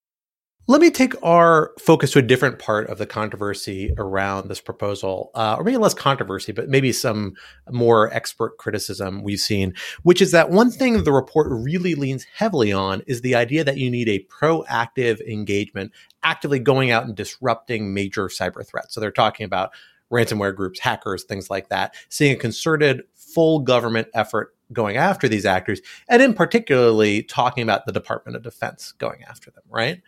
Let 0.71 0.81
me 0.81 0.91
take 0.91 1.21
our 1.25 1.73
focus 1.81 2.13
to 2.13 2.21
a 2.21 2.23
different 2.23 2.61
part 2.61 2.89
of 2.91 2.99
the 2.99 3.05
controversy 3.05 3.93
around 3.99 4.49
this 4.49 4.61
proposal, 4.61 5.33
uh, 5.35 5.57
or 5.59 5.65
maybe 5.65 5.79
less 5.79 5.95
controversy, 5.95 6.53
but 6.53 6.69
maybe 6.69 6.93
some 6.93 7.35
more 7.73 8.09
expert 8.15 8.57
criticism 8.57 9.25
we've 9.25 9.41
seen, 9.41 9.75
which 10.05 10.23
is 10.23 10.31
that 10.31 10.51
one 10.51 10.71
thing 10.71 11.03
the 11.03 11.11
report 11.11 11.49
really 11.51 11.97
leans 11.97 12.25
heavily 12.37 12.73
on 12.73 13.03
is 13.09 13.23
the 13.23 13.35
idea 13.35 13.65
that 13.65 13.79
you 13.79 13.91
need 13.91 14.09
a 14.09 14.25
proactive 14.27 15.21
engagement, 15.27 15.91
actively 16.23 16.61
going 16.61 16.93
out 16.93 17.05
and 17.05 17.17
disrupting 17.17 17.93
major 17.93 18.29
cyber 18.29 18.65
threats. 18.65 18.95
So 18.95 19.01
they're 19.01 19.11
talking 19.11 19.47
about 19.47 19.73
ransomware 20.13 20.55
groups, 20.55 20.79
hackers, 20.79 21.25
things 21.25 21.51
like 21.51 21.69
that, 21.71 21.97
seeing 22.11 22.37
a 22.37 22.39
concerted 22.39 23.03
full 23.17 23.59
government 23.59 24.07
effort 24.15 24.55
going 24.73 24.97
after 24.97 25.27
these 25.27 25.47
actors, 25.47 25.81
and 26.09 26.23
in 26.23 26.33
particularly 26.33 27.25
talking 27.25 27.65
about 27.65 27.87
the 27.87 27.93
Department 27.93 28.37
of 28.37 28.45
Defense 28.45 28.93
going 28.93 29.25
after 29.25 29.51
them, 29.51 29.65
right? 29.69 30.01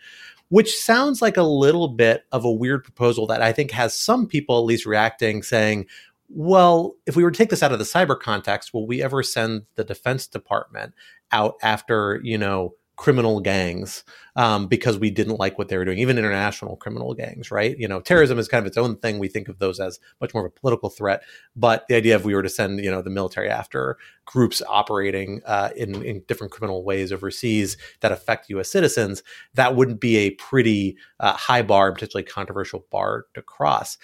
Which 0.53 0.77
sounds 0.77 1.23
like 1.23 1.39
a 1.39 1.43
little 1.43 1.89
bit 1.89 2.27
of 2.31 2.45
a 2.45 2.53
weird 2.53 2.85
proposal 2.85 3.27
that 3.27 3.41
I 3.41 3.53
think 3.53 3.71
has 3.71 3.97
some 3.97 4.27
people 4.27 4.59
at 4.59 4.67
least 4.67 4.85
reacting 4.85 5.43
saying, 5.43 5.87
well, 6.29 6.95
if 7.07 7.17
we 7.17 7.23
were 7.23 7.31
to 7.31 7.39
take 7.39 7.49
this 7.49 7.63
out 7.63 7.73
of 7.73 7.79
the 7.79 7.87
cyber 7.87 8.21
context, 8.21 8.75
will 8.75 8.87
we 8.87 9.03
ever 9.03 9.23
send 9.23 9.63
the 9.77 9.85
Defense 9.85 10.27
Department 10.27 10.93
out 11.33 11.55
after, 11.63 12.21
you 12.23 12.37
know, 12.37 12.75
criminal 12.97 13.41
gangs 13.41 14.05
um, 14.37 14.67
because 14.67 14.99
we 14.99 15.11
didn't 15.11 15.39
like 15.39 15.59
what 15.59 15.69
they 15.69 15.77
were 15.77 15.85
doing, 15.85 15.99
even 15.99 16.19
international 16.19 16.77
criminal 16.77 17.15
gangs, 17.15 17.51
right? 17.51 17.79
You 17.79 17.89
know, 17.89 18.01
terrorism 18.01 18.39
is 18.39 18.49
kind 18.49 18.63
of 18.63 18.67
its 18.67 18.77
own 18.77 18.97
thing. 18.97 19.19
We 19.19 19.29
think 19.29 19.49
of 19.49 19.59
those 19.59 19.81
as 19.81 19.99
much 20.21 20.35
more 20.35 20.45
of 20.45 20.53
a 20.53 20.61
political 20.61 20.91
threat. 20.91 21.23
But 21.57 21.87
the 21.89 21.95
idea 21.95 22.17
of 22.17 22.25
we 22.25 22.35
were 22.35 22.43
to 22.43 22.49
send, 22.49 22.85
you 22.85 22.91
know, 22.91 23.03
the 23.03 23.11
military 23.11 23.49
after 23.49 23.99
groups 24.25 24.63
operating 24.69 25.41
uh, 25.47 25.71
in, 25.77 26.03
in 26.05 26.23
different 26.29 26.53
criminal 26.53 26.85
ways 26.85 27.13
overseas 27.13 27.77
that 28.01 28.13
affect 28.13 28.51
U.S. 28.51 28.71
citizens, 28.71 29.23
that 29.55 29.75
wouldn't 29.75 30.01
be 30.01 30.17
a 30.19 30.31
pretty 30.31 30.97
uh, 31.21 31.33
high 31.33 31.63
bar, 31.63 31.93
potentially 31.93 32.23
controversial 32.23 32.87
bar 32.91 33.27
to 33.35 33.43
cross. 33.43 33.99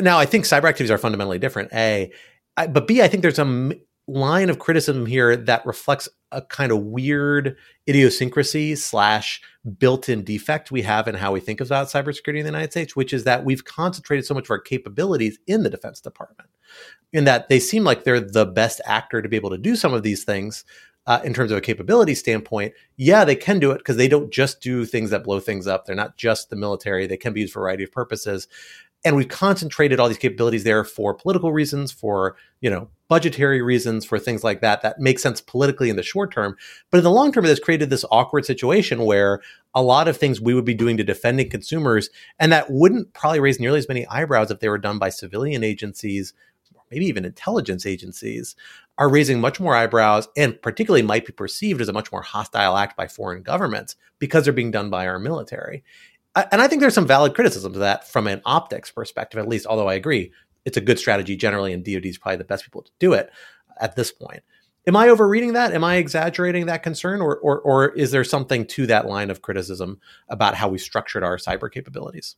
Now, 0.00 0.18
I 0.18 0.26
think 0.26 0.44
cyber 0.44 0.68
activities 0.68 0.90
are 0.90 0.98
fundamentally 0.98 1.38
different. 1.38 1.72
A, 1.74 2.12
I, 2.56 2.66
but 2.66 2.86
B, 2.86 3.02
I 3.02 3.08
think 3.08 3.22
there's 3.22 3.38
a 3.38 3.72
line 4.06 4.50
of 4.50 4.58
criticism 4.58 5.06
here 5.06 5.36
that 5.36 5.64
reflects 5.64 6.08
a 6.32 6.42
kind 6.42 6.72
of 6.72 6.84
weird 6.84 7.56
idiosyncrasy 7.88 8.76
slash 8.76 9.40
built-in 9.78 10.24
defect 10.24 10.70
we 10.70 10.82
have 10.82 11.08
in 11.08 11.14
how 11.14 11.32
we 11.32 11.40
think 11.40 11.60
about 11.60 11.88
cybersecurity 11.88 12.38
in 12.38 12.44
the 12.44 12.50
United 12.50 12.70
States, 12.70 12.96
which 12.96 13.12
is 13.12 13.24
that 13.24 13.44
we've 13.44 13.64
concentrated 13.64 14.24
so 14.24 14.34
much 14.34 14.44
of 14.44 14.50
our 14.50 14.58
capabilities 14.58 15.38
in 15.46 15.62
the 15.62 15.70
Defense 15.70 16.00
Department, 16.00 16.48
in 17.12 17.24
that 17.24 17.48
they 17.48 17.60
seem 17.60 17.84
like 17.84 18.04
they're 18.04 18.20
the 18.20 18.46
best 18.46 18.80
actor 18.84 19.20
to 19.20 19.28
be 19.28 19.36
able 19.36 19.50
to 19.50 19.58
do 19.58 19.76
some 19.76 19.94
of 19.94 20.02
these 20.02 20.24
things. 20.24 20.64
Uh, 21.06 21.18
in 21.24 21.32
terms 21.32 21.50
of 21.50 21.56
a 21.56 21.62
capability 21.62 22.14
standpoint, 22.14 22.74
yeah, 22.98 23.24
they 23.24 23.34
can 23.34 23.58
do 23.58 23.70
it 23.70 23.78
because 23.78 23.96
they 23.96 24.06
don't 24.06 24.30
just 24.30 24.60
do 24.60 24.84
things 24.84 25.08
that 25.10 25.24
blow 25.24 25.40
things 25.40 25.66
up. 25.66 25.84
They're 25.84 25.96
not 25.96 26.18
just 26.18 26.50
the 26.50 26.56
military. 26.56 27.06
They 27.06 27.16
can 27.16 27.32
be 27.32 27.40
used 27.40 27.54
for 27.54 27.60
a 27.60 27.62
variety 27.62 27.84
of 27.84 27.90
purposes 27.90 28.46
and 29.04 29.16
we've 29.16 29.28
concentrated 29.28 29.98
all 29.98 30.08
these 30.08 30.18
capabilities 30.18 30.64
there 30.64 30.84
for 30.84 31.14
political 31.14 31.52
reasons 31.52 31.92
for 31.92 32.36
you 32.60 32.70
know 32.70 32.88
budgetary 33.10 33.60
reasons 33.60 34.04
for 34.04 34.20
things 34.20 34.44
like 34.44 34.60
that 34.60 34.82
that 34.82 35.00
make 35.00 35.18
sense 35.18 35.40
politically 35.40 35.90
in 35.90 35.96
the 35.96 36.02
short 36.02 36.32
term 36.32 36.56
but 36.92 36.98
in 36.98 37.04
the 37.04 37.10
long 37.10 37.32
term 37.32 37.44
it 37.44 37.48
has 37.48 37.58
created 37.58 37.90
this 37.90 38.04
awkward 38.12 38.46
situation 38.46 39.04
where 39.04 39.40
a 39.74 39.82
lot 39.82 40.06
of 40.06 40.16
things 40.16 40.40
we 40.40 40.54
would 40.54 40.64
be 40.64 40.74
doing 40.74 40.96
to 40.96 41.02
defending 41.02 41.50
consumers 41.50 42.08
and 42.38 42.52
that 42.52 42.70
wouldn't 42.70 43.12
probably 43.12 43.40
raise 43.40 43.58
nearly 43.58 43.80
as 43.80 43.88
many 43.88 44.06
eyebrows 44.06 44.48
if 44.52 44.60
they 44.60 44.68
were 44.68 44.78
done 44.78 44.96
by 44.96 45.08
civilian 45.08 45.64
agencies 45.64 46.32
maybe 46.92 47.04
even 47.04 47.24
intelligence 47.24 47.84
agencies 47.84 48.54
are 48.96 49.10
raising 49.10 49.40
much 49.40 49.58
more 49.58 49.74
eyebrows 49.74 50.28
and 50.36 50.62
particularly 50.62 51.02
might 51.02 51.26
be 51.26 51.32
perceived 51.32 51.80
as 51.80 51.88
a 51.88 51.92
much 51.92 52.12
more 52.12 52.22
hostile 52.22 52.76
act 52.76 52.96
by 52.96 53.08
foreign 53.08 53.42
governments 53.42 53.96
because 54.20 54.44
they're 54.44 54.52
being 54.52 54.70
done 54.70 54.88
by 54.88 55.08
our 55.08 55.18
military 55.18 55.82
and 56.36 56.62
I 56.62 56.68
think 56.68 56.80
there's 56.80 56.94
some 56.94 57.08
valid 57.08 57.34
criticism 57.34 57.72
to 57.72 57.80
that 57.80 58.08
from 58.08 58.28
an 58.28 58.40
optics 58.44 58.90
perspective, 58.90 59.40
at 59.40 59.48
least. 59.48 59.66
Although 59.66 59.88
I 59.88 59.94
agree, 59.94 60.32
it's 60.64 60.76
a 60.76 60.80
good 60.80 60.98
strategy 60.98 61.36
generally, 61.36 61.72
and 61.72 61.84
DoD 61.84 62.06
is 62.06 62.18
probably 62.18 62.36
the 62.36 62.44
best 62.44 62.64
people 62.64 62.82
to 62.82 62.92
do 62.98 63.12
it 63.12 63.30
at 63.80 63.96
this 63.96 64.12
point. 64.12 64.42
Am 64.86 64.96
I 64.96 65.08
overreading 65.08 65.52
that? 65.54 65.72
Am 65.72 65.84
I 65.84 65.96
exaggerating 65.96 66.66
that 66.66 66.82
concern, 66.82 67.20
or 67.20 67.36
or, 67.38 67.60
or 67.60 67.90
is 67.90 68.10
there 68.10 68.24
something 68.24 68.66
to 68.66 68.86
that 68.86 69.06
line 69.06 69.30
of 69.30 69.42
criticism 69.42 70.00
about 70.28 70.54
how 70.54 70.68
we 70.68 70.78
structured 70.78 71.22
our 71.22 71.36
cyber 71.36 71.70
capabilities? 71.70 72.36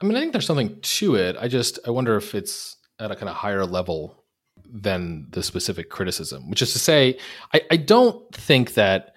I 0.00 0.04
mean, 0.04 0.16
I 0.16 0.20
think 0.20 0.32
there's 0.32 0.46
something 0.46 0.80
to 0.80 1.14
it. 1.14 1.36
I 1.40 1.48
just 1.48 1.78
I 1.86 1.90
wonder 1.90 2.16
if 2.16 2.34
it's 2.34 2.76
at 2.98 3.10
a 3.10 3.16
kind 3.16 3.28
of 3.28 3.36
higher 3.36 3.64
level 3.64 4.22
than 4.70 5.26
the 5.30 5.42
specific 5.42 5.90
criticism, 5.90 6.48
which 6.48 6.62
is 6.62 6.72
to 6.72 6.78
say, 6.78 7.18
I, 7.52 7.62
I 7.70 7.76
don't 7.76 8.34
think 8.34 8.74
that 8.74 9.14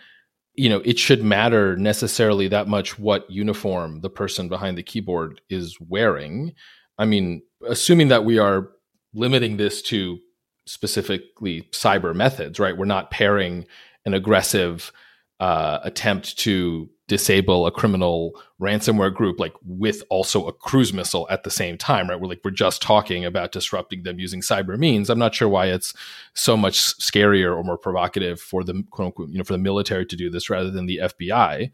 you 0.54 0.70
know 0.70 0.82
it 0.86 0.98
should 0.98 1.24
matter 1.24 1.76
necessarily 1.76 2.48
that 2.48 2.68
much 2.68 2.98
what 2.98 3.30
uniform 3.30 4.02
the 4.02 4.10
person 4.10 4.48
behind 4.48 4.78
the 4.78 4.84
keyboard 4.84 5.42
is 5.50 5.78
wearing 5.82 6.54
i 6.98 7.06
mean 7.06 7.42
assuming 7.68 8.10
that 8.10 8.26
we 8.26 8.38
are 8.38 8.70
limiting 9.14 9.58
this 9.58 9.82
to 9.82 10.20
specifically 10.66 11.64
cyber 11.72 12.14
methods 12.16 12.60
right? 12.60 12.78
We're 12.78 12.86
not 12.86 13.12
pairing 13.12 13.66
an 14.06 14.14
aggressive 14.14 14.92
uh, 15.40 15.80
attempt 15.84 16.38
to 16.40 16.90
disable 17.08 17.68
a 17.68 17.72
criminal 17.72 18.32
ransomware 18.60 19.14
group 19.14 19.40
like 19.40 19.54
with 19.64 20.02
also 20.10 20.48
a 20.48 20.54
cruise 20.54 20.92
missile 20.92 21.28
at 21.30 21.44
the 21.44 21.52
same 21.52 21.78
time 21.78 22.10
right? 22.10 22.20
We're 22.20 22.28
like 22.28 22.42
we're 22.44 22.52
just 22.52 22.82
talking 22.82 23.26
about 23.26 23.52
disrupting 23.52 24.04
them 24.04 24.20
using 24.20 24.42
cyber 24.42 24.78
means. 24.78 25.10
I'm 25.10 25.20
not 25.20 25.36
sure 25.36 25.50
why 25.50 25.68
it's 25.68 25.94
so 26.34 26.58
much 26.58 26.80
scarier 27.00 27.56
or 27.56 27.64
more 27.64 27.78
provocative 27.78 28.40
for 28.40 28.64
the 28.64 28.84
quote 28.90 29.08
unquote 29.08 29.30
you 29.30 29.38
know 29.38 29.44
for 29.44 29.54
the 29.54 29.60
military 29.60 30.06
to 30.08 30.16
do 30.16 30.30
this 30.30 30.50
rather 30.50 30.72
than 30.72 30.88
the 30.88 31.00
fbi 31.04 31.72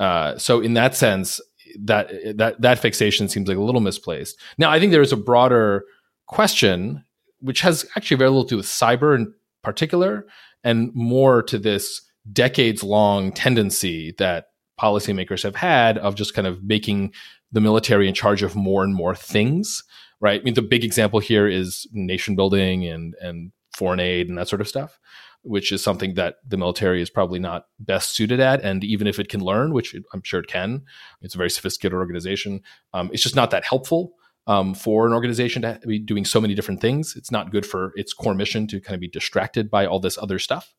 uh, 0.00 0.36
so 0.36 0.60
in 0.60 0.74
that 0.74 0.94
sense 0.94 1.40
that 1.78 2.10
that 2.36 2.60
that 2.60 2.78
fixation 2.78 3.28
seems 3.28 3.48
like 3.48 3.56
a 3.56 3.62
little 3.62 3.80
misplaced 3.80 4.38
now 4.58 4.70
i 4.70 4.78
think 4.78 4.92
there 4.92 5.02
is 5.02 5.12
a 5.12 5.16
broader 5.16 5.84
question 6.26 7.04
which 7.40 7.60
has 7.60 7.84
actually 7.96 8.16
very 8.16 8.30
little 8.30 8.44
to 8.44 8.50
do 8.50 8.56
with 8.56 8.66
cyber 8.66 9.14
in 9.14 9.32
particular 9.62 10.26
and 10.62 10.90
more 10.94 11.42
to 11.42 11.58
this 11.58 12.00
decades 12.32 12.82
long 12.82 13.32
tendency 13.32 14.14
that 14.18 14.46
policymakers 14.80 15.42
have 15.42 15.56
had 15.56 15.98
of 15.98 16.14
just 16.14 16.34
kind 16.34 16.46
of 16.46 16.62
making 16.64 17.12
the 17.52 17.60
military 17.60 18.08
in 18.08 18.14
charge 18.14 18.42
of 18.42 18.56
more 18.56 18.82
and 18.82 18.94
more 18.94 19.14
things, 19.14 19.84
right? 20.20 20.40
I 20.40 20.44
mean, 20.44 20.54
the 20.54 20.62
big 20.62 20.84
example 20.84 21.20
here 21.20 21.46
is 21.46 21.86
nation 21.92 22.34
building 22.34 22.84
and 22.86 23.14
and 23.20 23.52
foreign 23.76 24.00
aid 24.00 24.28
and 24.28 24.38
that 24.38 24.48
sort 24.48 24.60
of 24.60 24.68
stuff, 24.68 24.98
which 25.44 25.70
is 25.70 25.82
something 25.82 26.14
that 26.14 26.36
the 26.46 26.56
military 26.56 27.00
is 27.00 27.10
probably 27.10 27.38
not 27.38 27.66
best 27.78 28.14
suited 28.14 28.40
at. 28.40 28.62
And 28.62 28.82
even 28.82 29.06
if 29.06 29.18
it 29.18 29.28
can 29.28 29.40
learn, 29.40 29.72
which 29.72 29.94
it, 29.94 30.02
I'm 30.12 30.22
sure 30.22 30.40
it 30.40 30.48
can, 30.48 30.82
it's 31.20 31.34
a 31.34 31.38
very 31.38 31.50
sophisticated 31.50 31.94
organization. 31.94 32.62
Um, 32.92 33.10
it's 33.12 33.22
just 33.22 33.36
not 33.36 33.50
that 33.50 33.64
helpful. 33.64 34.14
Um, 34.46 34.74
for 34.74 35.06
an 35.06 35.14
organization 35.14 35.62
to 35.62 35.78
be 35.86 35.98
doing 35.98 36.26
so 36.26 36.38
many 36.38 36.54
different 36.54 36.80
things, 36.80 37.14
it's 37.16 37.30
not 37.30 37.50
good 37.50 37.64
for 37.64 37.92
its 37.94 38.12
core 38.12 38.34
mission 38.34 38.66
to 38.68 38.80
kind 38.80 38.94
of 38.94 39.00
be 39.00 39.08
distracted 39.08 39.70
by 39.70 39.86
all 39.86 40.00
this 40.00 40.18
other 40.18 40.38
stuff. 40.38 40.74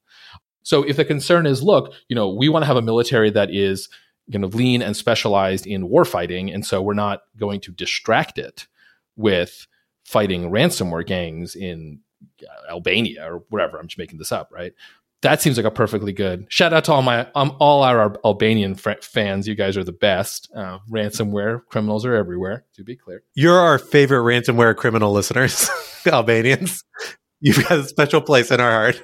So 0.62 0.84
if 0.84 0.98
the 0.98 1.06
concern 1.06 1.46
is, 1.46 1.64
look, 1.64 1.94
you 2.08 2.16
know, 2.16 2.32
we 2.32 2.50
want 2.50 2.64
to 2.64 2.68
have 2.68 2.78
a 2.78 2.82
military 2.82 3.32
that 3.32 3.50
is 3.52 3.90
kind 4.32 4.44
of 4.44 4.54
lean 4.54 4.82
and 4.82 4.96
specialized 4.96 5.66
in 5.66 5.90
warfighting, 5.90 6.54
and 6.54 6.66
so 6.66 6.82
we're 6.82 6.94
not 6.94 7.22
going 7.38 7.60
to 7.62 7.72
distract 7.72 8.38
it 8.38 8.68
with 9.16 9.68
fighting 10.04 10.50
ransomware 10.52 11.06
gangs 11.06 11.56
in 11.56 12.02
Albania 12.70 13.32
or 13.32 13.44
whatever. 13.50 13.78
I'm 13.78 13.88
just 13.88 13.98
making 13.98 14.20
this 14.20 14.32
up, 14.32 14.50
right? 14.52 14.74
That 15.22 15.42
seems 15.42 15.58
like 15.58 15.66
a 15.66 15.72
perfectly 15.72 16.14
good 16.14 16.46
shout 16.50 16.72
out 16.74 16.84
to 16.86 16.94
all 16.94 17.02
my 17.02 17.28
um, 17.34 17.56
all 17.60 17.84
our 17.84 18.16
Albanian 18.24 18.76
fr- 18.76 19.02
fans. 19.02 19.48
You 19.48 19.56
guys 19.56 19.76
are 19.78 19.84
the 19.84 19.92
best. 19.92 20.50
Uh, 20.56 20.80
ransomware 20.90 21.62
criminals 21.70 22.06
are 22.06 22.14
everywhere. 22.14 22.66
To 22.76 22.84
be 22.84 22.96
clear, 22.96 23.24
you're 23.34 23.58
our 23.58 23.80
favorite 23.80 24.20
ransomware 24.20 24.76
criminal 24.76 25.12
listeners, 25.14 25.70
Albanians. 26.06 26.84
You've 27.40 27.68
got 27.68 27.80
a 27.80 27.84
special 27.86 28.22
place 28.22 28.52
in 28.52 28.60
our 28.60 28.72
heart. 28.72 29.02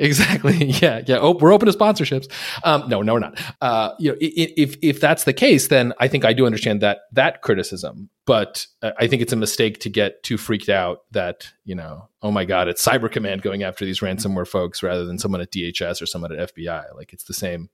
Exactly. 0.00 0.70
Yeah. 0.80 1.02
Yeah. 1.06 1.18
Oh, 1.20 1.36
we're 1.36 1.52
open 1.52 1.70
to 1.70 1.76
sponsorships. 1.76 2.30
Um, 2.64 2.88
no, 2.88 3.02
no, 3.02 3.14
we're 3.14 3.20
not. 3.20 3.38
Uh, 3.60 3.90
you 3.98 4.10
know, 4.10 4.16
if 4.20 4.76
if 4.80 5.00
that's 5.00 5.24
the 5.24 5.32
case, 5.32 5.68
then 5.68 5.92
I 5.98 6.08
think 6.08 6.24
I 6.24 6.32
do 6.32 6.46
understand 6.46 6.80
that 6.80 7.00
that 7.12 7.42
criticism. 7.42 8.08
But 8.24 8.66
uh, 8.82 8.92
I 8.98 9.08
think 9.08 9.20
it's 9.20 9.32
a 9.32 9.36
mistake 9.36 9.80
to 9.80 9.90
get 9.90 10.22
too 10.22 10.38
freaked 10.38 10.70
out 10.70 11.00
that 11.10 11.48
you 11.64 11.74
know, 11.74 12.08
oh 12.22 12.30
my 12.30 12.44
God, 12.46 12.68
it's 12.68 12.84
Cyber 12.84 13.12
Command 13.12 13.42
going 13.42 13.62
after 13.62 13.84
these 13.84 14.00
ransomware 14.00 14.48
folks 14.48 14.82
rather 14.82 15.04
than 15.04 15.18
someone 15.18 15.42
at 15.42 15.52
DHS 15.52 16.00
or 16.00 16.06
someone 16.06 16.32
at 16.32 16.54
FBI. 16.54 16.94
Like 16.96 17.12
it's 17.12 17.24
the 17.24 17.34
same, 17.34 17.68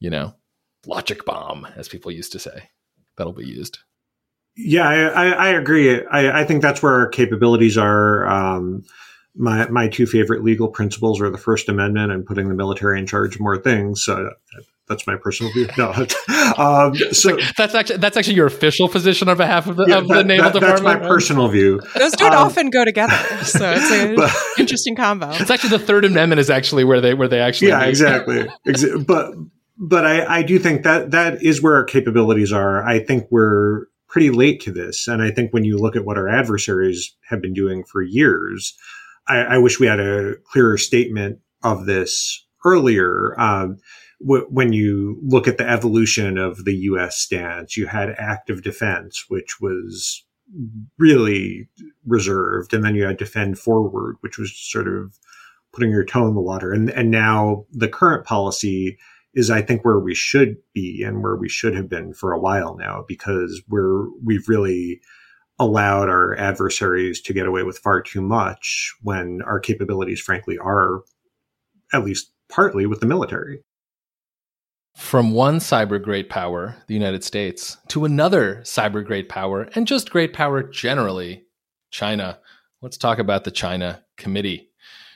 you 0.00 0.10
know, 0.10 0.34
logic 0.86 1.24
bomb 1.24 1.66
as 1.76 1.88
people 1.88 2.10
used 2.10 2.32
to 2.32 2.38
say. 2.40 2.70
That'll 3.16 3.32
be 3.32 3.46
used. 3.46 3.78
Yeah, 4.56 4.88
I, 4.88 5.30
I 5.30 5.48
agree. 5.50 6.04
I, 6.06 6.40
I, 6.40 6.44
think 6.44 6.60
that's 6.60 6.82
where 6.82 6.92
our 6.92 7.08
capabilities 7.08 7.78
are. 7.78 8.26
Um, 8.26 8.84
my 9.34 9.68
my 9.68 9.88
two 9.88 10.06
favorite 10.06 10.44
legal 10.44 10.68
principles 10.68 11.20
are 11.20 11.30
the 11.30 11.38
First 11.38 11.68
Amendment 11.68 12.12
and 12.12 12.24
putting 12.26 12.48
the 12.48 12.54
military 12.54 12.98
in 12.98 13.06
charge 13.06 13.34
of 13.34 13.40
more 13.40 13.56
things. 13.56 14.04
So 14.04 14.30
that's 14.88 15.06
my 15.06 15.16
personal 15.16 15.52
view. 15.52 15.68
No, 15.78 15.90
um, 16.58 16.94
so 17.12 17.38
that's 17.56 17.74
actually 17.74 17.98
that's 17.98 18.16
actually 18.16 18.34
your 18.34 18.46
official 18.46 18.88
position 18.88 19.28
on 19.28 19.36
behalf 19.36 19.66
of 19.66 19.76
the, 19.76 19.86
yeah, 19.86 19.98
of 19.98 20.08
the 20.08 20.24
Naval 20.24 20.50
that, 20.50 20.54
Department. 20.54 20.84
That's 20.84 21.02
my 21.02 21.08
personal 21.08 21.48
view. 21.48 21.80
Those 21.96 22.12
don't 22.12 22.34
um, 22.34 22.46
often 22.46 22.70
go 22.70 22.84
together, 22.84 23.16
so 23.44 23.72
it's 23.72 23.90
an 23.90 24.16
but, 24.16 24.34
interesting 24.58 24.96
combo. 24.96 25.30
It's 25.30 25.50
actually 25.50 25.70
the 25.70 25.78
Third 25.78 26.04
Amendment 26.04 26.40
is 26.40 26.50
actually 26.50 26.84
where 26.84 27.00
they 27.00 27.14
where 27.14 27.28
they 27.28 27.40
actually 27.40 27.68
yeah 27.68 27.84
exactly 27.84 28.48
but 29.06 29.34
but 29.78 30.04
I, 30.04 30.38
I 30.38 30.42
do 30.42 30.58
think 30.58 30.82
that 30.82 31.10
that 31.12 31.42
is 31.42 31.62
where 31.62 31.74
our 31.74 31.84
capabilities 31.84 32.52
are. 32.52 32.86
I 32.86 32.98
think 33.00 33.26
we're 33.30 33.86
pretty 34.08 34.30
late 34.30 34.60
to 34.62 34.72
this, 34.72 35.08
and 35.08 35.22
I 35.22 35.30
think 35.30 35.54
when 35.54 35.64
you 35.64 35.78
look 35.78 35.96
at 35.96 36.04
what 36.04 36.18
our 36.18 36.28
adversaries 36.28 37.16
have 37.28 37.40
been 37.40 37.54
doing 37.54 37.82
for 37.84 38.02
years 38.02 38.76
I, 39.28 39.38
I 39.38 39.58
wish 39.58 39.78
we 39.78 39.86
had 39.86 40.00
a 40.00 40.34
clearer 40.44 40.78
statement 40.78 41.38
of 41.62 41.86
this 41.86 42.46
earlier. 42.64 43.38
Um, 43.40 43.78
when 44.24 44.72
you 44.72 45.18
look 45.22 45.48
at 45.48 45.58
the 45.58 45.68
evolution 45.68 46.38
of 46.38 46.64
the 46.64 46.74
U.S. 46.74 47.16
stance, 47.16 47.76
you 47.76 47.88
had 47.88 48.14
active 48.18 48.62
defense, 48.62 49.24
which 49.28 49.60
was 49.60 50.24
really 50.96 51.68
reserved, 52.06 52.72
and 52.72 52.84
then 52.84 52.94
you 52.94 53.04
had 53.04 53.16
defend 53.16 53.58
forward, 53.58 54.16
which 54.20 54.38
was 54.38 54.56
sort 54.56 54.86
of 54.86 55.18
putting 55.72 55.90
your 55.90 56.04
toe 56.04 56.28
in 56.28 56.34
the 56.34 56.40
water. 56.40 56.72
And 56.72 56.90
and 56.90 57.10
now 57.10 57.64
the 57.72 57.88
current 57.88 58.24
policy 58.24 58.98
is 59.34 59.50
I 59.50 59.62
think 59.62 59.84
where 59.84 59.98
we 59.98 60.14
should 60.14 60.56
be 60.74 61.02
and 61.02 61.22
where 61.22 61.36
we 61.36 61.48
should 61.48 61.74
have 61.74 61.88
been 61.88 62.12
for 62.12 62.32
a 62.32 62.40
while 62.40 62.76
now 62.76 63.04
because 63.08 63.62
we're 63.68 64.08
we've 64.22 64.48
really 64.48 65.00
allowed 65.62 66.08
our 66.08 66.36
adversaries 66.36 67.20
to 67.22 67.32
get 67.32 67.46
away 67.46 67.62
with 67.62 67.78
far 67.78 68.02
too 68.02 68.20
much 68.20 68.92
when 69.02 69.40
our 69.42 69.60
capabilities 69.60 70.20
frankly 70.20 70.58
are 70.58 71.02
at 71.92 72.04
least 72.04 72.32
partly 72.48 72.84
with 72.86 73.00
the 73.00 73.06
military. 73.06 73.62
From 74.96 75.32
one 75.32 75.58
cyber 75.58 76.02
great 76.02 76.28
power, 76.28 76.76
the 76.86 76.94
United 76.94 77.24
States, 77.24 77.78
to 77.88 78.04
another 78.04 78.56
cyber 78.62 79.04
great 79.04 79.28
power 79.28 79.68
and 79.74 79.86
just 79.86 80.10
great 80.10 80.34
power 80.34 80.62
generally, 80.62 81.44
China. 81.90 82.38
Let's 82.82 82.98
talk 82.98 83.18
about 83.18 83.44
the 83.44 83.50
China 83.50 84.02
Committee. 84.18 84.68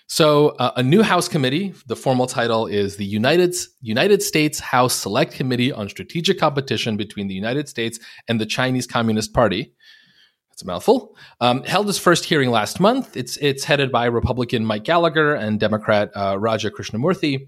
So, 0.08 0.50
uh, 0.50 0.70
a 0.76 0.82
new 0.84 1.02
House 1.02 1.28
committee, 1.28 1.74
the 1.88 1.96
formal 1.96 2.28
title 2.28 2.66
is 2.66 2.96
the 2.96 3.04
United, 3.04 3.56
United 3.80 4.22
States 4.22 4.60
House 4.60 4.94
Select 4.94 5.34
Committee 5.34 5.72
on 5.72 5.88
Strategic 5.88 6.38
Competition 6.38 6.96
between 6.96 7.26
the 7.26 7.34
United 7.34 7.68
States 7.68 7.98
and 8.28 8.40
the 8.40 8.46
Chinese 8.46 8.86
Communist 8.86 9.34
Party. 9.34 9.74
That's 10.56 10.62
a 10.62 10.66
mouthful. 10.68 11.14
Um, 11.42 11.64
held 11.64 11.86
its 11.86 11.98
first 11.98 12.24
hearing 12.24 12.48
last 12.48 12.80
month. 12.80 13.14
It's, 13.14 13.36
it's 13.42 13.62
headed 13.62 13.92
by 13.92 14.06
Republican 14.06 14.64
Mike 14.64 14.84
Gallagher 14.84 15.34
and 15.34 15.60
Democrat 15.60 16.10
uh, 16.16 16.38
Raja 16.38 16.70
Krishnamoorthi. 16.70 17.46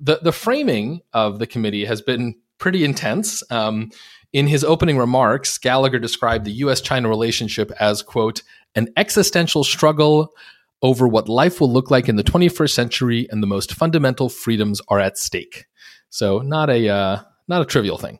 The, 0.00 0.18
the 0.20 0.32
framing 0.32 1.00
of 1.12 1.38
the 1.38 1.46
committee 1.46 1.84
has 1.84 2.02
been 2.02 2.34
pretty 2.58 2.84
intense. 2.84 3.44
Um, 3.52 3.92
in 4.32 4.48
his 4.48 4.64
opening 4.64 4.98
remarks, 4.98 5.58
Gallagher 5.58 6.00
described 6.00 6.44
the 6.44 6.50
US 6.64 6.80
China 6.80 7.08
relationship 7.08 7.70
as, 7.78 8.02
quote, 8.02 8.42
an 8.74 8.88
existential 8.96 9.62
struggle 9.62 10.34
over 10.82 11.06
what 11.06 11.28
life 11.28 11.60
will 11.60 11.72
look 11.72 11.88
like 11.88 12.08
in 12.08 12.16
the 12.16 12.24
21st 12.24 12.70
century 12.70 13.28
and 13.30 13.44
the 13.44 13.46
most 13.46 13.74
fundamental 13.74 14.28
freedoms 14.28 14.80
are 14.88 14.98
at 14.98 15.18
stake. 15.18 15.66
So 16.08 16.40
not 16.40 16.68
a 16.68 16.88
uh, 16.88 17.20
not 17.46 17.62
a 17.62 17.64
trivial 17.64 17.96
thing. 17.96 18.18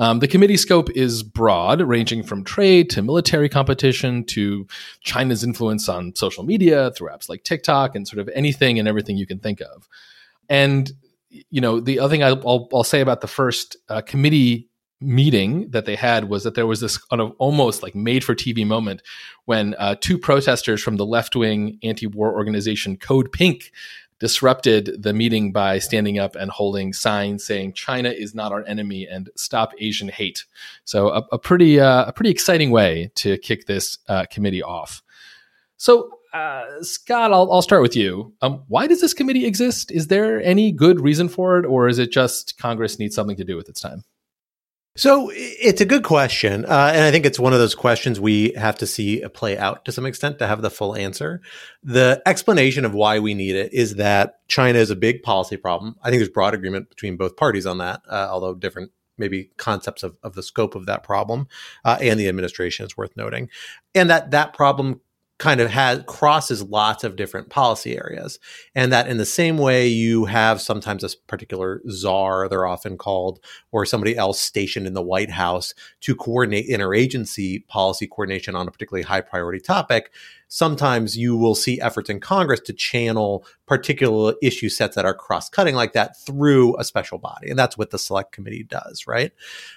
Um, 0.00 0.18
the 0.20 0.26
committee 0.26 0.56
scope 0.56 0.88
is 0.90 1.22
broad, 1.22 1.82
ranging 1.82 2.22
from 2.22 2.42
trade 2.42 2.88
to 2.90 3.02
military 3.02 3.50
competition 3.50 4.24
to 4.24 4.66
China's 5.02 5.44
influence 5.44 5.90
on 5.90 6.16
social 6.16 6.42
media 6.42 6.90
through 6.92 7.10
apps 7.10 7.28
like 7.28 7.44
TikTok 7.44 7.94
and 7.94 8.08
sort 8.08 8.18
of 8.18 8.30
anything 8.34 8.78
and 8.78 8.88
everything 8.88 9.18
you 9.18 9.26
can 9.26 9.38
think 9.38 9.60
of. 9.60 9.86
And 10.48 10.90
you 11.28 11.60
know, 11.60 11.80
the 11.80 12.00
other 12.00 12.10
thing 12.10 12.24
I'll, 12.24 12.68
I'll 12.72 12.82
say 12.82 13.02
about 13.02 13.20
the 13.20 13.28
first 13.28 13.76
uh, 13.88 14.00
committee 14.00 14.68
meeting 15.02 15.70
that 15.70 15.84
they 15.84 15.96
had 15.96 16.28
was 16.28 16.44
that 16.44 16.54
there 16.54 16.66
was 16.66 16.80
this 16.80 16.98
kind 16.98 17.20
of 17.20 17.32
almost 17.38 17.82
like 17.82 17.94
made 17.94 18.24
for 18.24 18.34
TV 18.34 18.66
moment 18.66 19.02
when 19.44 19.74
uh, 19.78 19.96
two 20.00 20.18
protesters 20.18 20.82
from 20.82 20.96
the 20.96 21.06
left 21.06 21.36
wing 21.36 21.78
anti 21.82 22.06
war 22.06 22.34
organization 22.34 22.96
Code 22.96 23.32
Pink 23.32 23.70
disrupted 24.20 25.02
the 25.02 25.12
meeting 25.12 25.50
by 25.50 25.78
standing 25.78 26.18
up 26.18 26.36
and 26.36 26.50
holding 26.50 26.92
signs 26.92 27.44
saying 27.44 27.72
China 27.72 28.10
is 28.10 28.34
not 28.34 28.52
our 28.52 28.64
enemy 28.66 29.08
and 29.10 29.30
stop 29.34 29.72
Asian 29.78 30.08
hate. 30.08 30.44
So 30.84 31.08
a, 31.08 31.24
a 31.32 31.38
pretty 31.38 31.80
uh, 31.80 32.04
a 32.04 32.12
pretty 32.12 32.30
exciting 32.30 32.70
way 32.70 33.10
to 33.16 33.38
kick 33.38 33.66
this 33.66 33.98
uh, 34.08 34.26
committee 34.30 34.62
off. 34.62 35.02
So 35.76 36.10
uh, 36.32 36.82
Scott, 36.82 37.32
I'll, 37.32 37.50
I'll 37.52 37.62
start 37.62 37.82
with 37.82 37.96
you. 37.96 38.32
Um, 38.40 38.62
why 38.68 38.86
does 38.86 39.00
this 39.00 39.14
committee 39.14 39.46
exist? 39.46 39.90
Is 39.90 40.06
there 40.06 40.40
any 40.42 40.70
good 40.70 41.00
reason 41.00 41.28
for 41.28 41.58
it, 41.58 41.66
or 41.66 41.88
is 41.88 41.98
it 41.98 42.12
just 42.12 42.56
Congress 42.58 42.98
needs 42.98 43.16
something 43.16 43.36
to 43.36 43.44
do 43.44 43.56
with 43.56 43.68
its 43.68 43.80
time? 43.80 44.04
So 44.96 45.30
it's 45.32 45.80
a 45.80 45.86
good 45.86 46.02
question. 46.02 46.64
Uh, 46.64 46.90
and 46.92 47.04
I 47.04 47.12
think 47.12 47.24
it's 47.24 47.38
one 47.38 47.52
of 47.52 47.60
those 47.60 47.76
questions 47.76 48.18
we 48.18 48.52
have 48.56 48.76
to 48.78 48.86
see 48.86 49.24
play 49.34 49.56
out 49.56 49.84
to 49.84 49.92
some 49.92 50.04
extent 50.04 50.40
to 50.40 50.48
have 50.48 50.62
the 50.62 50.70
full 50.70 50.96
answer. 50.96 51.40
The 51.84 52.20
explanation 52.26 52.84
of 52.84 52.92
why 52.92 53.20
we 53.20 53.34
need 53.34 53.54
it 53.54 53.72
is 53.72 53.96
that 53.96 54.40
China 54.48 54.78
is 54.78 54.90
a 54.90 54.96
big 54.96 55.22
policy 55.22 55.56
problem. 55.56 55.96
I 56.02 56.10
think 56.10 56.18
there's 56.18 56.28
broad 56.28 56.54
agreement 56.54 56.90
between 56.90 57.16
both 57.16 57.36
parties 57.36 57.66
on 57.66 57.78
that, 57.78 58.02
uh, 58.08 58.28
although 58.30 58.54
different 58.54 58.90
maybe 59.16 59.50
concepts 59.58 60.02
of, 60.02 60.16
of 60.24 60.34
the 60.34 60.42
scope 60.42 60.74
of 60.74 60.86
that 60.86 61.04
problem 61.04 61.46
uh, 61.84 61.98
and 62.00 62.18
the 62.18 62.28
administration 62.28 62.84
is 62.84 62.96
worth 62.96 63.16
noting. 63.16 63.48
And 63.94 64.10
that 64.10 64.32
that 64.32 64.54
problem 64.54 65.00
kind 65.40 65.60
of 65.60 65.70
has 65.70 66.04
crosses 66.06 66.62
lots 66.62 67.02
of 67.02 67.16
different 67.16 67.48
policy 67.48 67.96
areas. 67.96 68.38
And 68.74 68.92
that 68.92 69.08
in 69.08 69.16
the 69.16 69.24
same 69.24 69.56
way 69.56 69.88
you 69.88 70.26
have 70.26 70.60
sometimes 70.60 71.02
a 71.02 71.16
particular 71.26 71.80
czar 71.88 72.46
they're 72.48 72.66
often 72.66 72.98
called 72.98 73.40
or 73.72 73.86
somebody 73.86 74.16
else 74.16 74.38
stationed 74.38 74.86
in 74.86 74.92
the 74.92 75.02
white 75.02 75.30
house 75.30 75.74
to 76.02 76.14
coordinate 76.14 76.68
interagency 76.68 77.66
policy 77.68 78.06
coordination 78.06 78.54
on 78.54 78.68
a 78.68 78.70
particularly 78.70 79.02
high 79.02 79.22
priority 79.22 79.60
topic 79.60 80.12
sometimes 80.48 81.16
you 81.16 81.36
will 81.36 81.54
see 81.54 81.80
efforts 81.80 82.10
in 82.10 82.20
congress 82.20 82.60
to 82.60 82.72
channel 82.74 83.46
particular 83.66 84.34
issue 84.42 84.68
sets 84.68 84.94
that 84.94 85.06
are 85.06 85.14
cross-cutting 85.14 85.74
like 85.74 85.94
that 85.94 86.20
through 86.20 86.76
a 86.76 86.84
special 86.84 87.18
body. 87.18 87.48
And 87.48 87.58
that's 87.58 87.78
what 87.78 87.90
the 87.90 87.98
select 87.98 88.32
committee 88.32 88.64
does 88.64 89.06
right? 89.06 89.32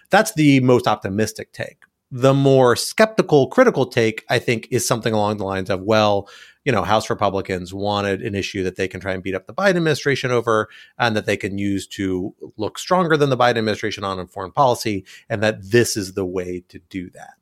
That's 0.09 0.34
the 0.34 0.59
most 0.59 0.88
optimistic 0.88 1.53
take 1.53 1.84
the 2.16 2.34
more 2.34 2.76
skeptical, 2.76 3.47
critical 3.47 3.88
take, 3.88 4.24
I 4.30 4.38
think, 4.38 4.68
is 4.70 4.88
something 4.88 5.16
along 5.16 5.38
the 5.38 5.45
lines 5.45 5.72
of, 5.72 5.82
well, 5.82 6.30
you 6.64 6.72
know, 6.72 6.84
House 6.84 7.09
Republicans 7.09 7.74
wanted 7.74 8.22
an 8.22 8.36
issue 8.36 8.61
that 8.64 8.76
they 8.76 8.88
can 8.88 8.99
try 8.99 9.14
and 9.14 9.24
beat 9.24 9.34
up 9.34 9.47
the 9.47 9.53
Biden 9.53 9.78
administration 9.78 10.30
over 10.30 10.70
and 10.99 11.16
that 11.16 11.26
they 11.26 11.36
can 11.36 11.57
use 11.57 11.88
to 11.88 12.36
look 12.55 12.78
stronger 12.78 13.18
than 13.18 13.32
the 13.32 13.36
Biden 13.36 13.57
administration 13.57 14.03
on 14.03 14.20
in 14.20 14.28
foreign 14.28 14.51
policy, 14.51 15.05
and 15.28 15.41
that 15.41 15.72
this 15.72 15.97
is 15.97 16.14
the 16.14 16.24
way 16.24 16.64
to 16.70 16.78
do 16.88 17.09
that. 17.09 17.34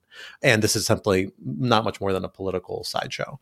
And 0.42 0.62
this 0.62 0.78
is 0.78 0.86
simply 0.86 1.34
not 1.46 1.84
much 1.84 2.00
more 2.00 2.14
than 2.14 2.24
a 2.24 2.30
political 2.30 2.86
sideshow. 2.86 3.42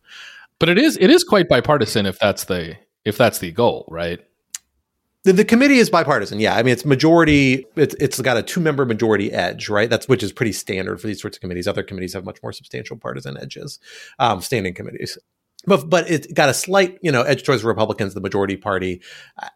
But 0.58 0.68
it 0.68 0.78
is 0.78 0.98
it 1.00 1.10
is 1.10 1.22
quite 1.22 1.48
bipartisan 1.48 2.06
if 2.06 2.18
that's 2.18 2.44
the 2.44 2.76
if 3.04 3.16
that's 3.16 3.38
the 3.38 3.52
goal, 3.52 3.86
right? 3.88 4.18
The, 5.24 5.34
the, 5.34 5.44
committee 5.44 5.76
is 5.76 5.90
bipartisan. 5.90 6.40
Yeah, 6.40 6.56
I 6.56 6.62
mean 6.62 6.72
it's 6.72 6.86
majority. 6.86 7.66
It's 7.76 7.94
it's 8.00 8.20
got 8.22 8.38
a 8.38 8.42
two 8.42 8.60
member 8.60 8.86
majority 8.86 9.32
edge, 9.32 9.68
right? 9.68 9.90
That's 9.90 10.08
which 10.08 10.22
is 10.22 10.32
pretty 10.32 10.52
standard 10.52 11.00
for 11.00 11.06
these 11.06 11.20
sorts 11.20 11.36
of 11.36 11.42
committees. 11.42 11.68
Other 11.68 11.82
committees 11.82 12.14
have 12.14 12.24
much 12.24 12.42
more 12.42 12.52
substantial 12.52 12.96
partisan 12.96 13.36
edges. 13.36 13.78
Um, 14.18 14.40
standing 14.40 14.72
committees 14.72 15.18
but 15.66 15.90
but 15.90 16.10
it 16.10 16.32
got 16.34 16.48
a 16.48 16.54
slight 16.54 16.98
you 17.02 17.12
know 17.12 17.22
edge 17.22 17.42
towards 17.42 17.64
Republicans, 17.64 18.14
the 18.14 18.20
majority 18.20 18.56
party, 18.56 19.02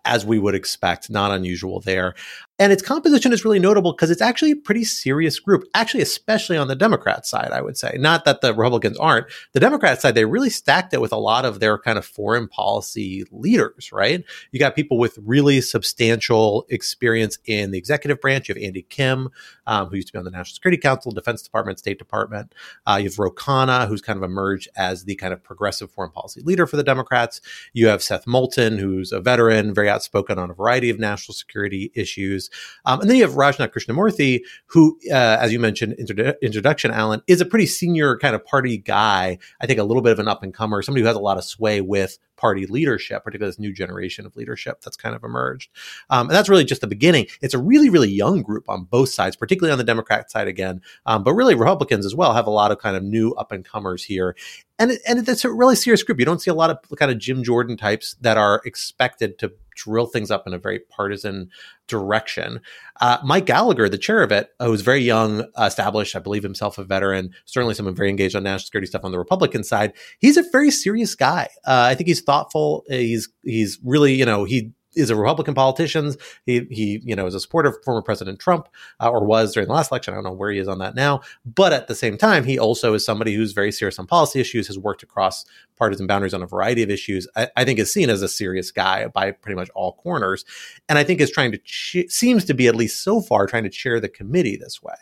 as 0.05 0.25
we 0.27 0.39
would 0.39 0.55
expect. 0.55 1.11
Not 1.11 1.31
unusual 1.31 1.81
there. 1.81 2.15
And 2.57 2.73
its 2.73 2.83
composition 2.83 3.33
is 3.33 3.45
really 3.45 3.59
notable 3.59 3.93
because 3.93 4.13
it's 4.13 4.23
actually 4.23 4.53
a 4.53 4.57
pretty 4.57 4.85
serious 4.85 5.41
group, 5.41 5.65
actually, 5.75 6.03
especially 6.03 6.57
on 6.57 6.69
the 6.69 6.77
Democrat 6.77 7.27
side, 7.27 7.51
I 7.51 7.61
would 7.61 7.77
say. 7.77 7.97
Not 7.99 8.25
that 8.27 8.43
the 8.43 8.55
Republicans 8.55 8.97
aren't. 8.99 9.27
The 9.55 9.61
Democrat 9.61 10.01
side, 10.01 10.15
they 10.15 10.25
really 10.25 10.51
stacked 10.51 10.95
it 10.95 11.01
with 11.01 11.13
a 11.13 11.17
lot 11.17 11.45
of 11.45 11.59
their 11.59 11.79
kind 11.79 11.99
of 11.99 12.07
foreign 12.07 12.47
policy 12.47 13.25
leaders, 13.33 13.91
right? 13.91 14.23
You 14.53 14.61
got 14.61 14.77
people 14.77 14.99
with 14.99 15.19
really 15.25 15.61
substantial 15.63 16.65
experience 16.69 17.39
in 17.45 17.73
the 17.73 17.79
executive 17.79 18.21
branch. 18.21 18.49
You 18.49 18.55
have 18.55 18.63
Andy 18.63 18.83
Kim, 18.83 19.31
um, 19.67 19.89
who 19.89 19.97
used 19.97 20.09
to 20.09 20.13
be 20.13 20.19
on 20.21 20.25
the 20.25 20.31
National 20.31 20.55
Security 20.55 20.81
Council, 20.81 21.11
Defense 21.11 21.43
Department, 21.43 21.81
State 21.81 21.99
Department. 21.99 22.55
Uh, 22.87 22.99
you 23.01 23.09
have 23.09 23.19
Ro 23.19 23.33
Khanna, 23.33 23.89
who's 23.89 24.01
kind 24.01 24.17
of 24.17 24.23
emerged 24.23 24.69
as 24.77 25.07
the 25.07 25.17
kind 25.17 25.33
of 25.33 25.43
progressive 25.43 25.91
foreign 25.91 26.13
policy 26.13 26.41
leader 26.43 26.69
for 26.69 26.77
the 26.77 26.85
Democrats. 26.85 27.41
You 27.73 27.89
have 27.89 28.01
Seth 28.01 28.29
Moulton, 28.29 28.79
who's 28.79 29.11
a 29.11 29.21
veteran, 29.21 29.75
very 29.75 29.89
outspoken 29.89 30.39
on 30.39 30.53
a 30.53 30.55
variety 30.55 30.89
of 30.89 31.01
national 31.01 31.35
security 31.35 31.91
issues. 31.95 32.44
Um, 32.85 33.01
and 33.01 33.09
then 33.09 33.17
you 33.17 33.23
have 33.23 33.35
Rajnath 33.35 33.73
Krishnamoorthi, 33.73 34.41
who, 34.67 34.99
uh, 35.11 35.39
as 35.41 35.53
you 35.53 35.59
mentioned, 35.59 35.95
introdu- 36.01 36.35
introduction, 36.43 36.91
Alan, 36.91 37.23
is 37.27 37.41
a 37.41 37.47
pretty 37.47 37.67
senior 37.67 38.17
kind 38.19 38.35
of 38.35 38.45
party 38.45 38.79
guy. 38.79 39.39
I 39.61 39.67
think 39.67 39.79
a 39.79 39.85
little 39.85 40.03
bit 40.03 40.13
of 40.13 40.19
an 40.19 40.29
up 40.29 40.43
and 40.43 40.53
comer, 40.53 40.83
somebody 40.83 41.03
who 41.03 41.09
has 41.09 41.17
a 41.17 41.21
lot 41.21 41.39
of 41.39 41.45
sway 41.45 41.81
with 41.81 42.19
party 42.37 42.67
leadership, 42.67 43.25
particularly 43.25 43.51
this 43.51 43.59
new 43.59 43.73
generation 43.73 44.27
of 44.27 44.37
leadership 44.37 44.81
that's 44.81 44.97
kind 44.97 45.15
of 45.15 45.23
emerged. 45.25 45.71
Um, 46.11 46.29
and 46.29 46.37
that's 46.37 46.49
really 46.49 46.65
just 46.65 46.81
the 46.81 46.87
beginning. 46.87 47.27
It's 47.41 47.55
a 47.55 47.59
really, 47.59 47.91
really 47.91 48.11
young 48.11 48.43
group 48.43 48.69
on 48.69 48.85
both 48.85 49.09
sides, 49.09 49.37
particularly 49.37 49.73
on 49.73 49.79
the 49.79 49.85
Democrat 49.85 50.31
side 50.31 50.49
again, 50.49 50.81
um, 51.07 51.23
but 51.23 51.35
really 51.35 51.55
Republicans 51.55 52.05
as 52.05 52.15
well 52.15 52.35
have 52.35 52.47
a 52.47 52.51
lot 52.51 52.71
of 52.71 52.79
kind 52.79 52.97
of 52.97 53.03
new 53.03 53.33
up 53.35 53.53
and 53.53 53.65
comers 53.65 54.05
here. 54.05 54.37
And, 54.79 54.99
and 55.07 55.29
it's 55.29 55.45
a 55.45 55.53
really 55.53 55.77
serious 55.77 56.03
group. 56.03 56.19
You 56.19 56.25
don't 56.25 56.43
see 56.43 56.51
a 56.51 56.55
lot 56.55 56.71
of 56.71 56.79
kind 56.99 57.13
of 57.13 57.19
Jim 57.19 57.45
Jordan 57.45 57.77
types 57.77 58.17
that 58.21 58.37
are 58.37 58.61
expected 58.65 59.39
to 59.39 59.53
drill 59.75 60.07
things 60.07 60.31
up 60.31 60.47
in 60.47 60.55
a 60.55 60.59
very 60.59 60.81
partisan 60.91 61.51
direction. 61.87 62.61
Uh, 63.01 63.19
Mike 63.25 63.47
Gallagher, 63.47 63.89
the 63.89 63.99
chair 63.99 64.23
of 64.23 64.33
it, 64.33 64.51
uh, 64.61 64.67
who's 64.67 64.81
very 64.81 65.01
young, 65.01 65.45
established, 65.59 66.17
I 66.17 66.19
believe 66.19 66.43
himself 66.43 66.79
a 66.79 66.85
veteran, 66.85 67.33
certainly 67.45 67.75
someone 67.75 67.95
very 67.95 68.11
engaged 68.11 68.37
on 68.37 68.43
national 68.45 68.67
security 68.67 68.87
stuff 68.87 69.05
on 69.05 69.13
the 69.13 69.19
Republican 69.19 69.65
side. 69.65 69.93
He's 70.19 70.37
a 70.37 70.45
very 70.53 70.71
serious 70.71 71.15
guy. 71.15 71.49
Uh, 71.67 71.89
I 71.91 71.95
think 71.95 72.09
he's 72.09 72.23
thoughtful. 72.23 72.85
He's 72.89 73.29
he's 73.43 73.79
really 73.85 74.15
you 74.15 74.25
know 74.25 74.45
he 74.45 74.73
is 74.97 75.11
a 75.11 75.17
Republican 75.17 75.55
politician. 75.55 76.15
He 76.47 76.67
he 76.71 77.01
you 77.05 77.17
know 77.17 77.27
is 77.27 77.35
a 77.35 77.41
supporter 77.41 77.71
of 77.71 77.77
former 77.85 78.03
President 78.03 78.39
Trump 78.39 78.69
uh, 79.01 79.11
or 79.11 79.25
was 79.25 79.53
during 79.55 79.69
the 79.69 79.75
last 79.75 79.91
election. 79.91 80.15
I 80.15 80.17
don't 80.17 80.25
know 80.25 80.33
where 80.33 80.51
he 80.51 80.59
is 80.59 80.69
on 80.69 80.79
that 80.79 80.95
now, 80.95 81.21
but 81.45 81.73
at 81.73 81.89
the 81.89 81.95
same 81.95 82.17
time, 82.17 82.45
he 82.45 82.59
also 82.59 82.95
is 82.95 83.05
somebody 83.05 83.35
who's 83.35 83.53
very 83.53 83.73
serious 83.73 83.99
on 83.99 84.07
policy 84.07 84.41
issues. 84.41 84.67
Has 84.67 84.79
worked 84.79 85.03
across 85.03 85.45
partisan 85.77 86.07
boundaries 86.07 86.35
on 86.35 86.43
a 86.43 86.47
variety 86.47 86.83
of 86.83 86.91
issues. 86.91 87.27
I, 87.37 87.49
I 87.57 87.65
think 87.65 87.79
is 87.79 87.93
seen 87.93 88.11
as 88.11 88.23
a 88.23 88.29
serious 88.29 88.71
guy 88.71 89.09
by 89.09 89.31
pretty 89.31 89.57
much 89.57 89.71
all 89.75 89.93
corners, 89.95 90.45
and 90.89 90.99
I 90.99 91.05
think 91.05 91.21
is 91.21 91.31
trying 91.31 91.53
to 91.53 91.59
ch- 91.59 92.09
seems 92.09 92.45
to 92.47 92.55
be 92.55 92.67
at 92.67 92.77
least 92.77 93.03
so 93.03 93.21
far 93.21 93.47
trying 93.47 93.65
to 93.65 93.71
chair 93.71 94.01
the 94.01 94.09
committee 94.09 94.57
this 94.57 94.83
way. 94.83 94.95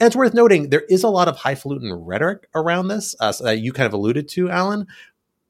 And 0.00 0.06
it's 0.06 0.16
worth 0.16 0.32
noting 0.32 0.70
there 0.70 0.84
is 0.88 1.02
a 1.02 1.10
lot 1.10 1.28
of 1.28 1.36
highfalutin 1.36 1.92
rhetoric 1.92 2.48
around 2.54 2.88
this 2.88 3.14
uh, 3.20 3.32
so 3.32 3.44
that 3.44 3.58
you 3.58 3.70
kind 3.70 3.86
of 3.86 3.92
alluded 3.92 4.28
to, 4.28 4.48
Alan, 4.48 4.86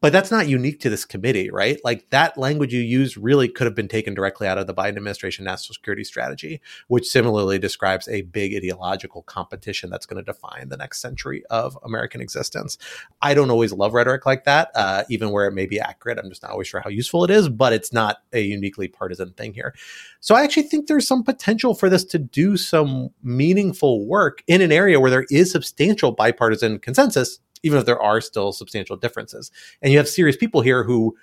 but 0.01 0.13
that's 0.13 0.31
not 0.31 0.49
unique 0.49 0.81
to 0.81 0.91
this 0.91 1.05
committee, 1.05 1.51
right? 1.51 1.79
Like 1.85 2.09
that 2.11 2.39
language 2.39 2.73
you 2.73 2.81
use 2.81 3.17
really 3.17 3.49
could 3.49 3.67
have 3.67 3.75
been 3.75 3.89
taken 3.89 4.15
directly 4.15 4.47
out 4.47 4.57
of 4.57 4.67
the 4.67 4.75
Biden 4.75 4.97
administration 4.97 5.45
national 5.45 5.75
security 5.75 6.05
strategy, 6.05 6.61
which 6.89 7.07
similarly 7.07 7.59
describes 7.59 8.09
a 8.09 8.23
big 8.23 8.55
ideological 8.55 9.23
competition 9.23 9.91
that's 9.91 10.07
going 10.07 10.23
to 10.23 10.33
define 10.33 10.69
the 10.69 10.77
next 10.77 11.01
century 11.01 11.45
of 11.51 11.79
American 11.85 12.21
existence. 12.21 12.79
I 13.21 13.35
don't 13.35 13.51
always 13.51 13.73
love 13.73 13.93
rhetoric 13.93 14.25
like 14.25 14.45
that, 14.45 14.71
uh, 14.75 15.05
even 15.11 15.31
where 15.31 15.47
it 15.47 15.53
may 15.53 15.67
be 15.67 15.79
accurate. 15.79 16.19
I'm 16.19 16.31
just 16.31 16.43
not 16.43 16.53
always 16.53 16.69
sure 16.69 16.81
how 16.81 16.91
useful 16.91 17.25
it 17.25 17.31
is, 17.31 17.49
but 17.49 17.73
it's 17.73 17.93
not 17.93 18.19
a 18.33 18.41
uniquely 18.41 18.89
partisan 18.89 19.33
thing 19.33 19.53
here. 19.53 19.75
So 20.21 20.35
I 20.35 20.45
actually 20.45 20.65
think 20.65 20.87
there's 20.87 21.07
some 21.07 21.23
potential 21.23 21.75
for 21.75 21.91
this 21.91 22.05
to 22.07 22.19
do 22.19 22.57
some 22.57 23.11
meaningful 23.23 24.07
work 24.07 24.43
in 24.47 24.63
an 24.63 24.73
area 24.73 24.99
where 24.99 25.11
there 25.11 25.27
is 25.31 25.51
substantial 25.51 26.13
bipartisan 26.13 26.79
consensus 26.79 27.39
even 27.63 27.79
if 27.79 27.87
there 27.87 28.01
are 28.01 28.21
still 28.21 28.53
substantial 28.53 28.97
differences. 28.97 29.51
And 29.83 29.93
you 29.93 29.99
have 29.99 30.09
serious 30.09 30.37
people 30.37 30.61
here 30.61 30.85
who 30.85 31.17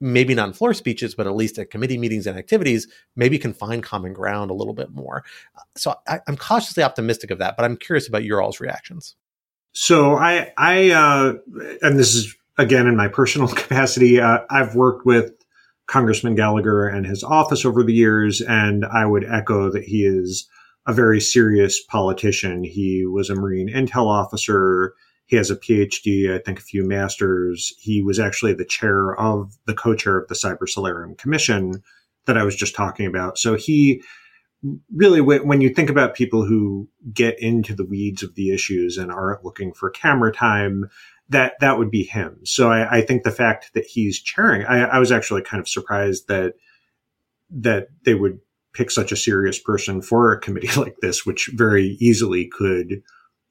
maybe 0.00 0.34
not 0.34 0.48
in 0.48 0.52
floor 0.52 0.74
speeches, 0.74 1.14
but 1.14 1.26
at 1.28 1.36
least 1.36 1.58
at 1.58 1.70
committee 1.70 1.96
meetings 1.96 2.26
and 2.26 2.36
activities, 2.36 2.88
maybe 3.14 3.38
can 3.38 3.52
find 3.52 3.84
common 3.84 4.12
ground 4.12 4.50
a 4.50 4.54
little 4.54 4.74
bit 4.74 4.90
more. 4.90 5.24
So 5.76 5.94
I, 6.08 6.20
am 6.26 6.36
cautiously 6.36 6.82
optimistic 6.82 7.30
of 7.30 7.38
that, 7.38 7.56
but 7.56 7.64
I'm 7.64 7.76
curious 7.76 8.08
about 8.08 8.24
your 8.24 8.42
all's 8.42 8.60
reactions. 8.60 9.14
So 9.72 10.16
I, 10.16 10.52
I, 10.58 10.90
uh, 10.90 11.34
and 11.82 11.98
this 11.98 12.14
is 12.14 12.36
again 12.58 12.86
in 12.86 12.96
my 12.96 13.08
personal 13.08 13.48
capacity, 13.54 14.20
uh, 14.20 14.40
I've 14.50 14.74
worked 14.74 15.06
with 15.06 15.32
Congressman 15.86 16.34
Gallagher 16.34 16.88
and 16.88 17.06
his 17.06 17.22
office 17.22 17.64
over 17.64 17.82
the 17.82 17.94
years, 17.94 18.40
and 18.40 18.84
I 18.84 19.06
would 19.06 19.24
echo 19.24 19.70
that 19.70 19.84
he 19.84 20.04
is 20.04 20.48
a 20.86 20.92
very 20.92 21.20
serious 21.20 21.82
politician. 21.82 22.64
He 22.64 23.06
was 23.06 23.30
a 23.30 23.34
Marine 23.34 23.68
intel 23.68 24.06
officer. 24.06 24.94
He 25.32 25.38
has 25.38 25.50
a 25.50 25.56
PhD, 25.56 26.30
I 26.30 26.40
think 26.40 26.58
a 26.58 26.62
few 26.62 26.84
masters. 26.84 27.72
He 27.80 28.02
was 28.02 28.20
actually 28.20 28.52
the 28.52 28.66
chair 28.66 29.18
of 29.18 29.56
the 29.64 29.72
co-chair 29.72 30.18
of 30.18 30.28
the 30.28 30.34
Cyber 30.34 30.68
Solarium 30.68 31.14
Commission 31.14 31.82
that 32.26 32.36
I 32.36 32.44
was 32.44 32.54
just 32.54 32.74
talking 32.74 33.06
about. 33.06 33.38
So 33.38 33.54
he 33.54 34.02
really, 34.94 35.22
when 35.22 35.62
you 35.62 35.70
think 35.70 35.88
about 35.88 36.12
people 36.14 36.44
who 36.44 36.86
get 37.14 37.40
into 37.40 37.74
the 37.74 37.86
weeds 37.86 38.22
of 38.22 38.34
the 38.34 38.52
issues 38.52 38.98
and 38.98 39.10
aren't 39.10 39.42
looking 39.42 39.72
for 39.72 39.88
camera 39.88 40.30
time, 40.30 40.90
that 41.30 41.54
that 41.60 41.78
would 41.78 41.90
be 41.90 42.02
him. 42.02 42.38
So 42.44 42.70
I, 42.70 42.98
I 42.98 43.00
think 43.00 43.22
the 43.22 43.30
fact 43.30 43.70
that 43.72 43.86
he's 43.86 44.20
chairing, 44.20 44.66
I, 44.66 44.82
I 44.82 44.98
was 44.98 45.10
actually 45.10 45.40
kind 45.40 45.62
of 45.62 45.66
surprised 45.66 46.28
that 46.28 46.56
that 47.48 47.88
they 48.04 48.14
would 48.14 48.38
pick 48.74 48.90
such 48.90 49.12
a 49.12 49.16
serious 49.16 49.58
person 49.58 50.02
for 50.02 50.30
a 50.30 50.40
committee 50.40 50.68
like 50.78 50.96
this, 51.00 51.24
which 51.24 51.48
very 51.54 51.96
easily 52.00 52.48
could 52.48 53.02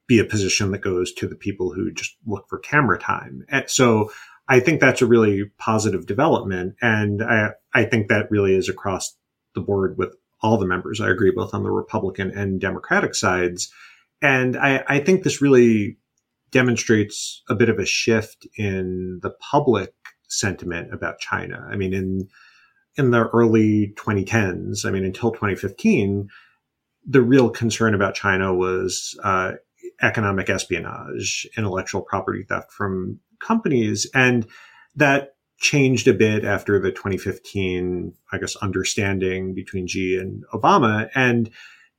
be 0.08 0.20
a 0.20 0.26
position 0.26 0.72
that 0.72 0.82
goes 0.82 1.14
to 1.14 1.28
the 1.28 1.36
people 1.36 1.72
who 1.72 1.92
just 1.92 2.16
look 2.26 2.48
for 2.50 2.60
camera 2.60 3.00
time. 3.00 3.46
And 3.50 3.70
so 3.70 4.12
I 4.48 4.60
think 4.60 4.82
that's 4.82 5.02
a 5.02 5.06
really 5.08 5.46
positive 5.58 6.06
development. 6.06 6.76
And 6.82 7.24
I, 7.24 7.52
I 7.74 7.86
think 7.86 8.08
that 8.08 8.30
really 8.30 8.56
is 8.56 8.68
across 8.68 9.16
the 9.56 9.62
board 9.62 9.98
with 9.98 10.16
all 10.42 10.58
the 10.58 10.66
members. 10.66 11.00
I 11.00 11.10
agree 11.10 11.32
both 11.32 11.54
on 11.54 11.64
the 11.64 11.72
Republican 11.72 12.32
and 12.32 12.60
Democratic 12.60 13.16
sides. 13.16 13.72
And 14.22 14.58
I, 14.58 14.84
I 14.88 15.00
think 15.00 15.24
this 15.24 15.42
really 15.42 15.98
demonstrates 16.52 17.44
a 17.48 17.56
bit 17.56 17.70
of 17.70 17.80
a 17.80 17.86
shift 17.86 18.46
in 18.58 19.20
the 19.22 19.32
public 19.40 19.94
sentiment 20.28 20.94
about 20.94 21.20
China. 21.20 21.66
I 21.72 21.76
mean, 21.76 21.94
in, 21.94 22.28
in 22.98 23.12
the 23.12 23.30
early 23.30 23.94
2010s, 23.96 24.86
I 24.86 24.92
mean, 24.92 25.06
until 25.06 25.32
2015, 25.32 26.30
the 27.08 27.22
real 27.22 27.50
concern 27.50 27.96
about 27.96 28.16
China 28.16 28.54
was 28.54 29.18
uh, 29.24 29.54
economic 30.02 30.50
espionage, 30.50 31.48
intellectual 31.58 32.02
property 32.02 32.44
theft 32.44 32.72
from 32.72 33.20
companies. 33.40 34.10
And 34.14 34.48
that 34.96 35.36
changed 35.60 36.08
a 36.08 36.14
bit 36.14 36.44
after 36.44 36.80
the 36.80 36.92
2015, 36.92 38.14
I 38.32 38.38
guess, 38.38 38.56
understanding 38.58 39.54
between 39.54 39.88
Xi 39.88 40.18
and 40.18 40.44
Obama. 40.54 41.10
And 41.14 41.52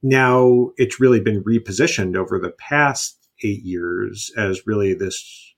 now 0.03 0.70
it's 0.76 1.00
really 1.00 1.20
been 1.20 1.44
repositioned 1.44 2.16
over 2.16 2.38
the 2.38 2.50
past 2.50 3.28
eight 3.44 3.62
years 3.62 4.30
as 4.36 4.66
really 4.66 4.94
this 4.94 5.55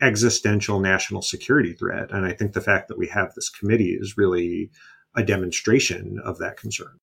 existential 0.00 0.78
national 0.78 1.22
security 1.22 1.72
threat. 1.72 2.12
And 2.12 2.24
I 2.24 2.32
think 2.32 2.52
the 2.52 2.60
fact 2.60 2.88
that 2.88 2.98
we 2.98 3.08
have 3.08 3.34
this 3.34 3.48
committee 3.48 3.96
is 3.98 4.16
really 4.16 4.70
a 5.16 5.24
demonstration 5.24 6.20
of 6.24 6.38
that 6.38 6.56
concern. 6.56 7.00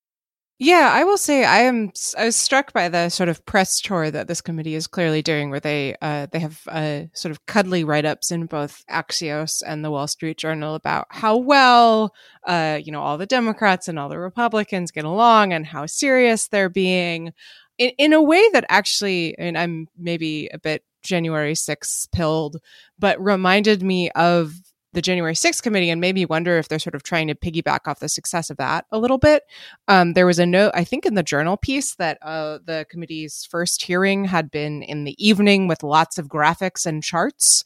Yeah, 0.58 0.90
I 0.90 1.04
will 1.04 1.18
say 1.18 1.44
I 1.44 1.58
am. 1.58 1.92
I 2.16 2.24
was 2.24 2.34
struck 2.36 2.72
by 2.72 2.88
the 2.88 3.10
sort 3.10 3.28
of 3.28 3.44
press 3.44 3.78
tour 3.78 4.10
that 4.10 4.26
this 4.26 4.40
committee 4.40 4.74
is 4.74 4.86
clearly 4.86 5.20
doing, 5.20 5.50
where 5.50 5.60
they 5.60 5.96
uh, 6.00 6.28
they 6.32 6.38
have 6.38 6.62
uh, 6.68 7.02
sort 7.12 7.30
of 7.30 7.44
cuddly 7.44 7.84
write 7.84 8.06
ups 8.06 8.30
in 8.30 8.46
both 8.46 8.82
Axios 8.90 9.62
and 9.66 9.84
the 9.84 9.90
Wall 9.90 10.06
Street 10.06 10.38
Journal 10.38 10.74
about 10.74 11.08
how 11.10 11.36
well 11.36 12.14
uh, 12.46 12.80
you 12.82 12.90
know 12.90 13.02
all 13.02 13.18
the 13.18 13.26
Democrats 13.26 13.86
and 13.86 13.98
all 13.98 14.08
the 14.08 14.18
Republicans 14.18 14.90
get 14.90 15.04
along 15.04 15.52
and 15.52 15.66
how 15.66 15.84
serious 15.84 16.48
they're 16.48 16.70
being, 16.70 17.34
in, 17.76 17.90
in 17.98 18.12
a 18.14 18.22
way 18.22 18.48
that 18.54 18.64
actually, 18.70 19.36
and 19.38 19.58
I'm 19.58 19.88
maybe 19.98 20.48
a 20.54 20.58
bit 20.58 20.82
January 21.02 21.52
6th 21.52 22.10
pilled, 22.12 22.56
but 22.98 23.22
reminded 23.22 23.82
me 23.82 24.10
of 24.12 24.54
the 24.96 25.02
January 25.02 25.34
6th 25.34 25.62
committee 25.62 25.90
and 25.90 26.00
made 26.00 26.14
me 26.14 26.24
wonder 26.24 26.56
if 26.56 26.68
they're 26.68 26.78
sort 26.78 26.94
of 26.94 27.02
trying 27.02 27.28
to 27.28 27.34
piggyback 27.34 27.80
off 27.86 28.00
the 28.00 28.08
success 28.08 28.48
of 28.48 28.56
that 28.56 28.86
a 28.90 28.98
little 28.98 29.18
bit. 29.18 29.42
Um, 29.88 30.14
there 30.14 30.24
was 30.24 30.38
a 30.38 30.46
note, 30.46 30.72
I 30.74 30.84
think, 30.84 31.04
in 31.04 31.14
the 31.14 31.22
journal 31.22 31.58
piece 31.58 31.96
that 31.96 32.16
uh, 32.22 32.58
the 32.64 32.86
committee's 32.88 33.46
first 33.50 33.82
hearing 33.82 34.24
had 34.24 34.50
been 34.50 34.82
in 34.82 35.04
the 35.04 35.14
evening 35.24 35.68
with 35.68 35.82
lots 35.82 36.16
of 36.16 36.28
graphics 36.28 36.86
and 36.86 37.04
charts 37.04 37.62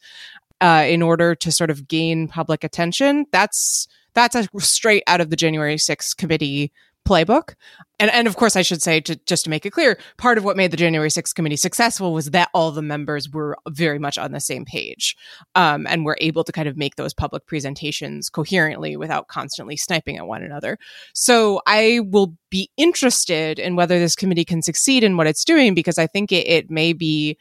uh, 0.59 0.85
in 0.85 1.01
order 1.01 1.33
to 1.35 1.53
sort 1.53 1.69
of 1.69 1.87
gain 1.87 2.27
public 2.27 2.65
attention. 2.65 3.25
That's 3.31 3.87
that's 4.13 4.35
a 4.35 4.45
straight 4.59 5.03
out 5.07 5.21
of 5.21 5.29
the 5.29 5.37
January 5.37 5.77
6th 5.77 6.17
committee 6.17 6.73
playbook. 7.07 7.55
And, 7.99 8.09
and 8.11 8.27
of 8.27 8.35
course, 8.35 8.55
I 8.55 8.61
should 8.61 8.81
say, 8.81 8.99
to, 9.01 9.15
just 9.27 9.43
to 9.43 9.49
make 9.49 9.65
it 9.65 9.71
clear, 9.71 9.97
part 10.17 10.37
of 10.37 10.43
what 10.43 10.57
made 10.57 10.71
the 10.71 10.77
January 10.77 11.09
6th 11.09 11.35
committee 11.35 11.55
successful 11.55 12.13
was 12.13 12.31
that 12.31 12.49
all 12.53 12.71
the 12.71 12.81
members 12.81 13.29
were 13.29 13.57
very 13.69 13.99
much 13.99 14.17
on 14.17 14.31
the 14.31 14.39
same 14.39 14.65
page 14.65 15.15
um, 15.55 15.85
and 15.87 16.05
were 16.05 16.17
able 16.19 16.43
to 16.43 16.51
kind 16.51 16.67
of 16.67 16.77
make 16.77 16.95
those 16.95 17.13
public 17.13 17.45
presentations 17.45 18.29
coherently 18.29 18.97
without 18.97 19.27
constantly 19.27 19.77
sniping 19.77 20.17
at 20.17 20.27
one 20.27 20.41
another. 20.41 20.77
So 21.13 21.61
I 21.67 22.01
will 22.05 22.35
be 22.49 22.69
interested 22.77 23.59
in 23.59 23.75
whether 23.75 23.99
this 23.99 24.15
committee 24.15 24.45
can 24.45 24.61
succeed 24.61 25.03
in 25.03 25.17
what 25.17 25.27
it's 25.27 25.45
doing 25.45 25.75
because 25.75 25.97
I 25.97 26.07
think 26.07 26.31
it, 26.31 26.47
it 26.47 26.71
may 26.71 26.93
be 26.93 27.37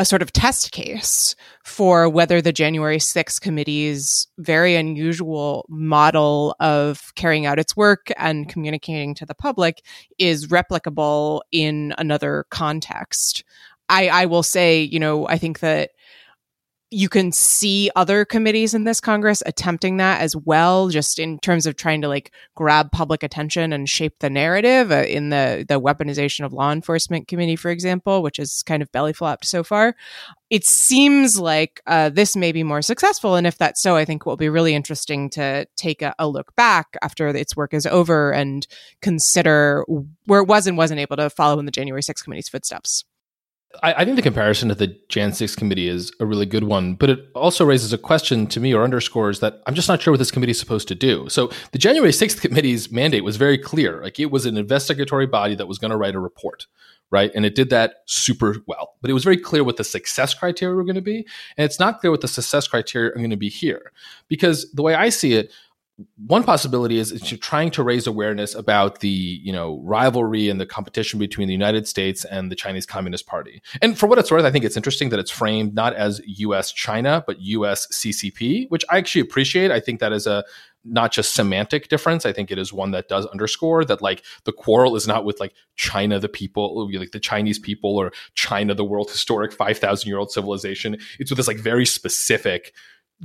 a 0.00 0.04
sort 0.06 0.22
of 0.22 0.32
test 0.32 0.72
case 0.72 1.36
for 1.62 2.08
whether 2.08 2.40
the 2.40 2.54
January 2.54 2.96
6th 2.96 3.38
committee's 3.42 4.26
very 4.38 4.74
unusual 4.74 5.66
model 5.68 6.56
of 6.58 7.12
carrying 7.16 7.44
out 7.44 7.58
its 7.58 7.76
work 7.76 8.10
and 8.16 8.48
communicating 8.48 9.14
to 9.14 9.26
the 9.26 9.34
public 9.34 9.84
is 10.18 10.46
replicable 10.46 11.42
in 11.52 11.92
another 11.98 12.46
context. 12.50 13.44
I, 13.90 14.08
I 14.08 14.24
will 14.24 14.42
say, 14.42 14.80
you 14.80 14.98
know, 14.98 15.28
I 15.28 15.36
think 15.36 15.60
that 15.60 15.90
you 16.90 17.08
can 17.08 17.30
see 17.30 17.88
other 17.94 18.24
committees 18.24 18.74
in 18.74 18.82
this 18.82 19.00
Congress 19.00 19.42
attempting 19.46 19.98
that 19.98 20.20
as 20.20 20.34
well, 20.34 20.88
just 20.88 21.20
in 21.20 21.38
terms 21.38 21.64
of 21.66 21.76
trying 21.76 22.00
to 22.02 22.08
like 22.08 22.32
grab 22.56 22.90
public 22.90 23.22
attention 23.22 23.72
and 23.72 23.88
shape 23.88 24.18
the 24.18 24.28
narrative. 24.28 24.90
Uh, 24.90 25.04
in 25.04 25.30
the 25.30 25.64
the 25.68 25.80
weaponization 25.80 26.44
of 26.44 26.52
law 26.52 26.72
enforcement 26.72 27.28
committee, 27.28 27.54
for 27.54 27.70
example, 27.70 28.22
which 28.22 28.38
is 28.38 28.62
kind 28.64 28.82
of 28.82 28.90
belly 28.90 29.12
flopped 29.12 29.44
so 29.44 29.62
far, 29.62 29.94
it 30.50 30.64
seems 30.64 31.38
like 31.38 31.80
uh, 31.86 32.08
this 32.08 32.34
may 32.34 32.50
be 32.50 32.64
more 32.64 32.82
successful. 32.82 33.36
And 33.36 33.46
if 33.46 33.56
that's 33.56 33.80
so, 33.80 33.94
I 33.94 34.04
think 34.04 34.22
it 34.22 34.26
will 34.26 34.36
be 34.36 34.48
really 34.48 34.74
interesting 34.74 35.30
to 35.30 35.66
take 35.76 36.02
a, 36.02 36.12
a 36.18 36.26
look 36.26 36.54
back 36.56 36.96
after 37.02 37.28
its 37.28 37.56
work 37.56 37.72
is 37.72 37.86
over 37.86 38.32
and 38.32 38.66
consider 39.00 39.84
where 40.26 40.40
it 40.40 40.48
was 40.48 40.66
and 40.66 40.76
wasn't 40.76 41.00
able 41.00 41.16
to 41.16 41.30
follow 41.30 41.60
in 41.60 41.66
the 41.66 41.72
January 41.72 42.02
6 42.02 42.20
committee's 42.22 42.48
footsteps. 42.48 43.04
I, 43.82 43.92
I, 43.94 44.04
think 44.04 44.16
the 44.16 44.22
comparison 44.22 44.68
to 44.68 44.74
the 44.74 44.98
Jan 45.08 45.32
6 45.32 45.54
committee 45.54 45.88
is 45.88 46.12
a 46.18 46.26
really 46.26 46.46
good 46.46 46.64
one, 46.64 46.94
but 46.94 47.08
it 47.08 47.28
also 47.34 47.64
raises 47.64 47.92
a 47.92 47.98
question 47.98 48.46
to 48.48 48.60
me 48.60 48.74
or 48.74 48.82
underscores 48.82 49.40
that 49.40 49.62
I'm 49.66 49.74
just 49.74 49.88
not 49.88 50.02
sure 50.02 50.12
what 50.12 50.18
this 50.18 50.32
committee 50.32 50.50
is 50.50 50.58
supposed 50.58 50.88
to 50.88 50.94
do. 50.94 51.28
So 51.28 51.50
the 51.70 51.78
January 51.78 52.10
6th 52.10 52.40
committee's 52.40 52.90
mandate 52.90 53.22
was 53.22 53.36
very 53.36 53.56
clear. 53.56 54.02
Like 54.02 54.18
it 54.18 54.30
was 54.30 54.44
an 54.44 54.56
investigatory 54.56 55.26
body 55.26 55.54
that 55.54 55.68
was 55.68 55.78
going 55.78 55.92
to 55.92 55.96
write 55.96 56.16
a 56.16 56.20
report, 56.20 56.66
right? 57.10 57.30
And 57.34 57.46
it 57.46 57.54
did 57.54 57.70
that 57.70 58.02
super 58.06 58.56
well. 58.66 58.94
But 59.02 59.10
it 59.10 59.14
was 59.14 59.24
very 59.24 59.38
clear 59.38 59.62
what 59.62 59.76
the 59.76 59.84
success 59.84 60.34
criteria 60.34 60.74
were 60.74 60.84
going 60.84 60.96
to 60.96 61.00
be. 61.00 61.26
And 61.56 61.64
it's 61.64 61.78
not 61.78 62.00
clear 62.00 62.10
what 62.10 62.22
the 62.22 62.28
success 62.28 62.66
criteria 62.66 63.10
are 63.10 63.18
going 63.18 63.30
to 63.30 63.36
be 63.36 63.50
here. 63.50 63.92
Because 64.26 64.70
the 64.72 64.82
way 64.82 64.94
I 64.94 65.10
see 65.10 65.34
it, 65.34 65.52
one 66.26 66.44
possibility 66.44 66.98
is, 66.98 67.12
is 67.12 67.22
trying 67.40 67.70
to 67.72 67.82
raise 67.82 68.06
awareness 68.06 68.54
about 68.54 69.00
the 69.00 69.08
you 69.08 69.52
know 69.52 69.80
rivalry 69.84 70.48
and 70.48 70.60
the 70.60 70.66
competition 70.66 71.18
between 71.18 71.48
the 71.48 71.54
United 71.54 71.86
States 71.88 72.24
and 72.24 72.50
the 72.50 72.56
Chinese 72.56 72.86
Communist 72.86 73.26
Party. 73.26 73.62
And 73.82 73.98
for 73.98 74.06
what 74.06 74.18
it's 74.18 74.30
worth, 74.30 74.44
I 74.44 74.50
think 74.50 74.64
it's 74.64 74.76
interesting 74.76 75.10
that 75.10 75.18
it's 75.18 75.30
framed 75.30 75.74
not 75.74 75.94
as 75.94 76.20
U.S. 76.24 76.72
China 76.72 77.24
but 77.26 77.40
U.S. 77.40 77.86
CCP, 77.92 78.66
which 78.68 78.84
I 78.90 78.98
actually 78.98 79.22
appreciate. 79.22 79.70
I 79.70 79.80
think 79.80 80.00
that 80.00 80.12
is 80.12 80.26
a 80.26 80.44
not 80.84 81.12
just 81.12 81.34
semantic 81.34 81.88
difference. 81.88 82.24
I 82.24 82.32
think 82.32 82.50
it 82.50 82.58
is 82.58 82.72
one 82.72 82.90
that 82.92 83.08
does 83.08 83.26
underscore 83.26 83.84
that 83.84 84.00
like 84.00 84.24
the 84.44 84.52
quarrel 84.52 84.96
is 84.96 85.06
not 85.06 85.24
with 85.24 85.38
like 85.38 85.52
China 85.76 86.18
the 86.18 86.28
people, 86.28 86.90
like 86.92 87.10
the 87.10 87.20
Chinese 87.20 87.58
people, 87.58 87.96
or 87.98 88.12
China 88.34 88.74
the 88.74 88.84
world 88.84 89.10
historic 89.10 89.52
five 89.52 89.78
thousand 89.78 90.08
year 90.08 90.18
old 90.18 90.30
civilization. 90.30 90.96
It's 91.18 91.30
with 91.30 91.36
this 91.36 91.48
like 91.48 91.58
very 91.58 91.86
specific 91.86 92.72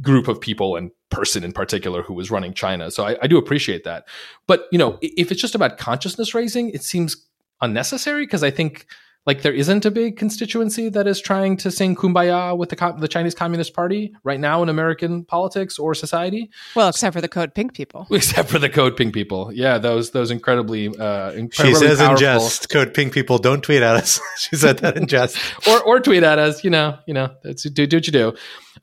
group 0.02 0.28
of 0.28 0.42
people 0.42 0.76
and 0.76 0.92
person 1.10 1.44
in 1.44 1.52
particular 1.52 2.02
who 2.04 2.14
was 2.14 2.30
running 2.30 2.54
China. 2.54 2.92
So 2.92 3.06
I, 3.06 3.18
I 3.22 3.28
do 3.28 3.38
appreciate 3.38 3.84
that. 3.86 4.06
But 4.48 4.66
you 4.72 4.78
know, 4.78 4.98
if 5.02 5.32
it's 5.32 5.42
just 5.42 5.56
about 5.56 5.78
consciousness 5.78 6.34
raising, 6.34 6.70
it 6.70 6.84
seems 6.84 7.26
unnecessary 7.62 8.26
because 8.26 8.44
I 8.44 8.52
think 8.52 8.86
like 9.26 9.42
there 9.42 9.54
isn't 9.54 9.86
a 9.86 9.92
big 9.92 10.18
constituency 10.18 10.90
that 10.90 11.08
is 11.08 11.20
trying 11.20 11.58
to 11.58 11.72
sing 11.72 11.96
kumbaya 11.96 12.56
with 12.56 12.70
the 12.70 12.96
the 13.00 13.08
Chinese 13.08 13.34
Communist 13.34 13.74
Party 13.74 14.14
right 14.24 14.40
now 14.40 14.62
in 14.62 14.70
American 14.70 15.26
politics 15.26 15.80
or 15.80 15.96
society. 15.96 16.52
Well, 16.76 16.90
except 16.90 17.16
for 17.16 17.22
the 17.22 17.28
code 17.28 17.56
pink 17.56 17.74
people. 17.74 18.06
Except 18.12 18.50
for 18.50 18.60
the 18.60 18.70
code 18.70 18.96
pink 18.96 19.14
people. 19.14 19.52
Yeah, 19.54 19.78
those 19.78 20.12
those 20.12 20.30
incredibly 20.30 20.90
uh 20.90 21.32
incredibly 21.32 21.74
She 21.74 21.74
says 21.74 21.98
powerful. 21.98 22.12
in 22.12 22.20
jest, 22.20 22.70
code 22.70 22.94
pink 22.94 23.14
people 23.14 23.38
don't 23.38 23.64
tweet 23.64 23.82
at 23.82 23.96
us. 23.96 24.20
she 24.38 24.56
said 24.56 24.78
that 24.80 24.96
in 24.98 25.08
jest. 25.08 25.38
or 25.68 25.82
or 25.84 26.00
tweet 26.00 26.24
at 26.24 26.38
us, 26.38 26.64
you 26.64 26.70
know, 26.70 26.98
you 27.08 27.14
know, 27.14 27.32
that's, 27.44 27.64
do 27.64 27.88
do 27.88 27.98
what 27.98 28.06
you 28.06 28.14
do. 28.14 28.34